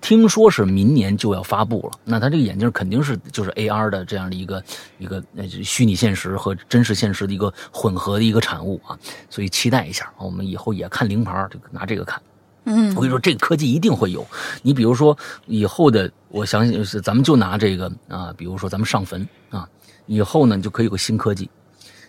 [0.03, 4.63] 听说是明年就要发布了，那它这个眼镜肯定是就是 AR 的这样的一个
[4.99, 8.99] 一个呃虚拟现实和真实现实的一个混合的一个产物啊，
[9.31, 12.21] 所以期待一下，我们以后也看灵牌，这个拿这个看。
[12.65, 14.27] 嗯我跟你说，这个科技一定会有。
[14.61, 15.17] 你比如说
[15.47, 19.67] 以后的，我相信是咱们就拿这个啊，比如说咱们上坟啊，
[20.05, 21.49] 以后呢就可以有个新科技，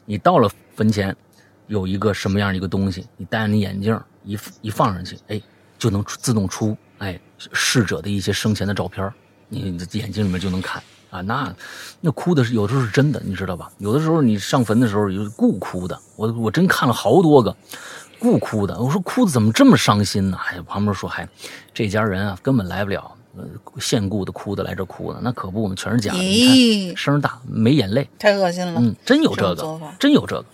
[0.03, 1.15] 你到了坟前
[1.69, 5.41] 有一个什么样的一个东西，你戴上你眼镜一一放上去，哎。
[5.79, 7.17] 就能自动出哎
[7.53, 9.09] 逝者的一些生前的照片，
[9.47, 11.21] 你的眼睛里面就能看啊。
[11.21, 11.55] 那
[12.01, 13.71] 那哭的是有的时候是真的，你知道吧？
[13.77, 17.55] 有的时候你上坟的时候有故哭的，我我真看了好多个
[18.19, 18.77] 故哭的。
[18.77, 20.37] 我说哭的怎么这么伤心呢？
[20.49, 21.25] 哎，旁边说嗨，
[21.73, 23.45] 这家人啊根本来不了，呃，
[23.79, 26.19] 现故的哭的来这哭的，那可不，我们全是假的。
[26.19, 28.81] 你看声大没眼泪，太恶心了。
[28.81, 30.45] 嗯，真有这个真有这个，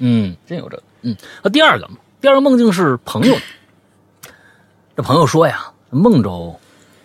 [0.00, 1.16] 嗯，真有这个，嗯。
[1.42, 1.88] 那第二个，
[2.20, 3.36] 第二个梦境是朋友。
[4.96, 6.58] 这朋友说呀，梦着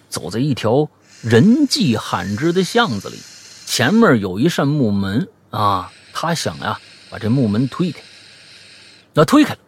[0.10, 0.90] 走在一条
[1.22, 3.18] 人迹罕至的巷子里，
[3.66, 8.02] 前面有一扇木门啊，他想呀把这木门推开，
[9.14, 9.60] 那推开了，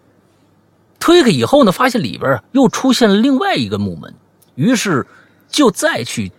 [0.99, 4.13] 推开以后呢，发现里边又出现了另外一个木门，
[4.55, 5.05] 于是
[5.47, 6.31] 就再去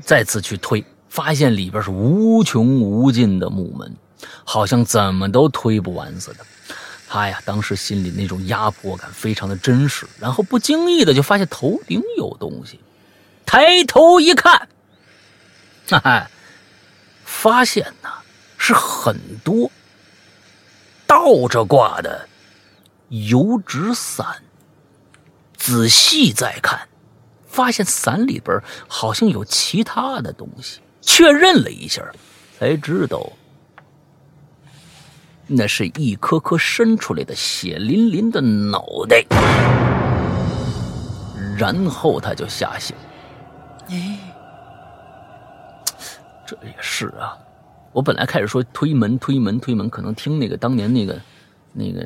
[0.00, 3.96] 再次去推，发现里边是无穷无尽的木门，
[4.44, 6.44] 好像怎么都推不完似的。
[7.08, 12.80] 他呀，当时心里那种压迫感非常的真实，然后不经意的就发现头顶有东西，
[13.44, 14.68] 抬头一看，
[15.88, 16.30] 哈哈，
[17.24, 18.10] 发现呐
[18.58, 19.70] 是很多
[21.06, 22.28] 倒着挂的
[23.08, 24.42] 油纸伞。
[25.56, 26.88] 仔细再看，
[27.46, 32.02] 发现伞里边好像有其他的东西，确认了一下，
[32.58, 33.32] 才知道。
[35.48, 39.24] 那是一颗颗伸出来的血淋淋的脑袋，
[41.56, 42.96] 然后他就吓醒。
[43.88, 44.18] 哎，
[46.44, 47.38] 这也是啊，
[47.92, 51.20] 我本来开始说推门推门推门，可能听那个当年那个
[51.72, 52.04] 那个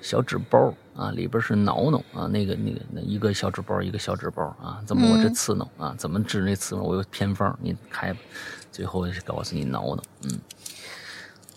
[0.00, 5.94] 小纸包啊，里边是挠挠啊，那个那个那一个小纸包一个小纸包啊，怎么我这刺挠啊？
[5.96, 6.82] 怎么治那刺挠？
[6.82, 8.18] 我有偏方，你开吧。
[8.72, 10.30] 最后告诉你挠挠，嗯。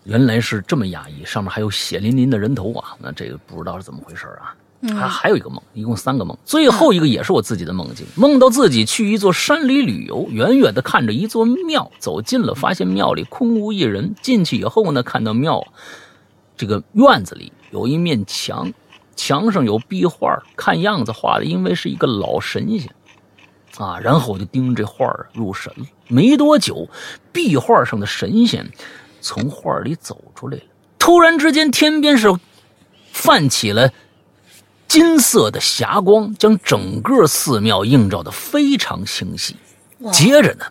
[0.06, 2.96] 原来是这么压抑，上面还有血淋淋的人头啊！
[3.00, 4.56] 那这个不知道是怎么回事啊？
[4.98, 14.16] 还还有一个梦，一共三个梦，最后一个也是我自己的梦境，梦到自己去一座山里旅游，远远的看着一座庙，走近了，发现庙里空无一人。
[14.22, 15.62] 进去以后呢，看到庙
[16.56, 18.72] 这个院子里有一面墙，
[19.18, 22.90] 墙上有壁画，看样子画的因为是一个老神仙
[23.78, 24.00] 啊。
[24.00, 25.86] 然后我就盯着这画入神了。
[26.08, 26.88] 没多久，
[27.34, 28.66] 壁画上的神仙。
[29.22, 30.64] 从画里走出来了，
[30.98, 32.34] 突然之间，天边是
[33.12, 33.92] 泛起了
[34.88, 39.56] 金色的霞光，将整个寺庙映照的非常清晰。
[40.12, 40.66] 接着呢，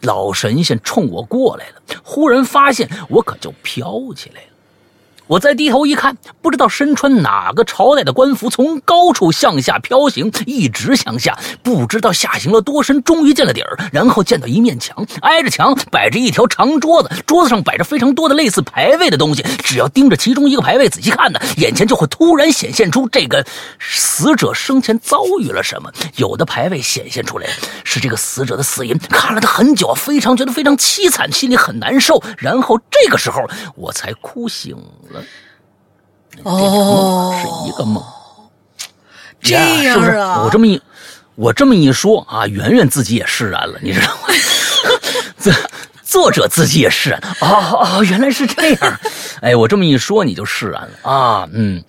[0.00, 4.51] 老神仙冲我过来了，忽然发现我可就飘起来了。
[5.32, 13.78] 我再低头一看，不知道身穿哪个朝代的官服，从高处向下飘行，一直向下，不知道下行了多深，终于见了底儿。
[13.90, 19.42] 然后见到一面墙，挨着墙摆着一条长桌子，桌子上摆着非常多的类似牌位的东西。
[19.64, 23.42] 只要盯着其中一个牌位仔细看呢，眼前就会突然显现出这个
[23.80, 25.90] 死者生前遭遇了什么。
[26.16, 27.48] 有的牌位显现出来
[27.84, 32.22] 是这个死者的死因，看了他很久，非常觉得非常凄惨，心里很难受。
[32.36, 33.40] 然后这个时候
[33.74, 34.76] 我才哭醒
[35.08, 35.21] 了。
[36.44, 38.02] 哦，是一个梦。
[39.40, 40.12] 这呀样是不是？
[40.12, 40.80] 啊我这么一
[41.34, 44.28] 我这么一说啊，圆圆自己也释然了，你知道吗？
[45.38, 45.52] 这
[46.02, 49.00] 作者自己也释然，哦哦，原来是这样。
[49.40, 51.82] 哎，我这么一说你就释然了啊，嗯。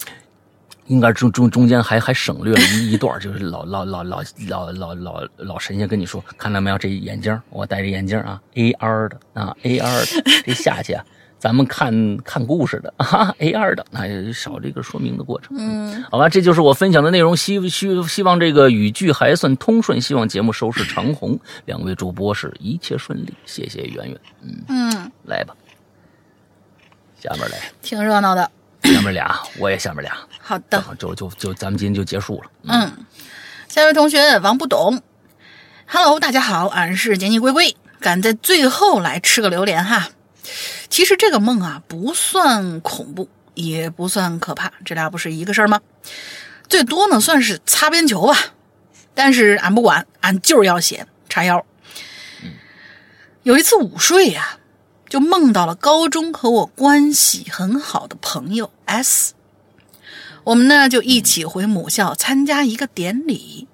[0.87, 9.79] 应该中中中间还还省略了一一段，就是老老老老老老老老神仙跟你说，看到没有这眼镜，我戴着眼镜啊，AR 的啊，AR
[10.23, 11.03] 的，这下去啊，
[11.43, 15.57] 咱们看看故事的 啊，AR 的，那也少这个说明的过程。
[15.59, 17.35] 嗯，好吧，这就是我分享的内容。
[17.35, 21.37] 希希希望这个语句还算通顺，希望节目收视长虹。
[21.65, 24.17] 两位主播是一切顺利，谢谢圆圆。
[24.41, 25.53] 嗯，嗯，来吧，
[27.21, 28.49] 下面来，挺热闹的。
[28.83, 32.49] 下面俩，我也下面俩，好的，就就就咱们今天就结束了。
[32.69, 32.89] 嗯，
[33.67, 35.01] 下一位同学王不懂
[35.87, 40.07] ，Hello，大家好，俺是杰尼龟龟，赶在最后来吃个榴莲哈。
[40.93, 45.81] 其实这个梦啊，不算恐怖，也不算可怕，这俩不是一个事儿吗？
[46.69, 48.37] 最多呢算是擦边球吧，
[49.15, 51.65] 但是俺不管，俺就是要写叉腰。
[53.41, 54.59] 有一次午睡呀、
[55.09, 59.33] 就梦到了高中和我关系很好的朋友 S。
[60.43, 63.67] 我们呢就一起回母校参加一个典礼。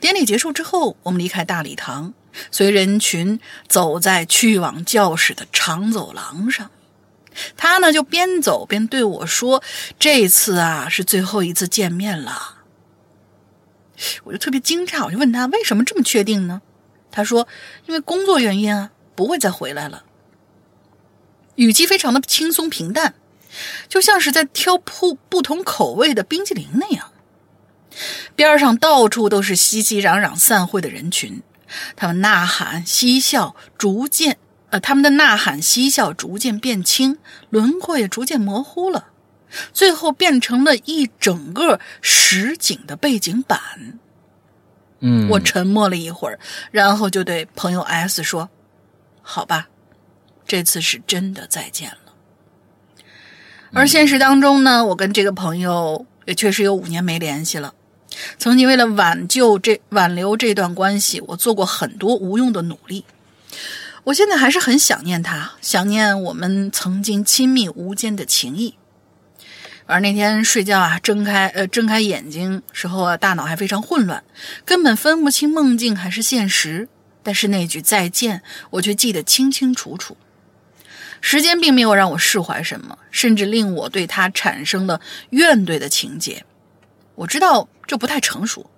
[0.00, 2.14] 典礼结束之后，我们离开大礼堂，
[2.50, 6.70] 随人群走在去往教室的长走廊上。
[7.56, 9.62] 他呢就边走边对我说
[9.98, 12.56] ：“这次啊是最后一次见面了。”
[14.24, 16.62] 我就特别惊诧，我就问他为什么这么确定呢？
[17.10, 17.48] 他说
[17.86, 20.04] ：“因为工作原因啊，不会再回来了。”
[21.56, 23.14] 语气非常的轻松平淡，
[23.88, 27.12] 就像是在挑不不同口味的冰淇淋那样。
[28.36, 31.42] 边上到处都是熙熙攘攘散会的人群，
[31.96, 34.38] 他们呐喊嬉笑，逐渐
[34.70, 37.18] 呃，他们的呐喊嬉笑逐渐变轻，
[37.50, 39.08] 轮廓也逐渐模糊了，
[39.72, 43.98] 最后变成了一整个实景的背景板。
[45.00, 46.38] 嗯，我沉默了一会儿，
[46.70, 48.50] 然后就对朋友 S 说
[49.22, 49.68] ：“好吧，
[50.46, 51.98] 这次是真的再见了。”
[53.72, 57.74] 而现实当中呢，我跟这个朋友也确实有五年没联系了。
[58.38, 63.04] 曾经为了挽救这挽留这段关系，我做过很多无用的努力。
[64.04, 68.74] 我现在还是很想念他，想念我们曾经亲密无间的情谊。
[69.86, 74.22] 而那天睡觉啊，睁开呃睁开眼睛时候啊，大脑还非常混乱，
[74.64, 76.88] 根本分不清梦境还是现实。
[77.22, 80.16] 但是那句再见，我却记得清清楚楚。
[81.20, 86.44] 时间并没有让我释怀什么，甚至令我对他产生了怨怼的情节。
[87.18, 88.70] 我知道这不太成熟，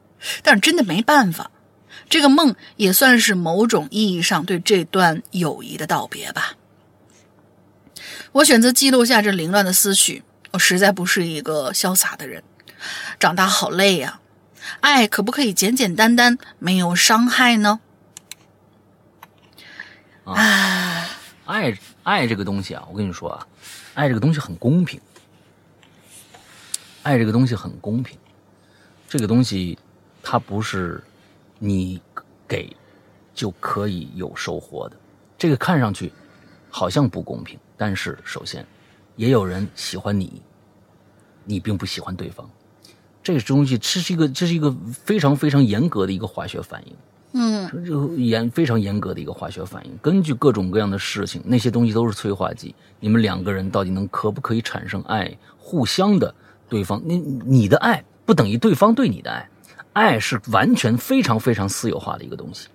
[0.42, 1.50] 但是真的没办法。
[2.08, 6.54] 这个梦也算是某种意义上对这段友谊的道别吧。
[8.32, 10.22] 我选择记录下这凌乱的思绪。
[10.52, 12.42] 我实在不是一个潇洒的人，
[13.20, 14.20] 长大好累呀、
[14.80, 17.78] 爱可不可以简简单单，没有伤害呢？
[20.24, 21.08] 啊，
[21.44, 23.46] 爱爱这个东西啊，我跟你说啊，
[23.94, 25.00] 爱这个东西很公平，
[27.04, 28.18] 爱这个东西很公平，
[29.10, 29.76] 这个东西
[30.22, 31.02] 它不是
[31.58, 32.00] 你
[32.46, 32.70] 给
[33.34, 34.96] 就可以有收获的。
[35.36, 36.12] 这个看上去
[36.70, 38.64] 好像不公平，但是首先
[39.16, 40.40] 也有人喜欢你，
[41.44, 42.48] 你并不喜欢对方，
[43.20, 46.94] 这个东西这是一个这是一个非常非常严格的一个化学反应。
[47.32, 52.76] 嗯这个严非常严格的一个化学反应，根据各种各样的事情，那些东西都是催化剂。
[53.00, 55.36] 你们两个人到底能可不可以产生爱？
[55.58, 56.32] 互相的
[56.68, 59.48] 对方，你你的爱不等于对方对你的爱，
[59.92, 62.68] 爱是完全非常非常私有化的一个东西。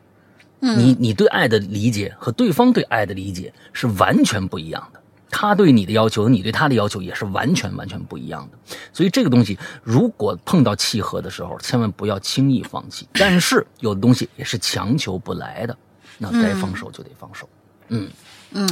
[0.60, 4.99] 嗯，你你对爱的理解和对方对爱的理解是完全不一样的。
[5.32, 8.76] 他对你的要求和你对他的要求也是完全完全不一样的。
[8.91, 13.07] 所以这个东西如果碰到契合的时候，千万不要轻易放弃。
[13.14, 15.77] 但是有的东西也是强求不来的，
[16.18, 17.48] 那该放手就得放手。
[17.88, 18.10] 嗯，
[18.52, 18.68] 嗯，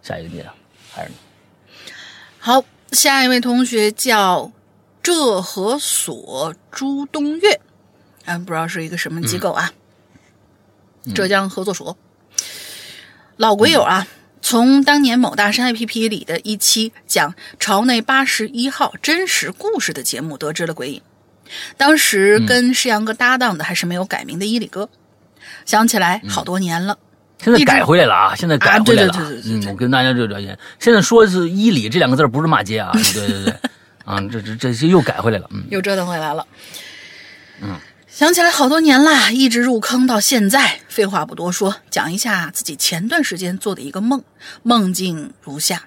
[0.00, 0.54] 下一个你啊，
[0.92, 1.16] 还是你。
[2.38, 4.52] 好，下一位同学叫
[5.02, 7.60] 浙和所朱东岳，
[8.24, 9.72] 嗯，不知道是一个什么机构啊，
[11.14, 11.96] 浙江合作所。
[13.36, 14.06] 老鬼友啊，
[14.40, 21.02] 从当年某大山 APP 里的一期讲朝内八十一号真实故事的节目得知了鬼影。
[21.76, 24.88] 当时跟世阳哥搭档的还是没有改名的伊里哥，
[25.64, 26.96] 想起来好多年了。
[27.42, 28.34] 现在改回来了啊！
[28.36, 29.12] 现在改回来了。
[29.44, 33.54] 嗯，我跟大家就了解，现在说是“伊里”这两个字不是骂街啊，对对对，
[34.04, 35.48] 啊，这这这这又改回来了。
[35.50, 36.46] 嗯，又折腾回来了。
[37.60, 40.80] 嗯，想起来好多年啦，一直入坑到现在。
[40.88, 44.22] 废话不多说，讲一下自己前段时间做的一个梦，
[44.62, 45.84] 梦境如下：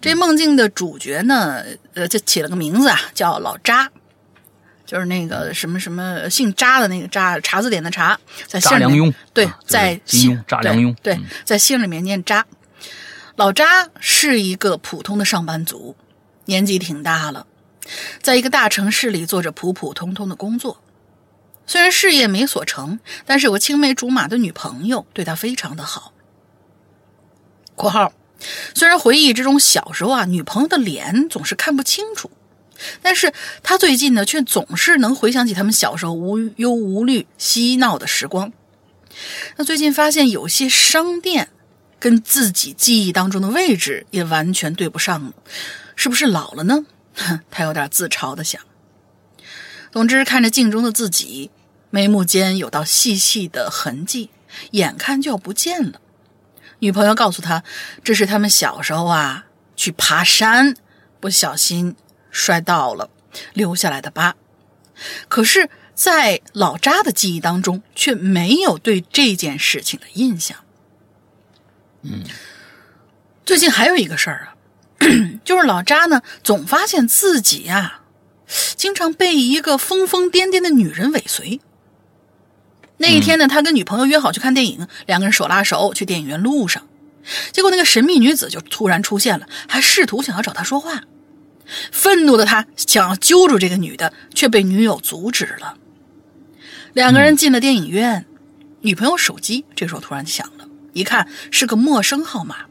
[0.00, 1.62] 这梦境的主角呢，
[1.94, 3.90] 呃，就起了个名字啊，叫老扎，
[4.84, 12.44] 就是那个什么什么姓扎的那个扎，查字典的查，在姓里面查良镛对啊，在就是金姓庸查良镛对，在姓里面念扎。
[13.36, 15.96] 老扎是一个普通的上班族，
[16.52, 17.46] 年纪挺大了，
[18.20, 20.82] 在一个大城市里做着普普通通的工作。
[21.66, 26.12] 虽然事业没所成，但是有个青梅竹马的女朋友对他非常的好。
[27.74, 28.12] （括号）
[28.74, 32.30] 虽然回忆之中小时候啊，女朋友的脸总是看不清楚，
[33.00, 38.52] 但是他最近呢，却总是能回想起他们小时候无忧无虑、嬉闹的时光。
[39.56, 41.48] 那最近发现有些商店
[41.98, 45.32] 跟自己记忆当中的位置也完全对不上了，
[46.02, 46.84] 是不是老了呢？
[47.14, 48.60] 哼， 他有点自嘲的想。
[49.92, 51.52] 总之，看着镜中的自己，
[51.90, 54.30] 眉目间有道细细的痕迹，
[54.72, 56.00] 眼看就要不见了。
[56.80, 57.62] 女朋友告诉他，
[58.02, 59.46] 这是他们小时候啊
[59.76, 60.74] 去爬山，
[61.20, 61.94] 不小心
[62.32, 63.08] 摔倒了，
[63.52, 64.34] 留下来的疤。
[65.28, 70.64] 可是，在老扎的记忆当中，却没有对这件事情的印象。
[72.02, 72.24] 嗯，
[73.46, 74.56] 最近还有一个事儿啊，
[75.44, 78.00] 就是老扎呢，总发现自己呀、
[78.76, 81.60] 经常被一个疯疯癫癫的女人尾随。
[82.98, 86.86] 那一天呢，他跟女朋友约好去看电影，两个人手拉手去电影院路上，
[87.50, 91.02] 结果那个神秘女子就突然出现了，还试图想要找他说话。
[91.90, 95.76] 愤怒的他想要揪住这个女的，却被女友阻止了。
[96.92, 98.26] 两个人进了电影院，
[98.82, 102.66] 女朋友手机这时候突然响了，一看是个陌生号码，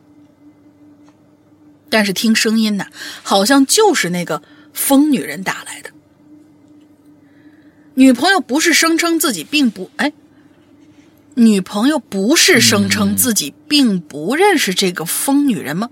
[1.91, 2.87] 但是听声音呢，
[3.21, 4.41] 好像就是那个
[4.73, 5.91] 疯女人打来的。
[7.93, 10.13] 女朋友不是声称自己并不哎，
[11.35, 15.89] 女朋友不是声称自己并不认识这个疯女人吗？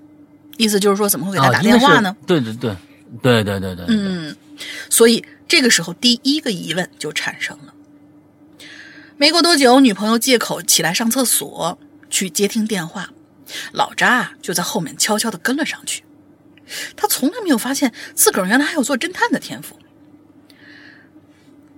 [0.58, 2.16] 意思就是说，怎么会给她打电话呢？
[2.26, 2.76] 对对对
[3.22, 4.36] 对对对对，嗯，
[4.90, 7.74] 所以这个时候第一个疑问就产生了。
[9.18, 11.78] 没过多久，女朋友借口起来上厕所
[12.10, 13.10] 去接听电话，
[13.72, 16.04] 老扎就在后面悄悄的跟了上去。
[16.96, 19.80] 他从来没有发现自个儿原来还有做侦探的天赋。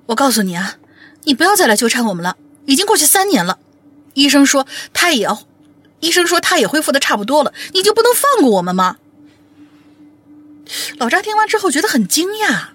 [0.08, 0.78] 我告诉你啊，
[1.24, 2.36] 你不要再来纠缠我们了，
[2.66, 3.60] 已经过去三年了。
[4.14, 5.44] 医生说他也要，
[6.02, 8.98] 医生说他也恢复的差不多了，你就不能放过我们吗？
[10.98, 12.70] 老扎听完之后觉得很惊讶，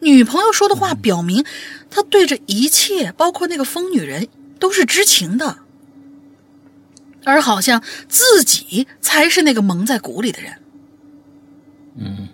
[0.00, 1.44] 女朋友说的话表明
[1.90, 4.28] 他对这一切，包括那个疯女人，
[4.58, 5.60] 都是知情的，
[7.24, 10.52] 而好像自己才是那个蒙在鼓里的人。
[11.96, 12.28] 嗯，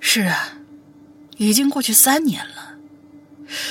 [0.00, 0.58] 是啊，
[1.36, 2.76] 已经过去三年了，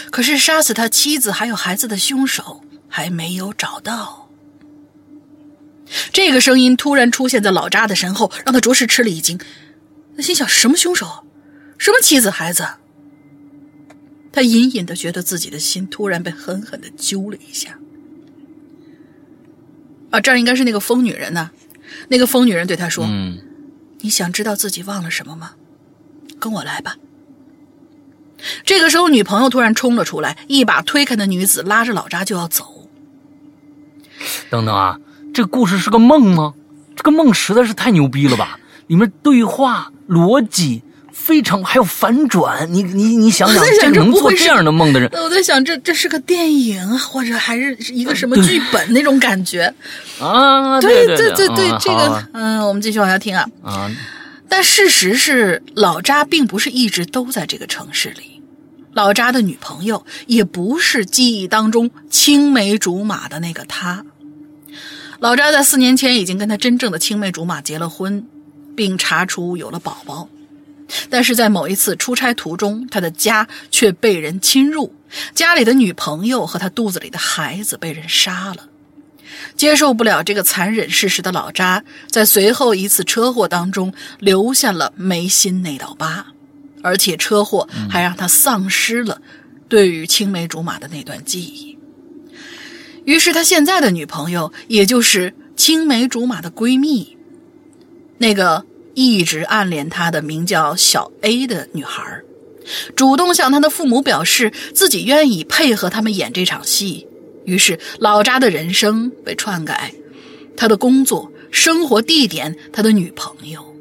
[0.10, 4.30] 可是杀死他妻子还有孩子的凶手还没有找到。
[6.14, 9.40] 这个声音突然出现在老扎的身后，让他着实吃了一惊。
[10.16, 11.26] 他心想：什么凶手？
[11.80, 12.68] 什么妻子孩子？
[14.32, 17.79] 他隐隐的觉得自己的心突然被狠狠的揪了一下。
[20.12, 21.52] 啊，这儿应该是那个疯女人呐、
[22.08, 23.40] 那个疯女人对他说：“嗯
[24.02, 25.52] 你想知道自己忘了什么吗？
[26.40, 26.96] 跟我来吧。”
[28.64, 32.88] 这个时候，女朋友突然冲了出来，一把推开那女子，拉着老扎就要走。
[34.50, 34.98] 等等啊，
[35.34, 36.54] 这故事是个梦吗？
[36.96, 38.60] 这个梦实在是太牛逼了吧！
[38.88, 40.82] 里面对话逻辑
[41.22, 49.72] 非常，还有反转，你你你想想能做这样的梦的人，我在想，这这是个电影，或者还是一个什么剧本那种感觉？
[50.20, 53.46] 啊，对对对对，嗯这个啊，嗯，我们继续往下听啊。
[53.62, 53.92] 啊，
[54.48, 58.42] 但事实是，老扎并不是一直都在这个城市里，
[58.94, 64.04] 老扎的女朋友也不是记忆当中青梅竹马的那个他。
[65.20, 68.26] 老扎在四年前已经跟他真正的青梅竹马结了婚，
[68.76, 70.30] 并查出有了宝宝，
[71.10, 74.94] 但是在某一次出差途中，他的家却被人侵入，
[75.34, 78.68] 家里的女朋友和他肚子里的孩子被人杀了。
[79.56, 86.26] 接受不了这个残忍事实的老扎，在随后一次车祸当中留下了眉心那道疤，
[86.82, 89.22] 而且车祸还让他丧失了
[89.68, 91.78] 对于青梅竹马的那段记忆。
[93.06, 97.18] 于是，他现在的女朋友，也就是青梅竹马的闺蜜，
[98.18, 98.66] 那个
[99.00, 102.22] 一直暗恋他的名叫小 A 的女孩，
[102.98, 107.08] 主动向他的父母表示自己愿意配合他们演这场戏。
[107.46, 109.94] 于是，老扎的人生被篡改，
[110.58, 113.74] 他的工作、生活地点、他的女朋友，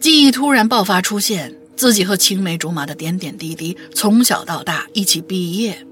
[0.00, 5.85] 记忆突然爆发出现，自己和青梅竹马的点点滴滴，从小到大一起毕业，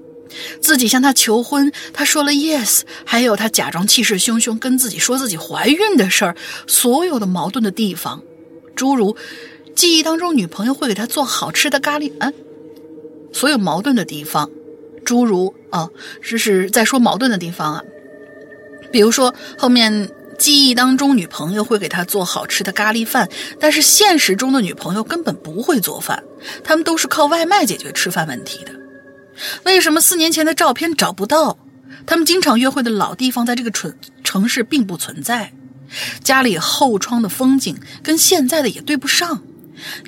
[0.61, 6.35] 自己向他求婚，他说了 yes，还有他假装气势汹汹跟自己说自己怀孕的事儿，
[6.67, 8.23] 所有的矛盾的地方，
[8.75, 9.15] 诸如
[9.75, 12.31] 记忆当中女朋友会给他做好吃的咖喱，啊，
[13.33, 14.49] 所有矛盾的地方，
[15.03, 15.89] 诸如啊，
[16.21, 17.83] 这是在说矛盾的地方啊，
[18.91, 23.29] 比如说后面记忆当中女朋友会给他做好吃的咖喱饭，
[23.59, 26.23] 但是现实中的女朋友根本不会做饭，
[26.63, 28.71] 他们都是靠外卖解决吃饭问题的。
[29.63, 31.57] 为什么四年前的照片找不到？
[32.05, 35.51] 他们经常约会的老地方在这个城城市并不存在，
[36.23, 39.41] 家里后窗的风景跟现在的也对不上，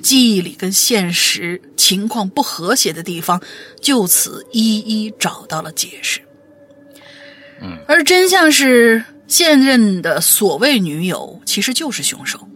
[0.02, 3.42] 记忆里跟现实情况不和谐的地方，
[3.80, 6.20] 就此一一找到了解释。
[7.60, 12.47] 嗯，而真相是，现任的所谓女友其实就是凶手。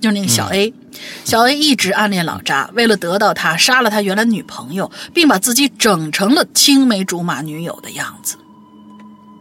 [0.00, 0.72] 就那个小 A，、
[1.24, 8.36] 小 A 一直暗恋老扎，为了得到他，杀了他原来女朋友，并把自己整成了青梅竹马女友的样子。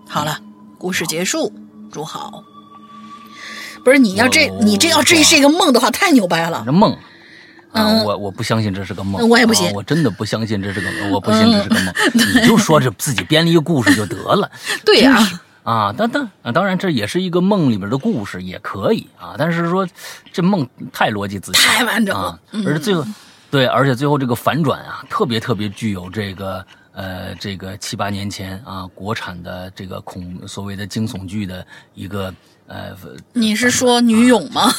[0.07, 0.39] 好了，
[0.77, 1.53] 故事结束，
[1.91, 2.43] 祝好。
[3.83, 6.63] 不是你要这，你这要这是一个梦的话，太牛掰了。
[6.65, 6.95] 这梦。
[7.73, 11.93] 我我不相信这是个梦，嗯我也不信我真的不相信这是个梦，我不信这是个梦。
[12.13, 14.51] 你就说这自己编了一个故事就得了，
[14.83, 19.35] 对呀、啊，当当啊，当然这也是一个梦里面的故事，也可以啊。
[19.37, 19.87] 但是说
[20.31, 23.05] 这梦太逻辑自洽，太完整了啊嗯，而且最后，
[23.51, 32.33] 对，而且最后这个反转啊，特别特别具有这个呃这个七八年前啊国产的这个恐所谓的惊悚剧的一个
[32.67, 32.95] 呃
[33.33, 34.71] 你是说女勇吗？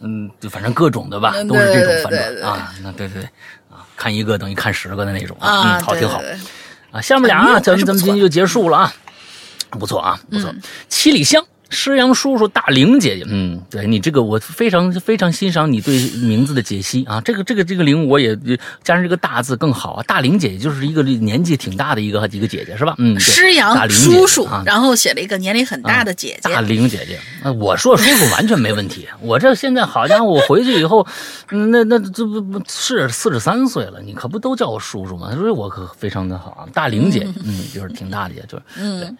[0.00, 2.74] 嗯，就反正各种的吧，嗯都是这种反转啊。
[2.82, 3.24] 那对对对
[3.70, 6.20] 啊，看一个等于看十个的那种啊，嗯，好，挺好
[6.90, 7.00] 啊。
[7.00, 8.92] 下面俩啊，咱们咱们今天就结束了啊，
[9.78, 10.60] 不错啊，不错嗯。
[10.88, 11.44] 七里香。
[11.74, 18.36] 施阳叔叔、大玲姐姐，嗯，对你这个我非常非常欣赏你对名字的解析啊，这个这个这个玲我也
[18.84, 20.02] 加上这个大字更好啊。
[20.02, 22.94] 大玲姐姐就是一个年纪挺大的一个一个姐姐是吧？
[22.98, 26.50] 嗯，对施大阳叔叔啊，，然后写了一个年龄很大的姐姐。
[26.52, 29.08] 大玲姐姐，那我说叔叔完全没问题。
[29.22, 31.06] 我这现在好家伙，我回去以后，
[31.48, 35.32] 嗯那那这不不是四十三岁了，你可不都叫我叔叔吗？
[35.34, 36.68] 所以我可非常的好啊。
[36.74, 39.16] 大玲姐，嗯，就是挺大的，也就是嗯，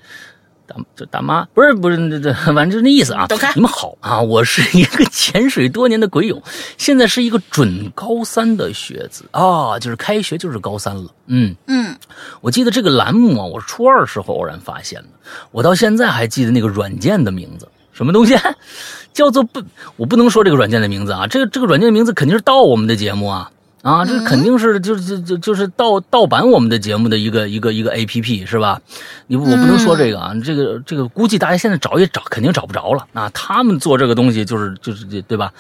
[0.75, 3.53] 大就大妈，不是不是这这， 反正就那意思啊走开。
[3.55, 6.43] 你们好啊，我是一个 潜水多年的鬼友，
[6.79, 11.55] 现在是一个准高三的学子啊，就是开学就是高三了，嗯。
[11.67, 11.97] 嗯，
[12.41, 15.09] 我记得这个栏目啊，我是初二时候偶然发现的，
[15.51, 18.37] 我到现在还记得那个软件的名字，什么东西，
[19.13, 19.63] 叫做不，
[19.97, 23.51] 我不能说这个软件的名字啊，这个这个软件的名字肯定是盗我们的节目啊。
[23.83, 28.81] 啊，这肯定是就是就就是盗盗版我们的节目的一个一个一个 A P P 是吧？
[29.27, 33.29] 你我不能说这个啊，这个这个估计大家现在找也找肯定找不着了啊。
[33.35, 35.53] 他们做这个东西就是就是对吧？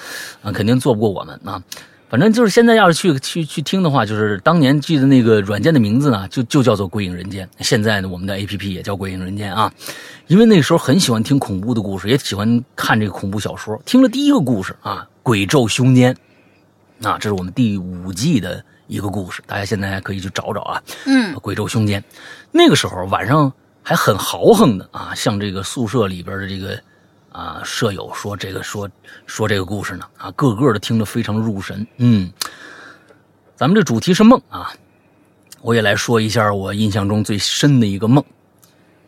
[0.43, 1.62] 啊，肯定做不过我们啊。
[2.09, 7.47] 反正就是现在要是去去去听的话，就是当年记得那个软件的名字呢，就就叫做《鬼影人间》。
[7.61, 9.73] 现在呢，我们的 A P P 也叫《鬼影人间》啊，
[10.27, 13.81] 因为那时候很喜欢听恐怖的故事，也喜欢看这个恐怖小说。
[13.86, 16.12] 听了第一个故事啊，《鬼咒凶间》，
[17.03, 20.83] 啊，这是我们第五季的一个故事，大家现在可以去找找啊。
[21.07, 22.03] 嗯，贵州凶间，
[22.51, 23.53] 那个时候晚上
[23.83, 26.79] 还很豪横的啊，向这个宿舍里边的这个
[27.33, 28.89] 啊舍友说这个说
[29.27, 31.85] 说这个故事呢啊，个个的听得非常入神。
[31.97, 32.33] 嗯，
[33.57, 34.73] 咱们这主题是梦啊，
[35.61, 38.24] 我也来说一下我印象中最深的一个梦。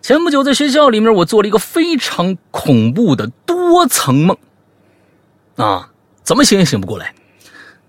[0.03, 4.37] 前不久在学校里面，我做了一个非常恐怖的多层梦
[5.57, 5.91] 啊，
[6.23, 7.15] 怎么醒也醒不过来。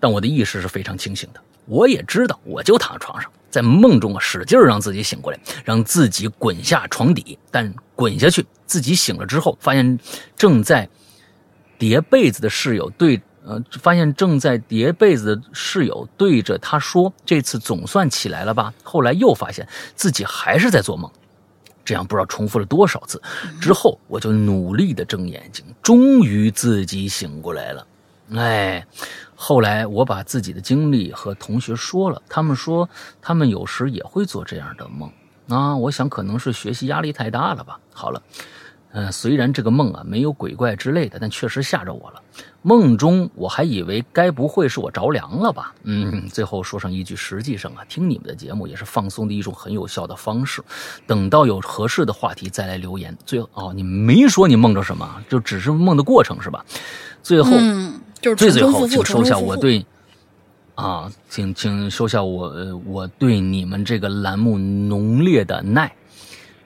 [0.05, 7.39] 但我的意识是非常清醒的，我也知道，我就躺在床上，在梦中啊，使劲让自己醒过来，让自己滚下床底。
[7.49, 9.99] 但滚下去，自己醒了之后，发现
[10.37, 10.87] 正在
[11.79, 21.09] 叠被子的室友对呃，发现正在叠被子的室友对着他说：“这次总算起来了吧？”后来又发现自己还是在做梦。
[21.83, 23.19] 这样不知道重复了多少次，
[23.59, 27.87] 之后我就努力的睁眼睛，终于自己醒过来了。
[28.33, 28.85] 哎，
[29.35, 32.89] 后来我把自己的经历和同学说了，他们说
[33.21, 35.11] 他们有时也会做这样的梦
[35.47, 35.75] 啊。
[35.77, 37.79] 我想可能是学习压力太大了吧。
[37.93, 38.21] 好了，
[38.93, 42.21] 嗯、虽然这个梦啊没有鬼怪之类的，但确实吓着我了。
[42.63, 45.75] 梦中我还以为该不会是我着凉了吧？
[45.83, 50.63] 嗯，最后说上一句，实际上啊，听你们的节目也是放松的一种很有效的方式。
[51.05, 53.15] 等到有合适的话题再来留言。
[53.23, 56.65] 最后哦，你没说你梦着什么，就只是梦的过程是吧？
[57.21, 57.51] 最后，
[58.25, 59.37] 就是最最后，请收下。
[59.37, 59.85] 我对
[60.73, 65.93] 啊，请请收下我呃我对你们这个栏目浓烈的爱。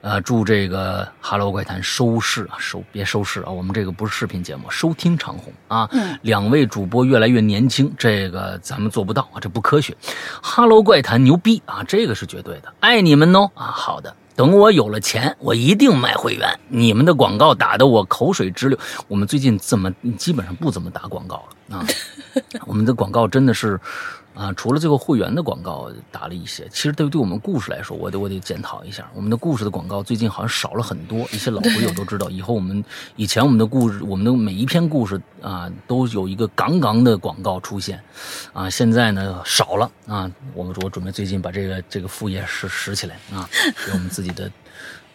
[0.02, 5.86] 呃，祝这个《哈喽怪谈》收视啊，收别收视啊，我们这个不是视频节目，收听长虹啊。
[5.92, 9.92] 嗯，两位主播越来越年轻，这个咱们做不到啊，这不科学。
[10.40, 14.16] 《哈喽怪谈》牛逼啊，这个是绝对的，爱你们哦啊，好的。
[14.40, 16.48] 等我有了钱，我一定卖会员。
[16.68, 18.78] 你们的广告打得我口水直流。
[19.06, 21.84] 我们最近怎么基本上不怎么打广告了啊？
[22.64, 23.78] 我们的广告真的是。
[24.40, 31.28] 啊，除了这个会员的广告打了一些，其实对对我们故事来说，我得我得检讨一下，我们的故事的广告最近好像少了很多。
[31.30, 32.82] 一些老朋友都知道，以后我们
[33.16, 38.02] 以前我们的故事，我们的每一篇故事啊，都有一个杠杠的广告出现，
[38.54, 40.30] 啊，现在呢少了啊。
[40.54, 43.46] 我们我准备最近把这个这个副业拾拾起来啊，
[43.84, 44.50] 给我们自己的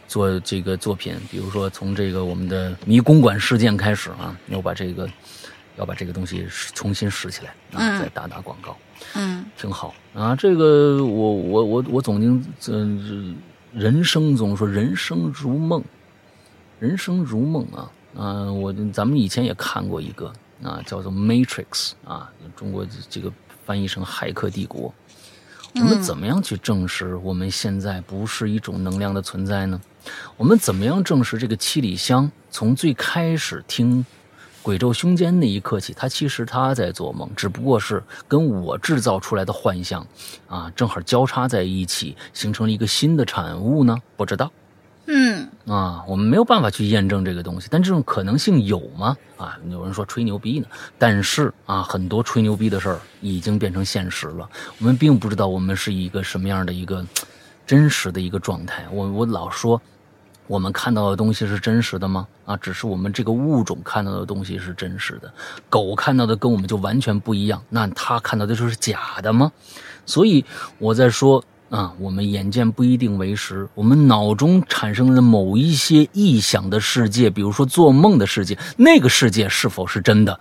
[0.07, 5.09] 做这个作品，比如说从这个我们的迷宫馆事件开始啊，要把这个
[5.77, 8.77] 要把这个东西重新拾起来啊，再打打广告。
[9.13, 10.35] 嗯，挺好啊。
[10.35, 13.35] 这个我我我我总经这这，
[13.71, 15.83] 人生总说人生如梦，
[16.79, 18.51] 人生如梦啊啊！
[18.51, 20.33] 我咱们以前也看过一个
[20.63, 21.65] 啊，叫做《Matrix》
[22.09, 23.31] 啊，中国这个
[23.65, 24.89] 翻译成《骇客帝国》。
[25.75, 29.79] 我们怎么样去证实我们现在不是一种能量的存在呢？
[30.37, 34.05] 我们怎么样证实这个七里香从最开始听？
[34.65, 40.03] 鬼咒胸间那一刻起，他其实他在做梦，只不过是跟我制造出来的幻象，
[40.47, 43.95] 啊，正好交叉在一起，形成了一个新的产物呢？
[44.17, 44.51] 不知道，
[45.05, 49.15] 嗯，啊，我们没有办法去验证这个东西，但这种可能性有吗？
[49.37, 50.65] 啊，有人说吹牛逼呢，
[50.97, 57.05] 但是啊，很多吹牛逼的事儿已经变成现实了，我们并不知道我们是一个什么样的一个
[57.67, 58.83] 真实的一个状态。
[58.91, 59.79] 我我老说。
[60.47, 62.27] 我们看到的东西是真实的吗？
[62.45, 65.33] 啊，只是我们这个物种看到的东西是真实的，
[65.69, 69.51] 狗看到的跟我们就完全不一样，那它看到的就是假的吗？
[70.05, 70.45] 所以
[70.77, 80.39] 我在说啊，我们眼见不一定为实，我们脑中产生的某一些臆想的世界，比如说做梦的世界，那个世界是否是真的，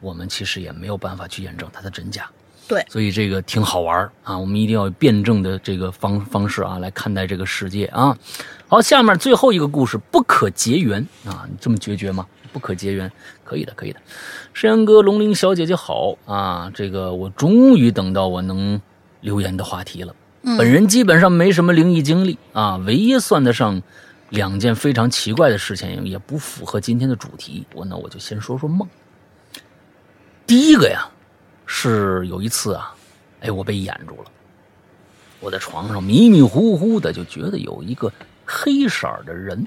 [0.00, 2.28] 我们其实也没有办法去验证它的真假。
[2.68, 8.16] 对，所以这个挺好玩啊，我们一定要辩证的这个方方式啊来看待这个世界啊。
[8.66, 11.46] 好，下面最后一个故事，不可结缘啊！
[11.48, 12.26] 你这么决绝吗？
[12.52, 13.10] 不可结缘，
[13.44, 14.00] 可以的，可以的。
[14.52, 16.70] 山羊哥、龙鳞小姐姐好啊！
[16.74, 18.80] 这个我终于等到我能
[19.20, 20.12] 留言的话题了。
[20.58, 23.80] 本人基本上没什么灵异经历啊，唯一算得上
[24.30, 27.64] 两件非常奇怪的事情，也不符合今天的主题。
[27.74, 28.88] 我那我就先说说梦。
[30.46, 31.08] 第一个呀，
[31.66, 32.94] 是有一次啊，
[33.40, 34.30] 哎，我被掩住了。
[35.40, 38.10] 我在床上迷迷糊糊的，就觉得有一个。
[38.48, 39.66] 黑色的人，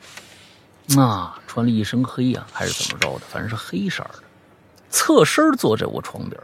[0.97, 3.26] 啊，穿了一身黑呀，还是怎么着的？
[3.30, 4.23] 反正是黑色的，
[4.89, 6.41] 侧身坐在我床边。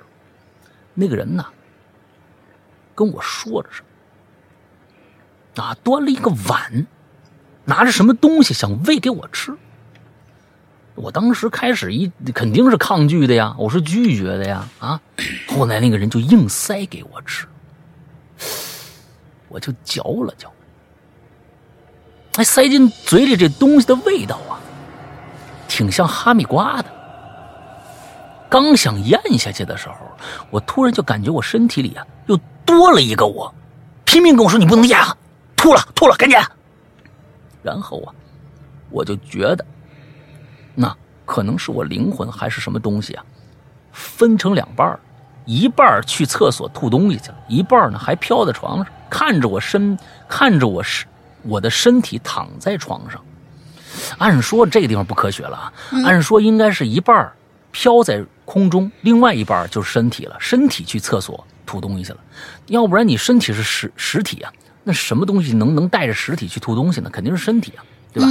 [0.93, 1.45] 那个人呢，
[2.93, 3.81] 跟我说着什
[5.55, 6.85] 么，啊，端了一个碗，
[7.63, 9.55] 拿着什么东西想喂给我吃。
[10.95, 14.99] 我当时开始一肯定是抗拒的呀，我是拒绝的呀，啊，
[15.47, 17.45] 后来那个人就硬塞给我吃，
[19.49, 20.51] 我就嚼了嚼。
[22.35, 24.59] 还塞进嘴里这东西的味道啊，
[25.67, 26.89] 挺像哈密瓜的。
[28.49, 29.95] 刚想咽下去的时候，
[30.49, 33.53] 我突然就感觉我身体里啊又多了一个我，
[34.05, 35.17] 拼命跟我说：“你不能咽啊，
[35.57, 36.37] 吐了，吐了，赶紧！”
[37.63, 38.13] 然后啊，
[38.89, 39.65] 我就觉得，
[40.75, 40.95] 那
[41.25, 43.25] 可能是我灵魂还是什么东西啊，
[43.91, 44.99] 分成两半
[45.45, 49.97] 一半去厕所吐东西去了，一半呢还飘在床上，看着我身，
[50.27, 51.05] 看着我是。
[51.47, 53.21] 我的身体躺在床上，
[54.17, 55.73] 按说这个地方不科学了啊！
[56.03, 57.31] 按说应该是一半
[57.69, 60.35] 飘在空中，另外一半就是身体了。
[60.39, 62.19] 身体去厕所吐东西去了，
[62.65, 64.51] 要不然你身体是实实体啊，
[64.83, 67.11] 那什么东西能能带着实体去吐东西呢？
[67.11, 68.29] 肯定是身体啊，对吧？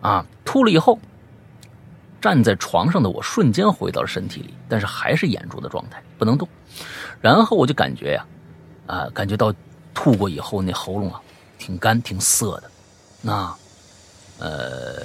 [0.00, 0.96] 啊，吐了以后，
[2.24, 6.48] 站在床上的我瞬间回到了身体里，但是还是眼珠的状态，不能动。
[7.20, 8.26] 然后我就感觉呀，
[8.86, 9.54] 啊，感觉到
[9.92, 11.20] 吐过以后那喉咙啊。
[11.58, 12.70] 挺干挺涩的，
[13.20, 13.54] 那，
[14.38, 15.02] 呃，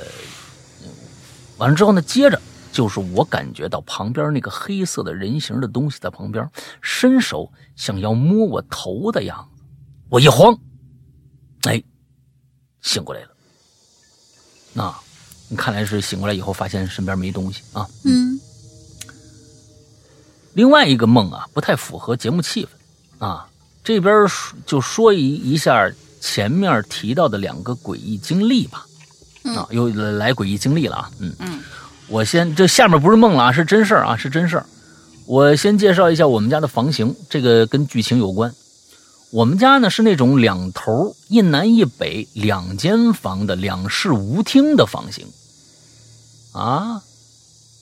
[1.57, 2.41] 完了之后呢，接着
[2.71, 6.49] 就是我感觉到旁边那个黑色的人形的东西在旁边
[6.81, 9.63] 伸手想要摸我头的样子，
[10.09, 10.57] 我一慌，
[11.63, 11.83] 哎，
[12.81, 13.29] 醒过来了。
[14.73, 14.93] 那，
[15.55, 17.87] 看来是醒过来以后发现身边没东西啊。
[18.03, 18.39] 嗯。
[20.53, 23.47] 另外一个梦啊，不太符合节目气氛啊，
[23.83, 24.25] 这边
[24.65, 25.91] 就说一一下。
[26.21, 28.85] 前面提到的两个诡异经历吧，
[29.55, 31.61] 啊，又来诡异经历了啊，嗯嗯，
[32.09, 34.65] 我先这下面不是梦了啊，是真事儿啊，是真事儿。
[35.25, 38.53] 我先介绍一下我们家的房型，这个跟剧情有关。
[39.31, 45.25] 我们家呢是那种两头一南一北两间房的两室无厅的房型，
[46.51, 47.01] 啊，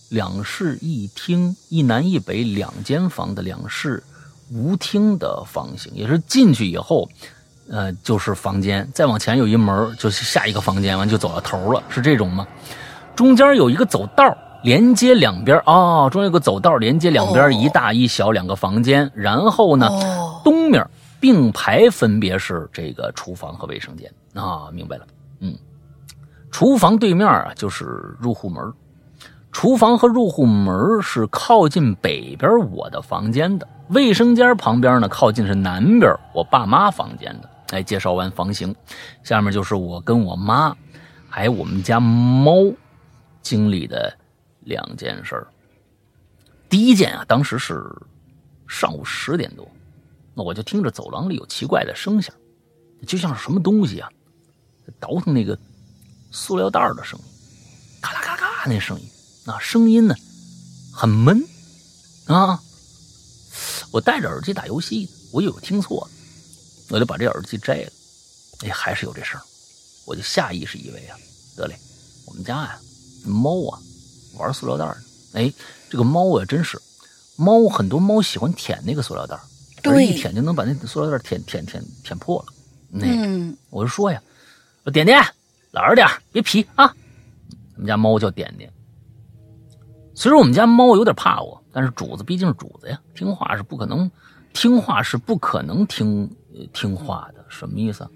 [0.10, 4.04] 两室一厅一南一北两间房的两室
[4.52, 7.08] 无厅的房型，也是进去以后，
[7.70, 12.48] 呃，就是房间，再往前有一门就是下一个房间，完就走到头了，是这种吗？
[13.16, 17.52] 中间有一个走道连接两边哦，中间有个走道连接两边哦。
[17.52, 20.88] 一大一小两个房间，然后呢，哦，东面
[21.20, 25.08] 并排分别是这个厨房和卫生间啊，明白了，
[25.40, 25.56] 嗯，
[26.52, 28.74] 厨房对面啊就是入户门，
[29.52, 37.50] 厨房和入户门是靠近北边我的房间的，卫生间旁边呢靠近是南边我爸妈房间的。
[37.72, 38.74] 哎，介绍完房型，
[39.24, 40.74] 下面就是我跟我妈
[41.28, 42.54] 还有我们家猫
[43.42, 44.18] 经历的
[44.62, 45.48] 两件事儿。
[46.70, 47.84] 第一件啊，当时是
[48.68, 49.70] 上午十点多，
[50.34, 52.34] 那我就听着走廊里有奇怪的声响，
[53.06, 54.10] 就像是什么东西啊，
[54.98, 55.58] 倒腾那个
[56.38, 57.26] 塑料袋儿的声音，
[58.00, 59.10] 咔啦咔啦咔那声音，
[59.44, 60.16] 那，声音呢
[60.94, 61.44] 很闷
[62.28, 62.62] 啊。
[63.92, 66.12] 我戴着耳机打游戏呢，我以为我听错了，
[66.90, 67.92] 我就把这耳机摘了，
[68.60, 69.42] 哎，还是有这声，
[70.06, 71.18] 我就下意识以为啊，
[71.56, 71.76] 得嘞，
[72.28, 72.80] 我们家呀、
[73.26, 73.82] 猫啊
[74.36, 74.96] 玩塑料袋儿
[75.34, 75.52] 呢，哎，
[75.90, 76.80] 这个猫啊真是，
[77.36, 79.42] 猫很多猫喜欢舔那个塑料袋儿，
[79.82, 82.54] 对一舔就能把那塑料袋儿舔舔舔舔破了。
[82.90, 84.22] 那、嗯，我就说呀，
[84.84, 85.20] 我点点
[85.78, 86.94] 老实点儿别皮啊。
[87.76, 88.72] 我们家猫叫点点。
[90.16, 94.10] 虽然我们家猫有点怕我，但是主子毕竟是主子呀，听话是不可能，
[94.52, 97.46] 听话是不可能听呃听话的。
[97.50, 98.10] 什么意思啊？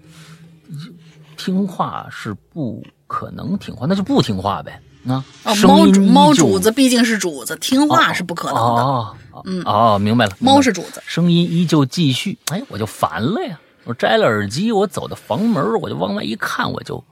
[1.36, 4.80] 听话是不可能听话，那就不听话呗。
[5.06, 8.82] 啊，哦，猫主猫主子毕竟是主子，听话是不可能的。
[8.82, 10.36] 哦哦嗯哦，明白了。
[10.38, 13.60] 明白了猫是主子，声音依旧继续，哎，我就烦了呀！
[13.84, 17.02] 我摘了耳机，我走到房门，我就往外一看，我就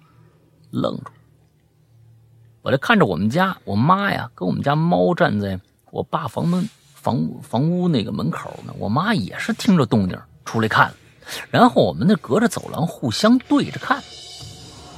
[0.71, 1.11] 愣住。
[2.63, 5.59] 我就看着我们家我妈呀，跟我们家猫站在
[5.91, 8.75] 我爸房门房房屋那个门口呢。
[8.79, 10.93] 我妈也是听着动静出来看，
[11.51, 14.03] 然后我们那隔着走廊互相对着看。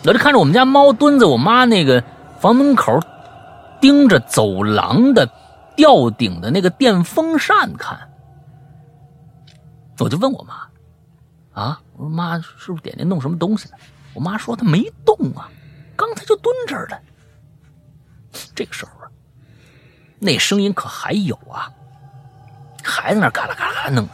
[0.05, 2.03] 我就看着我们家猫蹲在我妈那个
[2.40, 2.99] 房门口，
[3.81, 5.31] 盯着走廊的
[5.77, 8.11] 吊顶的那个电风扇看。
[10.01, 10.55] 我就问我妈
[11.55, 13.77] ：“啊，我说妈，是不是点点弄什么东西呢？”
[14.15, 15.49] 我妈说她没动啊，
[16.02, 17.00] 刚才就蹲这儿了。
[18.56, 19.06] 这个时候啊，
[20.18, 21.70] 那声音可还有啊，
[22.82, 24.12] 还在那嘎啦嘎啦弄呢。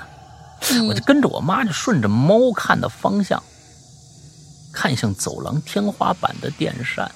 [0.87, 3.43] 我就跟着我妈就顺着猫看的方向，
[4.71, 7.11] 看向走廊天花板的电扇，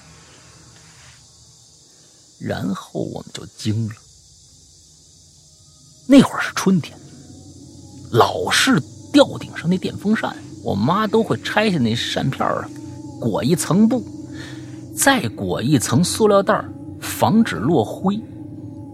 [2.39, 3.93] 然后我们就惊了。
[6.07, 6.97] 那会儿是春天，
[8.11, 8.81] 老式
[9.11, 12.43] 吊顶上那电风扇，我妈都会拆下那扇片
[13.21, 14.03] 裹一层布，
[14.93, 16.63] 再裹一层塑料袋
[17.01, 18.19] 防止落灰。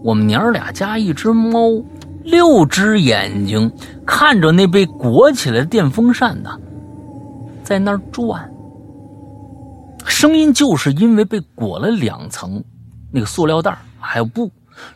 [0.02, 1.82] 我们娘儿俩加一只猫，
[2.24, 3.70] 六只眼睛
[4.06, 6.58] 看着那被裹起来的电风扇呢，
[7.62, 8.50] 在那儿转。
[10.06, 12.64] 声音就是因为被裹了两层
[13.12, 14.50] 那个塑料袋还有布，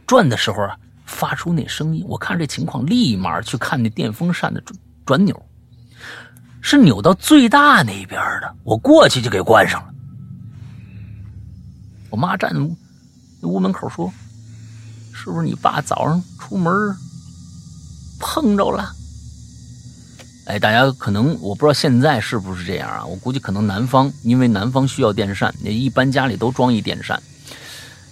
[0.06, 0.74] 转的时候啊，
[1.04, 2.04] 发出那声音。
[2.08, 5.40] 我看这情况，立马去看那电风扇的转转钮，
[6.62, 8.54] 是扭到最大那边的。
[8.64, 9.93] 我过去就给关上了。
[12.14, 12.76] 我妈站在屋
[13.42, 14.08] 屋门口说
[15.12, 16.72] ：“是不是你爸早上出门
[18.20, 18.94] 碰着了？”
[20.46, 23.04] 哎，大家可能我不知道现在是不是这样啊？
[23.04, 27.20] 我估计可能南方，因为南方需要电扇，那一般家里都装一电扇。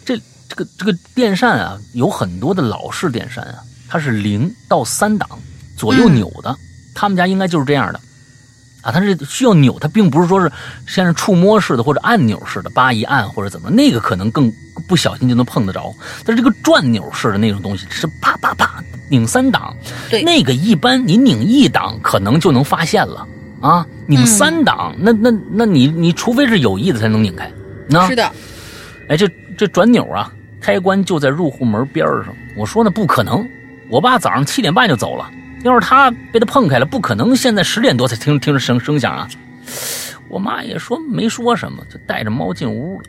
[0.04, 5.28] 这这个这个电扇啊，有很多的老式电扇啊，它是零到三档
[5.76, 6.56] 左右扭的，
[6.92, 8.00] 他们家应该就是这样的。
[8.82, 10.52] 啊，它是需要扭，它并不是说是
[10.86, 14.52] 像是触摸式的或者按钮式的，叭一按或者怎么，那个可能更
[14.86, 15.94] 不小心就能碰得着。
[16.24, 19.74] 但是这个转钮式的那种东西是啪啪啪拧三档，
[20.10, 23.26] 对那个一般你拧一档可能就能发现了
[23.60, 27.50] 啊，拧三档，那那那你你除非是有意的才能拧开，
[27.88, 28.28] 那是的，
[29.08, 32.34] 哎，这这转钮啊，开关就在入户门边上。
[32.56, 33.48] 我说那不可能，
[33.88, 35.30] 我爸早上七点半就走了，
[35.62, 39.28] 要是他被他碰开了，不可能现在十点多才听听着声声响啊。
[40.28, 43.08] 我妈也说没说什么，就带着猫进屋了。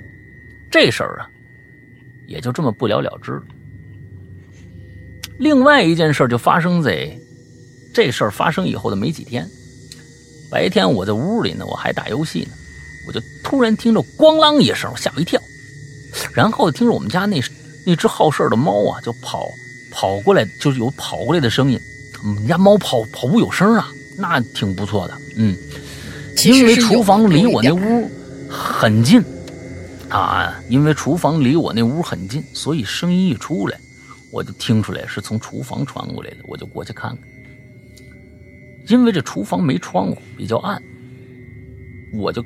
[0.69, 1.29] 这事儿啊，
[2.27, 3.43] 也就这么不了了之了。
[5.39, 7.11] 另外一件事就发生在
[7.93, 9.47] 这事儿发生以后的没几天，
[10.51, 12.51] 白天我在屋里呢，我还打游戏呢，
[13.07, 15.41] 我就突然听着咣啷一声，吓我一跳。
[16.33, 17.41] 然后听着我们家那
[17.85, 19.47] 那只好事的猫啊，就跑
[19.91, 21.79] 跑过来，就是有跑过来的声音。
[22.23, 23.87] 我们家猫跑跑步有声啊，
[24.17, 25.55] 那挺不错的，嗯。
[26.45, 28.09] 因为厨房离我那屋
[28.49, 29.23] 很近。
[30.09, 33.79] 啊，因为厨房离我那屋很近，所以声音一出来，
[34.31, 37.19] 我就听出来是从厨房传过来的，我就过去看看。
[38.89, 40.81] 因为这厨房没窗户，比较暗，
[42.13, 42.45] 我就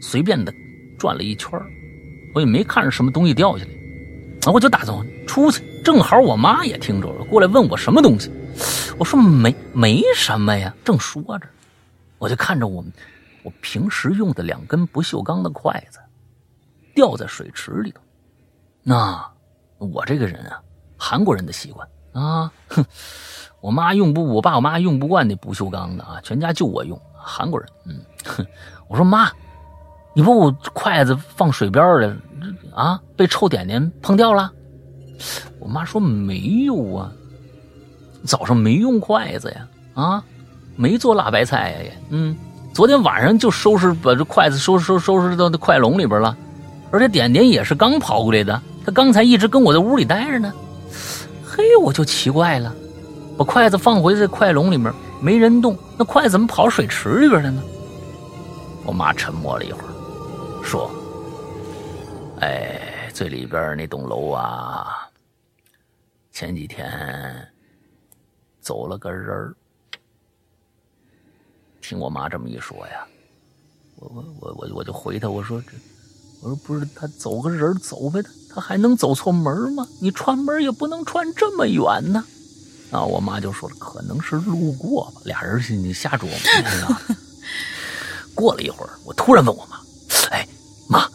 [0.00, 0.52] 随便的
[0.96, 1.66] 转了一圈儿
[2.34, 3.70] 我也没看着什么东西掉下来，
[4.46, 4.96] 啊，我就打算
[5.26, 8.30] 出去，正好我妈也听着了，过来问我什么东西，
[8.98, 11.46] 我说没没什么呀，正说着。
[12.18, 12.92] 我就看着我们
[13.44, 16.00] 我平时用的两根不锈钢的筷子
[16.94, 18.00] 掉在水池里头。
[18.82, 19.24] 那
[19.78, 20.60] 我这个人啊，
[20.96, 22.84] 韩国人的习惯啊，哼，
[23.60, 27.00] 我妈用不，我爸我妈用不惯那不锈钢的啊，全家就我用。
[27.14, 28.46] 韩国人，嗯，哼，
[28.88, 29.30] 我说妈，
[30.14, 32.16] 你不我筷子放水边了
[32.74, 34.50] 啊，被臭点点碰掉了？
[35.60, 37.12] 我妈说没有啊，
[38.28, 40.22] 早上没用筷子呀，啊。
[40.76, 42.36] 没做辣白菜呀，也，嗯，
[42.72, 46.36] 昨天晚上就收拾把这筷子收拾收拾收拾到那筷笼里边了，
[46.92, 50.52] 而且点点也是刚跑过来的，他刚才一直跟我在屋里待着呢。
[51.44, 52.72] 嘿，我就奇怪了，
[53.36, 57.60] 把筷子放回这筷笼里面，没人动，那筷子怎么跑水池里边了呢？
[58.84, 60.88] 我妈沉默了一会儿，说
[62.38, 65.08] ：“哎，最里边那栋楼啊，
[66.30, 66.88] 前几天
[68.68, 69.54] 走了个人儿。”
[71.80, 73.06] 听我妈这么一说呀，
[73.96, 75.68] 我我我我我就回她，我说这，
[76.42, 79.88] 我说不是他走个人走呗，他还能走错门吗？
[80.02, 82.22] 你串门也不能串这么远呢。
[82.90, 86.96] 啊，我妈就说了，可能是路过吧，俩人是你瞎琢磨。
[88.36, 89.80] 过了一会儿，我突然问我妈，
[90.28, 90.46] 哎
[90.90, 91.08] 妈，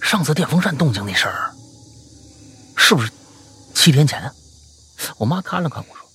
[0.00, 1.50] 上次电风扇动静那事儿，
[2.76, 3.10] 是不是
[3.74, 4.30] 七天前？
[5.18, 6.05] 我妈看了看我说，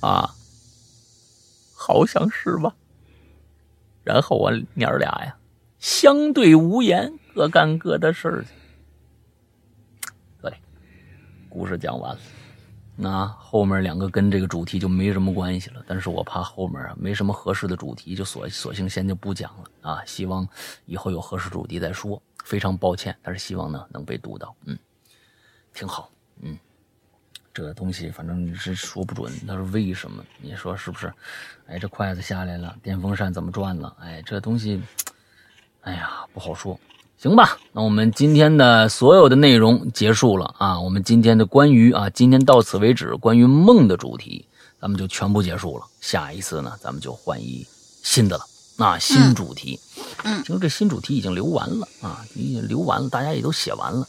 [0.00, 0.34] 啊。
[1.74, 2.74] 好像是吧。
[4.02, 5.36] 然后我娘儿俩呀，
[5.78, 8.50] 相对无言，各干各的事儿去。
[10.42, 10.52] 对，
[11.48, 12.20] 故事讲完了。
[12.96, 15.84] 那后面两个跟这个主题就没什么关系了。
[15.86, 20.04] 但是我怕后面啊没什么合适的主题，就索索性先就不讲了啊。
[20.04, 20.46] 希望
[20.84, 22.20] 以后有合适主题再说。
[22.44, 24.56] 非常抱歉，但是希望呢能被读到。
[24.64, 24.76] 嗯，
[25.72, 26.10] 挺好。
[27.58, 27.66] 嗯。
[27.66, 30.22] 这东西反正你是说不准，他说为什么？
[30.40, 31.12] 你说是不是？
[31.66, 33.94] 哎，这筷子下来了，电风扇怎么转了？
[34.00, 34.80] 哎，这东西，
[35.80, 36.78] 哎呀，不好说。
[37.18, 40.80] 行吧，那我们今天的所有的内容结束了啊。
[40.80, 44.46] 我们今天的关于啊，今天到此为止，关于梦的主题，
[44.80, 45.84] 咱们就全部结束了。
[46.00, 47.66] 下一次呢，咱们就换一
[48.04, 48.44] 新的了
[48.76, 49.80] 啊，新主题。
[50.22, 54.06] 嗯，其实这新主题已经留完了啊，已经留完了，大家也都写完了。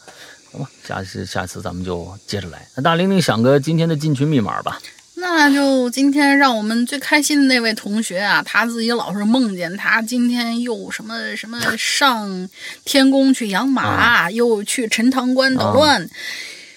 [0.52, 2.68] 好吧，下次下次咱们就接着来。
[2.76, 4.82] 那大玲玲想个今天的进群密码吧。
[5.16, 12.50] 那就今天让我们最开心的那位同学啊，他自己老是梦见他今天又什么什么上
[12.86, 16.10] 天宫去养马，啊又去陈塘关捣乱。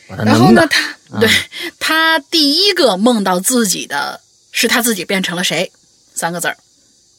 [0.09, 1.31] 然后呢，他对
[1.79, 4.21] 他第一个梦到自己的
[4.51, 5.71] 是他自己变成了谁？
[6.15, 6.57] 三个字儿，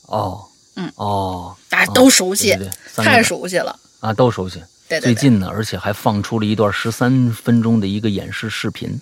[0.08, 3.80] 哦，嗯哦，大家都熟悉，对对对太熟悉了。
[4.02, 4.62] 啊，都熟悉。
[4.94, 9.00] 对对对，最近呢，而且还放出了一段十三分钟的一个演示视频，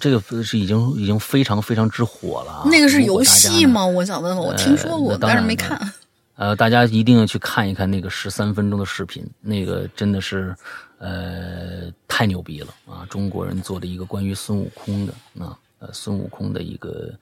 [0.00, 2.62] 这个是已经已经非常非常之火了啊。
[2.66, 3.84] 那个是游戏吗？
[3.84, 5.92] 我想问问，我听说过，呃但是没看。
[6.34, 10.56] 呃，大家一定要去看一看那个十三分钟的视频，那个真的是，
[10.98, 13.06] 呃，太牛逼了啊！
[13.10, 17.12] 中国人做的一个关于孙悟空的啊，呃，孙悟空的一个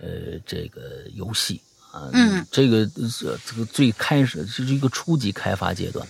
[0.00, 0.80] 呃这个
[1.14, 2.78] 游戏啊，嗯，这个
[3.22, 6.06] 呃这个最开始这是一个初级开发阶段，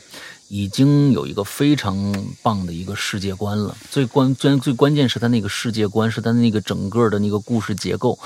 [0.51, 3.75] 已经有一个非常棒的一个世界观了。
[3.91, 8.19] 最关最最关键是它那个世界观，是它那个整个的那个故事结构，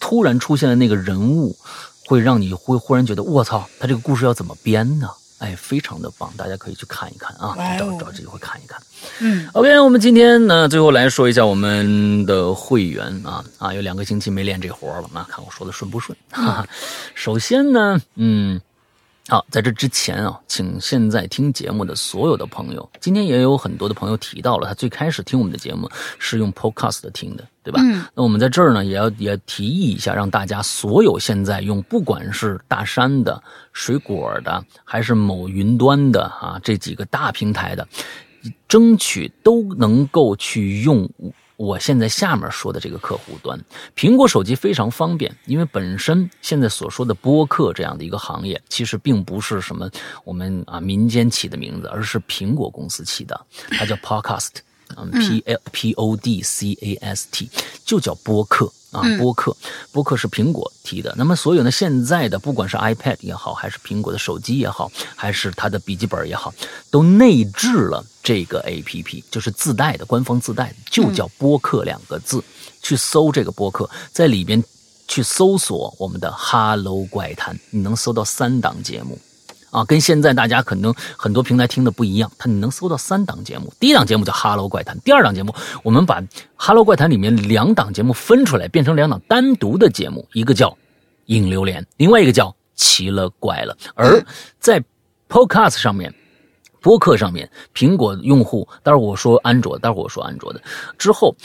[0.00, 1.54] 突然出现的那个人物。
[2.08, 5.10] 会让你会忽然觉得我操，他这个故事要怎么编呢？
[5.38, 8.80] 哎，非常的棒，大家可以去看一看啊，找找机会看一看。
[9.18, 16.16] 嗯 OK，我们今天呢，最后来说一下我们的会员啊啊，有两个星期没练这活了，那看我说的顺不顺？
[16.30, 16.68] 哈哈。
[17.16, 18.60] 首先呢，嗯。
[19.28, 25.90] 好，在这之前啊，请现在听节目的所有的朋友，今天也有很多的朋友提到了，他最开始听我们的节目
[26.20, 27.80] 是用 Podcast 听的，对吧？
[27.82, 28.04] 嗯。
[28.14, 33.42] 那我们在这儿呢，也要也提议一下，让大家所有现在用不管是大山的、
[33.72, 37.86] 水果的，还是某云端的啊，这几个大平台的，
[38.68, 41.08] 争取都能够去用。
[41.56, 43.58] 我现在下面说的这个客户端，
[43.96, 49.90] 苹果手机非常方便，因为本身现在所说的播客这样的一个行业，其实并不是什么
[50.24, 54.56] 我们啊民间起的名字，而是苹果公司起的，它叫 Podcast
[54.96, 57.50] 嗯，P L P O D C A S T，
[57.84, 59.56] 就叫播客啊，播客，
[59.90, 61.14] 播客是苹果提的。
[61.16, 66.54] 那么所有呢，现在的不管是 iPad 也好，还是苹果的手机也好，还是它的笔记本也好，
[66.90, 72.42] 都内置了这个 A P P，就是自带的，官方自带的，就叫播客两个字。
[72.82, 74.62] 去搜这个播客，在里边
[75.08, 79.18] 去搜索我们的《哈喽怪谈》，你能搜到三档节目。
[79.76, 83.70] 啊，跟现在大家可能很多平台听的不一样，它你能搜到三档节目。
[83.78, 86.18] 第一档节目叫《哈喽怪谈》，第二档节目我们把
[86.56, 90.70] 《哈喽怪谈》里面两档节目分出来，变成两档单独的节目，一个叫
[91.26, 93.76] 《影流连》，另外一个叫《奇了怪了》。
[93.94, 94.24] 而
[94.58, 94.82] 在
[95.28, 96.14] Podcast 上面，
[96.80, 100.62] 播客上面，苹果用户，待会儿我说安卓，待会儿我说安卓的
[100.96, 101.36] 之后，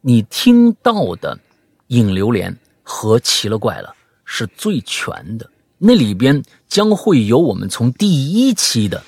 [0.00, 1.36] 你听到的
[1.88, 2.50] 《影流连》
[2.82, 3.88] 和《奇了怪了》
[4.24, 5.50] 是最全的。
[5.76, 6.42] 那里边
[6.74, 8.98] 将会有我们从第一期的《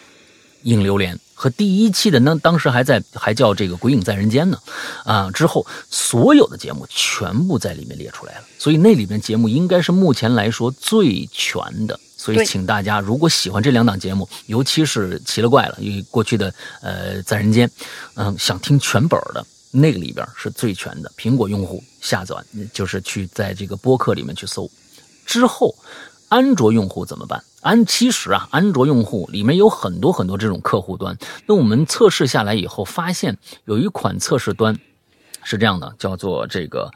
[0.63, 4.61] 影榴莲》和第一期的那当时还在还叫这个《鬼影在人间》呢，
[5.05, 11.99] 啊，之后所有的节目全部在里面列出来了，所以那里边节目应该是目前来说最全的。
[12.17, 17.69] 所以请大家如果喜欢这两档节目，尤其是奇了怪了，因为过去的呃在人间，
[18.15, 21.11] 嗯，想听全本的那个里边是最全的。
[21.19, 22.37] 苹果用户下载
[22.73, 24.71] 就是去在这个播客里面去搜，
[25.25, 25.75] 之后。
[26.29, 27.43] 安卓用户怎么办？
[27.61, 31.17] 安其实啊，安卓用户里面有很多很多这种客户端。
[31.47, 34.79] 那我们测试下来以后，发现有一款测试端
[35.43, 36.91] 是这样的，叫做这个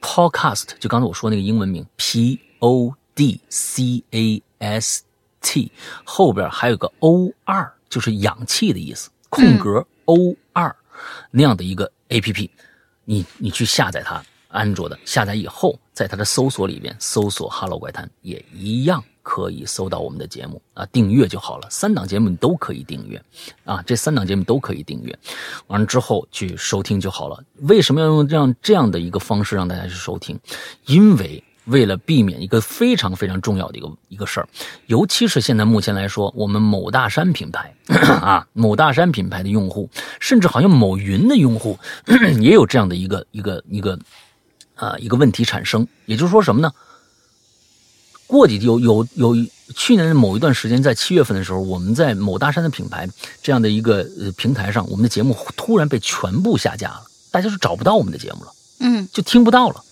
[0.00, 5.02] Podcast，就刚才我说那个英文名 P O D C A S
[5.40, 5.70] T，
[6.04, 10.74] 后边还有个 O 二，就是氧气的意思，空格 O 二
[11.30, 12.50] 那样的一个 A P P，
[13.04, 14.22] 你你去下载它。
[14.56, 21.68] 安卓的下载以后，在它的搜索里边搜索“哈喽怪谈”，也一样可以搜到我们的节目啊，订阅就好了。
[21.70, 23.22] 三档节目你都可以订阅
[23.64, 25.16] 啊，这三档节目都可以订阅，
[25.66, 27.42] 完了之后去收听就好了。
[27.62, 30.38] 为什么要用这样这样的一个方式让大家去收听？
[30.86, 34.48] 因为为了避免一个非常非常重要的一个一个事儿，
[34.86, 37.74] 尤其是现在目前来说，我们某大山品牌
[38.22, 41.76] 啊，某大山品牌的用户，甚至好像某云的用户
[42.40, 43.98] 也有这样的一个一个一个。
[44.76, 46.72] 啊，一个问题产生，也就是说什么呢？
[48.28, 49.36] 过几有有有
[49.76, 53.08] 去年的某一段时间，在七月份的时候，我们在某大山的品牌
[53.40, 59.82] 这样的一个呃平台上，我们的节目突然被全部下架了，大家就找不到我们的节目了，嗯，就听不到了。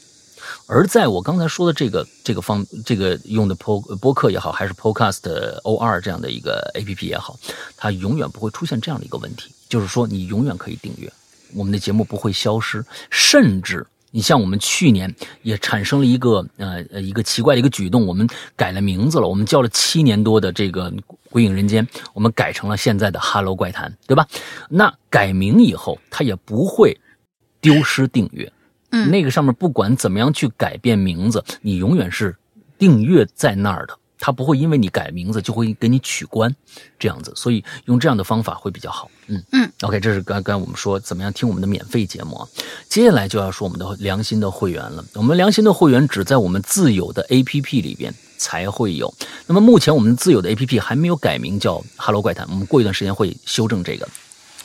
[0.66, 5.20] 而在我刚才说的这个这个方这个用的播播客也好，还是 Podcast
[5.62, 7.38] O 二这样的一个 A P P 也好，
[7.76, 11.12] 它永远不会出现这样的一个问题，就是说你永远可以订阅
[11.54, 13.86] 我们的节目，不会消失，甚至。
[14.14, 15.12] 你像我们去年
[15.42, 18.24] 也产生了一个呃呃一个奇怪的一个举动，我们
[18.54, 20.88] 改了名字了，我们叫了七年多的这个
[21.30, 24.24] 《鬼影人间》，我们改成了现在的《哈喽怪谈》，对吧？
[24.70, 26.96] 那改名以后，它也不会
[27.60, 28.52] 丢失订阅。
[28.90, 32.36] 嗯，那个上面不管怎么样去改变名字，你永远是
[32.78, 33.98] 订阅在那儿的。
[34.24, 36.50] 他不会因为你改名字就会给你取关，
[36.98, 39.10] 这样子，所以用这样的方法会比较好。
[39.26, 42.48] 嗯嗯，OK，这是刚刚我们说怎么样听我们的免费节目啊。
[42.88, 45.04] 接下来就要说我们的良心的会员了。
[45.12, 49.12] 我们良心的会员只在我们自有的 APP 里边才会有。
[49.46, 54.08] 那么目前我们自有的 APP 还没有改名叫 Hello 怪谈，我们过一段时间会修正这个，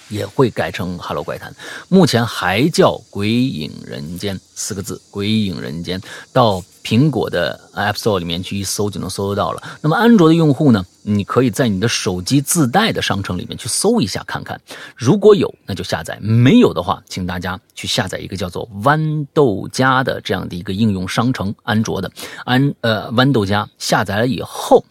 [0.09, 1.53] 也会改成 Hello 怪谈。
[1.87, 6.01] 目前还叫鬼影人间四个字，鬼影人间
[6.33, 6.63] 到。
[6.81, 9.61] 苹果的 App Store 里面去一搜就能搜得到了。
[9.81, 10.83] 那么安卓的用户呢？
[11.03, 14.59] 你可以在你的手机自带的商城里面去搜一下看看，
[14.95, 22.09] 如果有那就下载，没有的话，请大家去下载一个叫做豌豆荚的这样的一个应用商城，安卓的
[22.45, 24.83] 安呃豌豆荚下载了以后，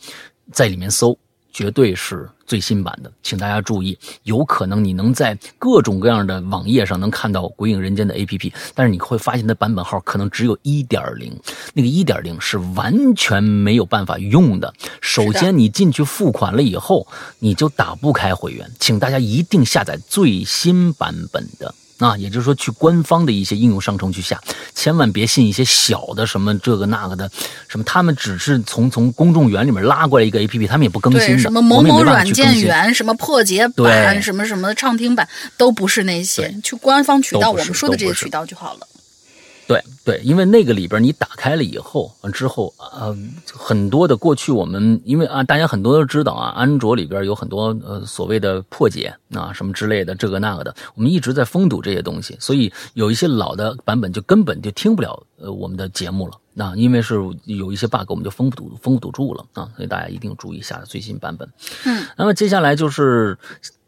[0.53, 1.19] 在里面搜。
[1.51, 11.39] 绝对是最新版的，请大家注意，有可能你能在各种各样的网页上能看到《鬼影人间》的 APP，但是你会发现它版本号可能只有一点零，
[11.75, 14.73] 那个一点零是完全没有办法用的。
[15.03, 17.07] 首先，你进去付款了以后，
[17.39, 21.75] 你就打不开会员，请大家一定下载最新版本的。
[21.99, 24.41] 啊，也就是说，去官方的一些应用商城去下，
[24.75, 27.29] 千万别信一些小的什么这个那个的，
[27.67, 31.39] 什么他们只是从从公众源里面拉过来一个 A P P，他们也不更新的。
[31.39, 36.55] 什么某某软件源，什么破解版，什么什么畅听版，都不是那些。
[36.63, 38.87] 去官方渠道，我们说的这些渠道就好了。
[39.69, 43.15] 对对，因为那个里边你打开了以后，之后呃，
[43.55, 56.33] 很多的过去我们因为啊，大家很多都知道啊，安卓里边有很多呃所谓的破解啊什么之类的这个那个的，我们一直在封堵这些东西，所以有一些老的版本就根本就听不了呃我们的节目了。
[56.59, 57.15] 那因为是
[57.45, 61.49] 有一些 bug，我们就封不堵封不堵住了啊，所以大家一定注意下最新版本。
[61.85, 63.39] 嗯，那么接下来就是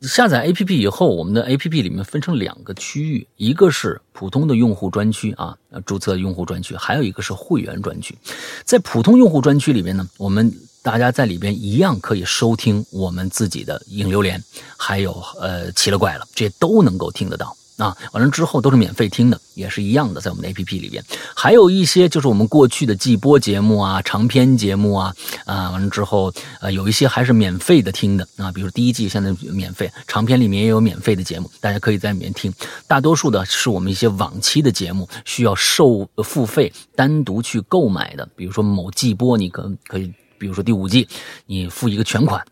[0.02, 8.16] 下载 APP 以后，我们的 APP 里面分成两个区域，一个是普通的用户专区啊，注册用户专区，还有一个是会员专区。
[8.64, 14.40] 在普通用户专区里面呢，我们大家在里边一样可以收听我们自己的影流连，
[14.76, 17.56] 还有呃奇了怪了，这些都能够听得到。
[17.80, 21.02] 啊，完了之后都是免费听的，也是一样的，在我们的 APP 里边，
[21.34, 25.14] 还有一些就是我们过去的季播节目啊、长篇节目啊，
[25.46, 26.30] 啊，完了之后，
[26.60, 32.52] 呃，有一些还是免费的听的啊，比如第一季现在免费，长篇里面也有免费的节目，大家可以在里面听。
[32.86, 41.08] 大多数的是我们一些往期的节目需要受付费单独去购买的，比如说某季播，你可可以，比如说第五季，
[41.46, 42.44] 你付一个全款，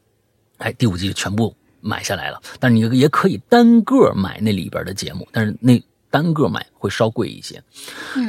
[0.57, 1.55] 哎，第五季全部。
[1.89, 7.63] 买下来了，但是你也可以单个买那里边的节目，但是那单个买会稍贵一些。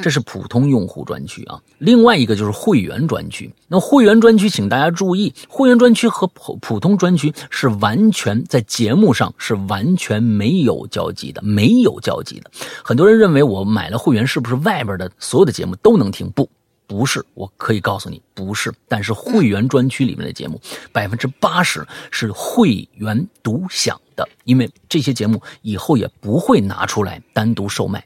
[0.01, 1.59] 这是普通用户专区啊。
[1.77, 3.53] 另外一个就是会员专区。
[3.67, 12.51] 那会员专区，请大家注意，会员专区和普普通专区是完全在节目上是完全没有交集的，没有交集的。
[12.83, 16.29] 很多人认为我买了会员是不是外边的所有的节目都能听？
[16.31, 16.49] 不。
[16.89, 18.73] 不是，我可以告诉你，不是。
[18.87, 20.59] 但是会员专区里面的节目，
[20.91, 28.03] 百分之八十是会员独享的，因为这些节目以后也不会拿出来单独售卖，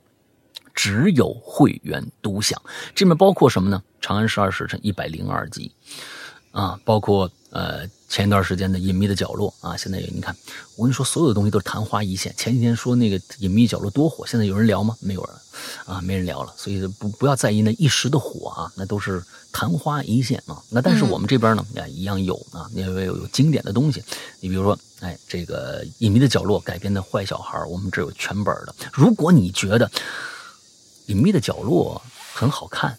[0.76, 2.62] 只有会员独享。
[2.94, 3.82] 这里面包括什么呢？
[4.06, 5.72] 《长安十二时辰》一百零二集，
[6.52, 7.88] 啊，包括呃。
[8.14, 10.36] 前一段时间的隐秘的角落啊，现在你看，
[10.76, 12.32] 我跟你说，所有的东西都是昙花一现。
[12.38, 14.96] 前几天说那个隐秘角落多火，现在有人聊吗？
[15.00, 15.36] 没有人，
[15.88, 16.54] 啊，没人聊了。
[16.56, 20.62] 所以不不要在意那一时的火啊，那都是昙花一现啊。
[20.70, 24.04] 那但是我们这边呢，也一样有啊，因为有有经典的东西。
[24.42, 28.76] 你比如说，哎，这个隐秘的角落改编的坏小孩，我们这有全本的。
[28.94, 29.90] 如果你觉得
[31.08, 32.00] 隐秘的角落
[32.32, 32.96] 很好看，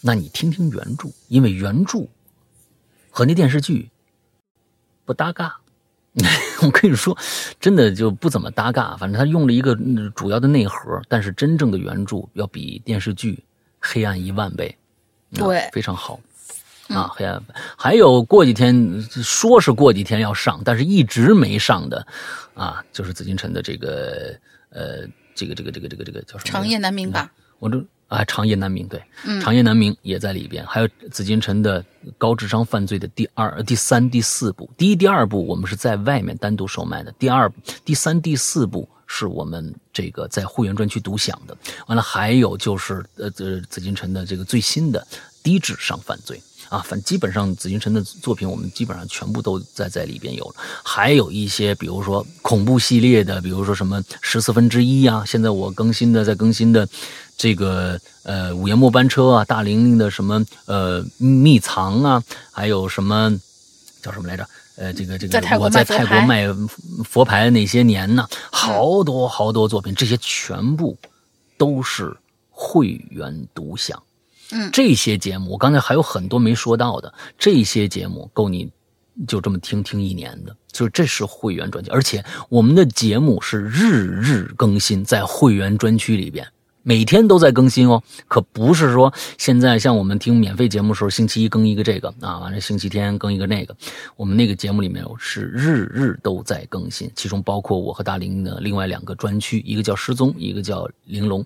[0.00, 2.06] 那你听听原著，因为原著
[3.10, 3.90] 和那电视剧。
[5.04, 5.56] 不搭嘎，
[6.62, 7.16] 我跟你说，
[7.60, 8.96] 真的就不怎么搭嘎。
[8.96, 9.76] 反正他用了一个
[10.14, 13.42] 主要的内核，但是真正的原著要比电视剧
[13.80, 14.76] 黑暗一万倍，
[15.32, 16.20] 对，非常好
[16.88, 17.42] 啊，黑暗。
[17.76, 22.06] 还有过几天说是过几天要上，但是一直没上的
[22.54, 24.34] 啊，就是紫禁城的这个
[24.70, 26.50] 呃，这个这个这个这个这个叫什么？
[26.50, 27.32] 长夜难明吧？
[27.58, 27.84] 我这。
[28.14, 29.02] 啊，长夜难明，对，
[29.42, 31.84] 长夜难明也在里边，还有紫禁城的
[32.16, 37.50] 高智商犯罪的第二、第三、第四部，第一、第二部我们是在外面单独售卖的，第二、
[37.84, 41.56] 第三、第四部是我们这个在会员专区独享的。
[41.86, 45.06] 完了，还有就是呃，紫紫禁城的这个最新的
[45.44, 46.42] 低智商犯罪。
[46.70, 50.54] 啊，反基本上紫禁城的作品，我们基本上全部都在在里边有了。
[50.82, 56.88] 还有一些，比如说恐怖系列的，比如说什么十四分之一啊，现在我更新的在更新的
[57.36, 63.30] 这个呃午夜末班车啊，大玲玲的什么呃秘藏啊，还有什么
[64.02, 64.48] 叫什么来着？
[64.76, 66.48] 呃，这个这个我在泰国卖
[67.04, 70.96] 佛牌那些年呢，好多好多作品，这些全部
[71.58, 72.16] 都是
[72.50, 74.02] 会员独享。
[74.50, 78.70] 嗯，这些节目我刚才还有很多没说到的，这些节目够你
[79.26, 86.46] 就这么听听一年的，就是这是会员专辑，而且我们的节目是日日更新在会员专区里边。
[86.86, 93.74] 每天都在更新哦，可不是说现在像我们听免费节目的时候，星期一更一个这个啊，完了星期天更一个那个。
[94.16, 101.42] 我们那个节目里面是日日都在更新，其中包括我和大林的另外两个专区，一个叫失踪，一个叫玲珑，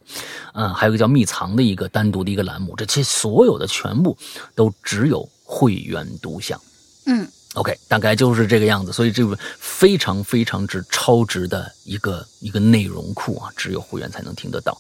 [0.55, 2.74] 嗯，还有一个叫秘藏的一个单独的一个栏目。
[2.77, 4.19] 这些所有的全部
[4.56, 6.60] 都只有会员独享，
[7.06, 7.28] 嗯。
[7.54, 14.78] OK，大概就是这个样子，所以这个非常非常之超值的一个一个内容库啊，只有会员才能听得到。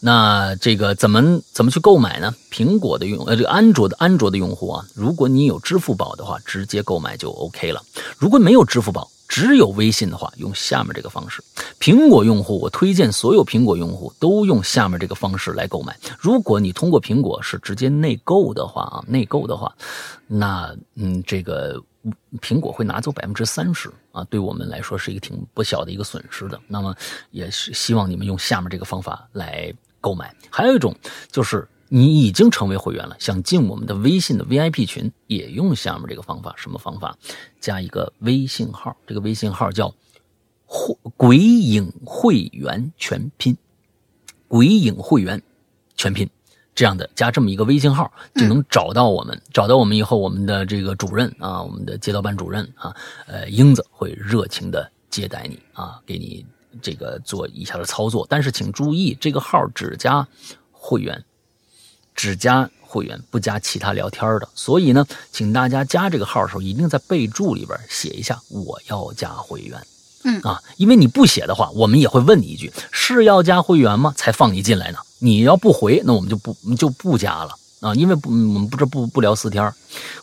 [0.00, 2.32] 那这个怎么怎么去购买呢？
[2.52, 7.82] 苹果的用呃，这个安卓的安卓的用户啊，如果你有支付宝的话，直接购买就 OK 了。
[8.16, 11.42] 如果没有支付宝，只有微信的话，用下面这个方式。
[11.80, 15.98] 苹果用户，我推荐所有苹果用户都用下面这个方式来购买。
[16.18, 19.74] 如果你通过苹果是直接内购的话啊，内购的话，
[20.28, 21.82] 那嗯，这个。
[22.40, 26.60] 苹果会拿走百分之三十啊，对我们来说是一个挺不小的一个损失的。
[26.68, 26.94] 那么
[27.30, 30.34] 也是希望你们用下面这个方法来购买。
[30.50, 30.94] 还有一种
[31.30, 36.54] 就是你已经成为会员了，想进我们的微信的 VIP 群，也用下面这个方法。
[36.56, 37.16] 什么方法？
[37.60, 39.94] 加一个微信号，这个微信号叫
[40.66, 43.56] “会鬼影会员全拼”，
[44.48, 45.40] 鬼影会员
[45.94, 46.28] 全拼。
[46.74, 52.94] 这样的加这么一个微信号就能找到我们，找到我们以后，我们的这个主任啊，我们的街道办主任啊，
[53.26, 56.44] 呃，英子会热情的接待你啊，给你
[56.82, 58.26] 这个做以下的操作。
[58.28, 60.26] 但是请注意，这个号只加
[60.72, 61.24] 会员，
[62.14, 62.70] 只加。
[62.86, 64.48] 会员，不加其他聊天的。
[64.54, 69.84] 所以呢，请大家加这个号的时候，一定在备注里边写一下“我要加会员”。
[70.22, 74.14] 嗯啊，因为你不写的话，我们也会问你一句：是要加会员吗？
[74.16, 74.98] 才放你进来呢。
[75.24, 79.74] 你要不回，那我们就不就不加了啊，因为不我们不是不不聊四天儿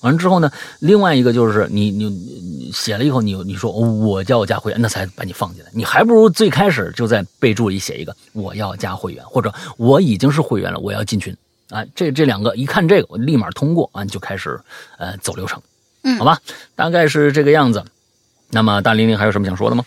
[0.02, 5.69] 完了之后呢，另外一个就是你你你写了以后，你你说我叫我加会员，那才把你放进来。
[5.73, 11.36] 你还不如最开始就在备注里写一个我要加会员，或者我已经是会员了，我要进群
[11.69, 11.84] 啊。
[11.95, 14.60] 这这两个一看这个，我立马通过啊，你就开始
[14.98, 15.61] 呃走流程，
[16.03, 16.40] 嗯好吧，
[16.76, 17.84] 大概是这个样子。
[18.52, 19.84] 那么大玲玲还有什么想说的吗？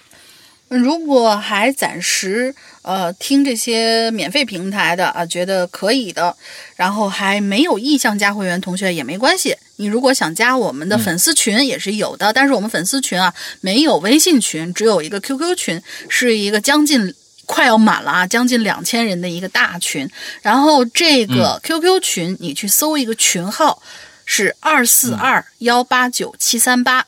[0.69, 2.55] 如果还暂时
[2.85, 6.36] 呃听这些免费平台的啊，觉得可以的，
[6.77, 9.56] 然后还没有意向加会员同学也没关系。
[9.77, 17.12] 你如果想加我们的粉丝群也是有的，但是我们粉丝群啊没有微信群，只有一个 QQ 群，是一个将近。
[17.47, 20.09] 快要满了啊，将近两千人的一个大群。
[20.40, 23.82] 然后这个 QQ 群，你去搜一个群号，
[24.24, 27.05] 是二四二幺八九七三八。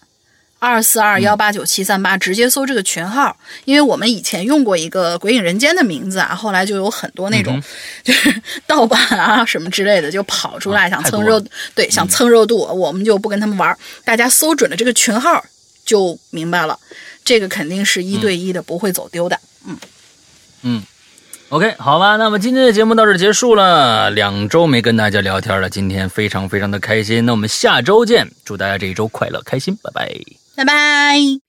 [0.58, 7.62] 二四二幺八九七三八，直接搜这个群号，因为我们以前用过一个《鬼影人间》的名字啊，后来就有很多那种、
[8.02, 11.38] 就是盗版啊什么之类的就跑出来，啊想蹭热，
[11.74, 13.78] 对，想蹭热度，我们就不跟他们玩儿。
[14.04, 15.44] 大家搜准了这个群号
[15.84, 16.78] 就明白了，
[17.22, 19.38] 这个肯定是一对一的，不会走丢的。
[19.66, 19.76] 嗯
[20.62, 20.82] 嗯
[21.50, 24.10] ，OK，好吧，那么今天的节目到这儿结束了。
[24.10, 27.24] 两周没跟大家聊天了，今天非常非常的开心。
[27.24, 30.10] 那我们下周见，祝大家这一周快乐开心，拜拜。
[30.56, 31.45] 拜拜。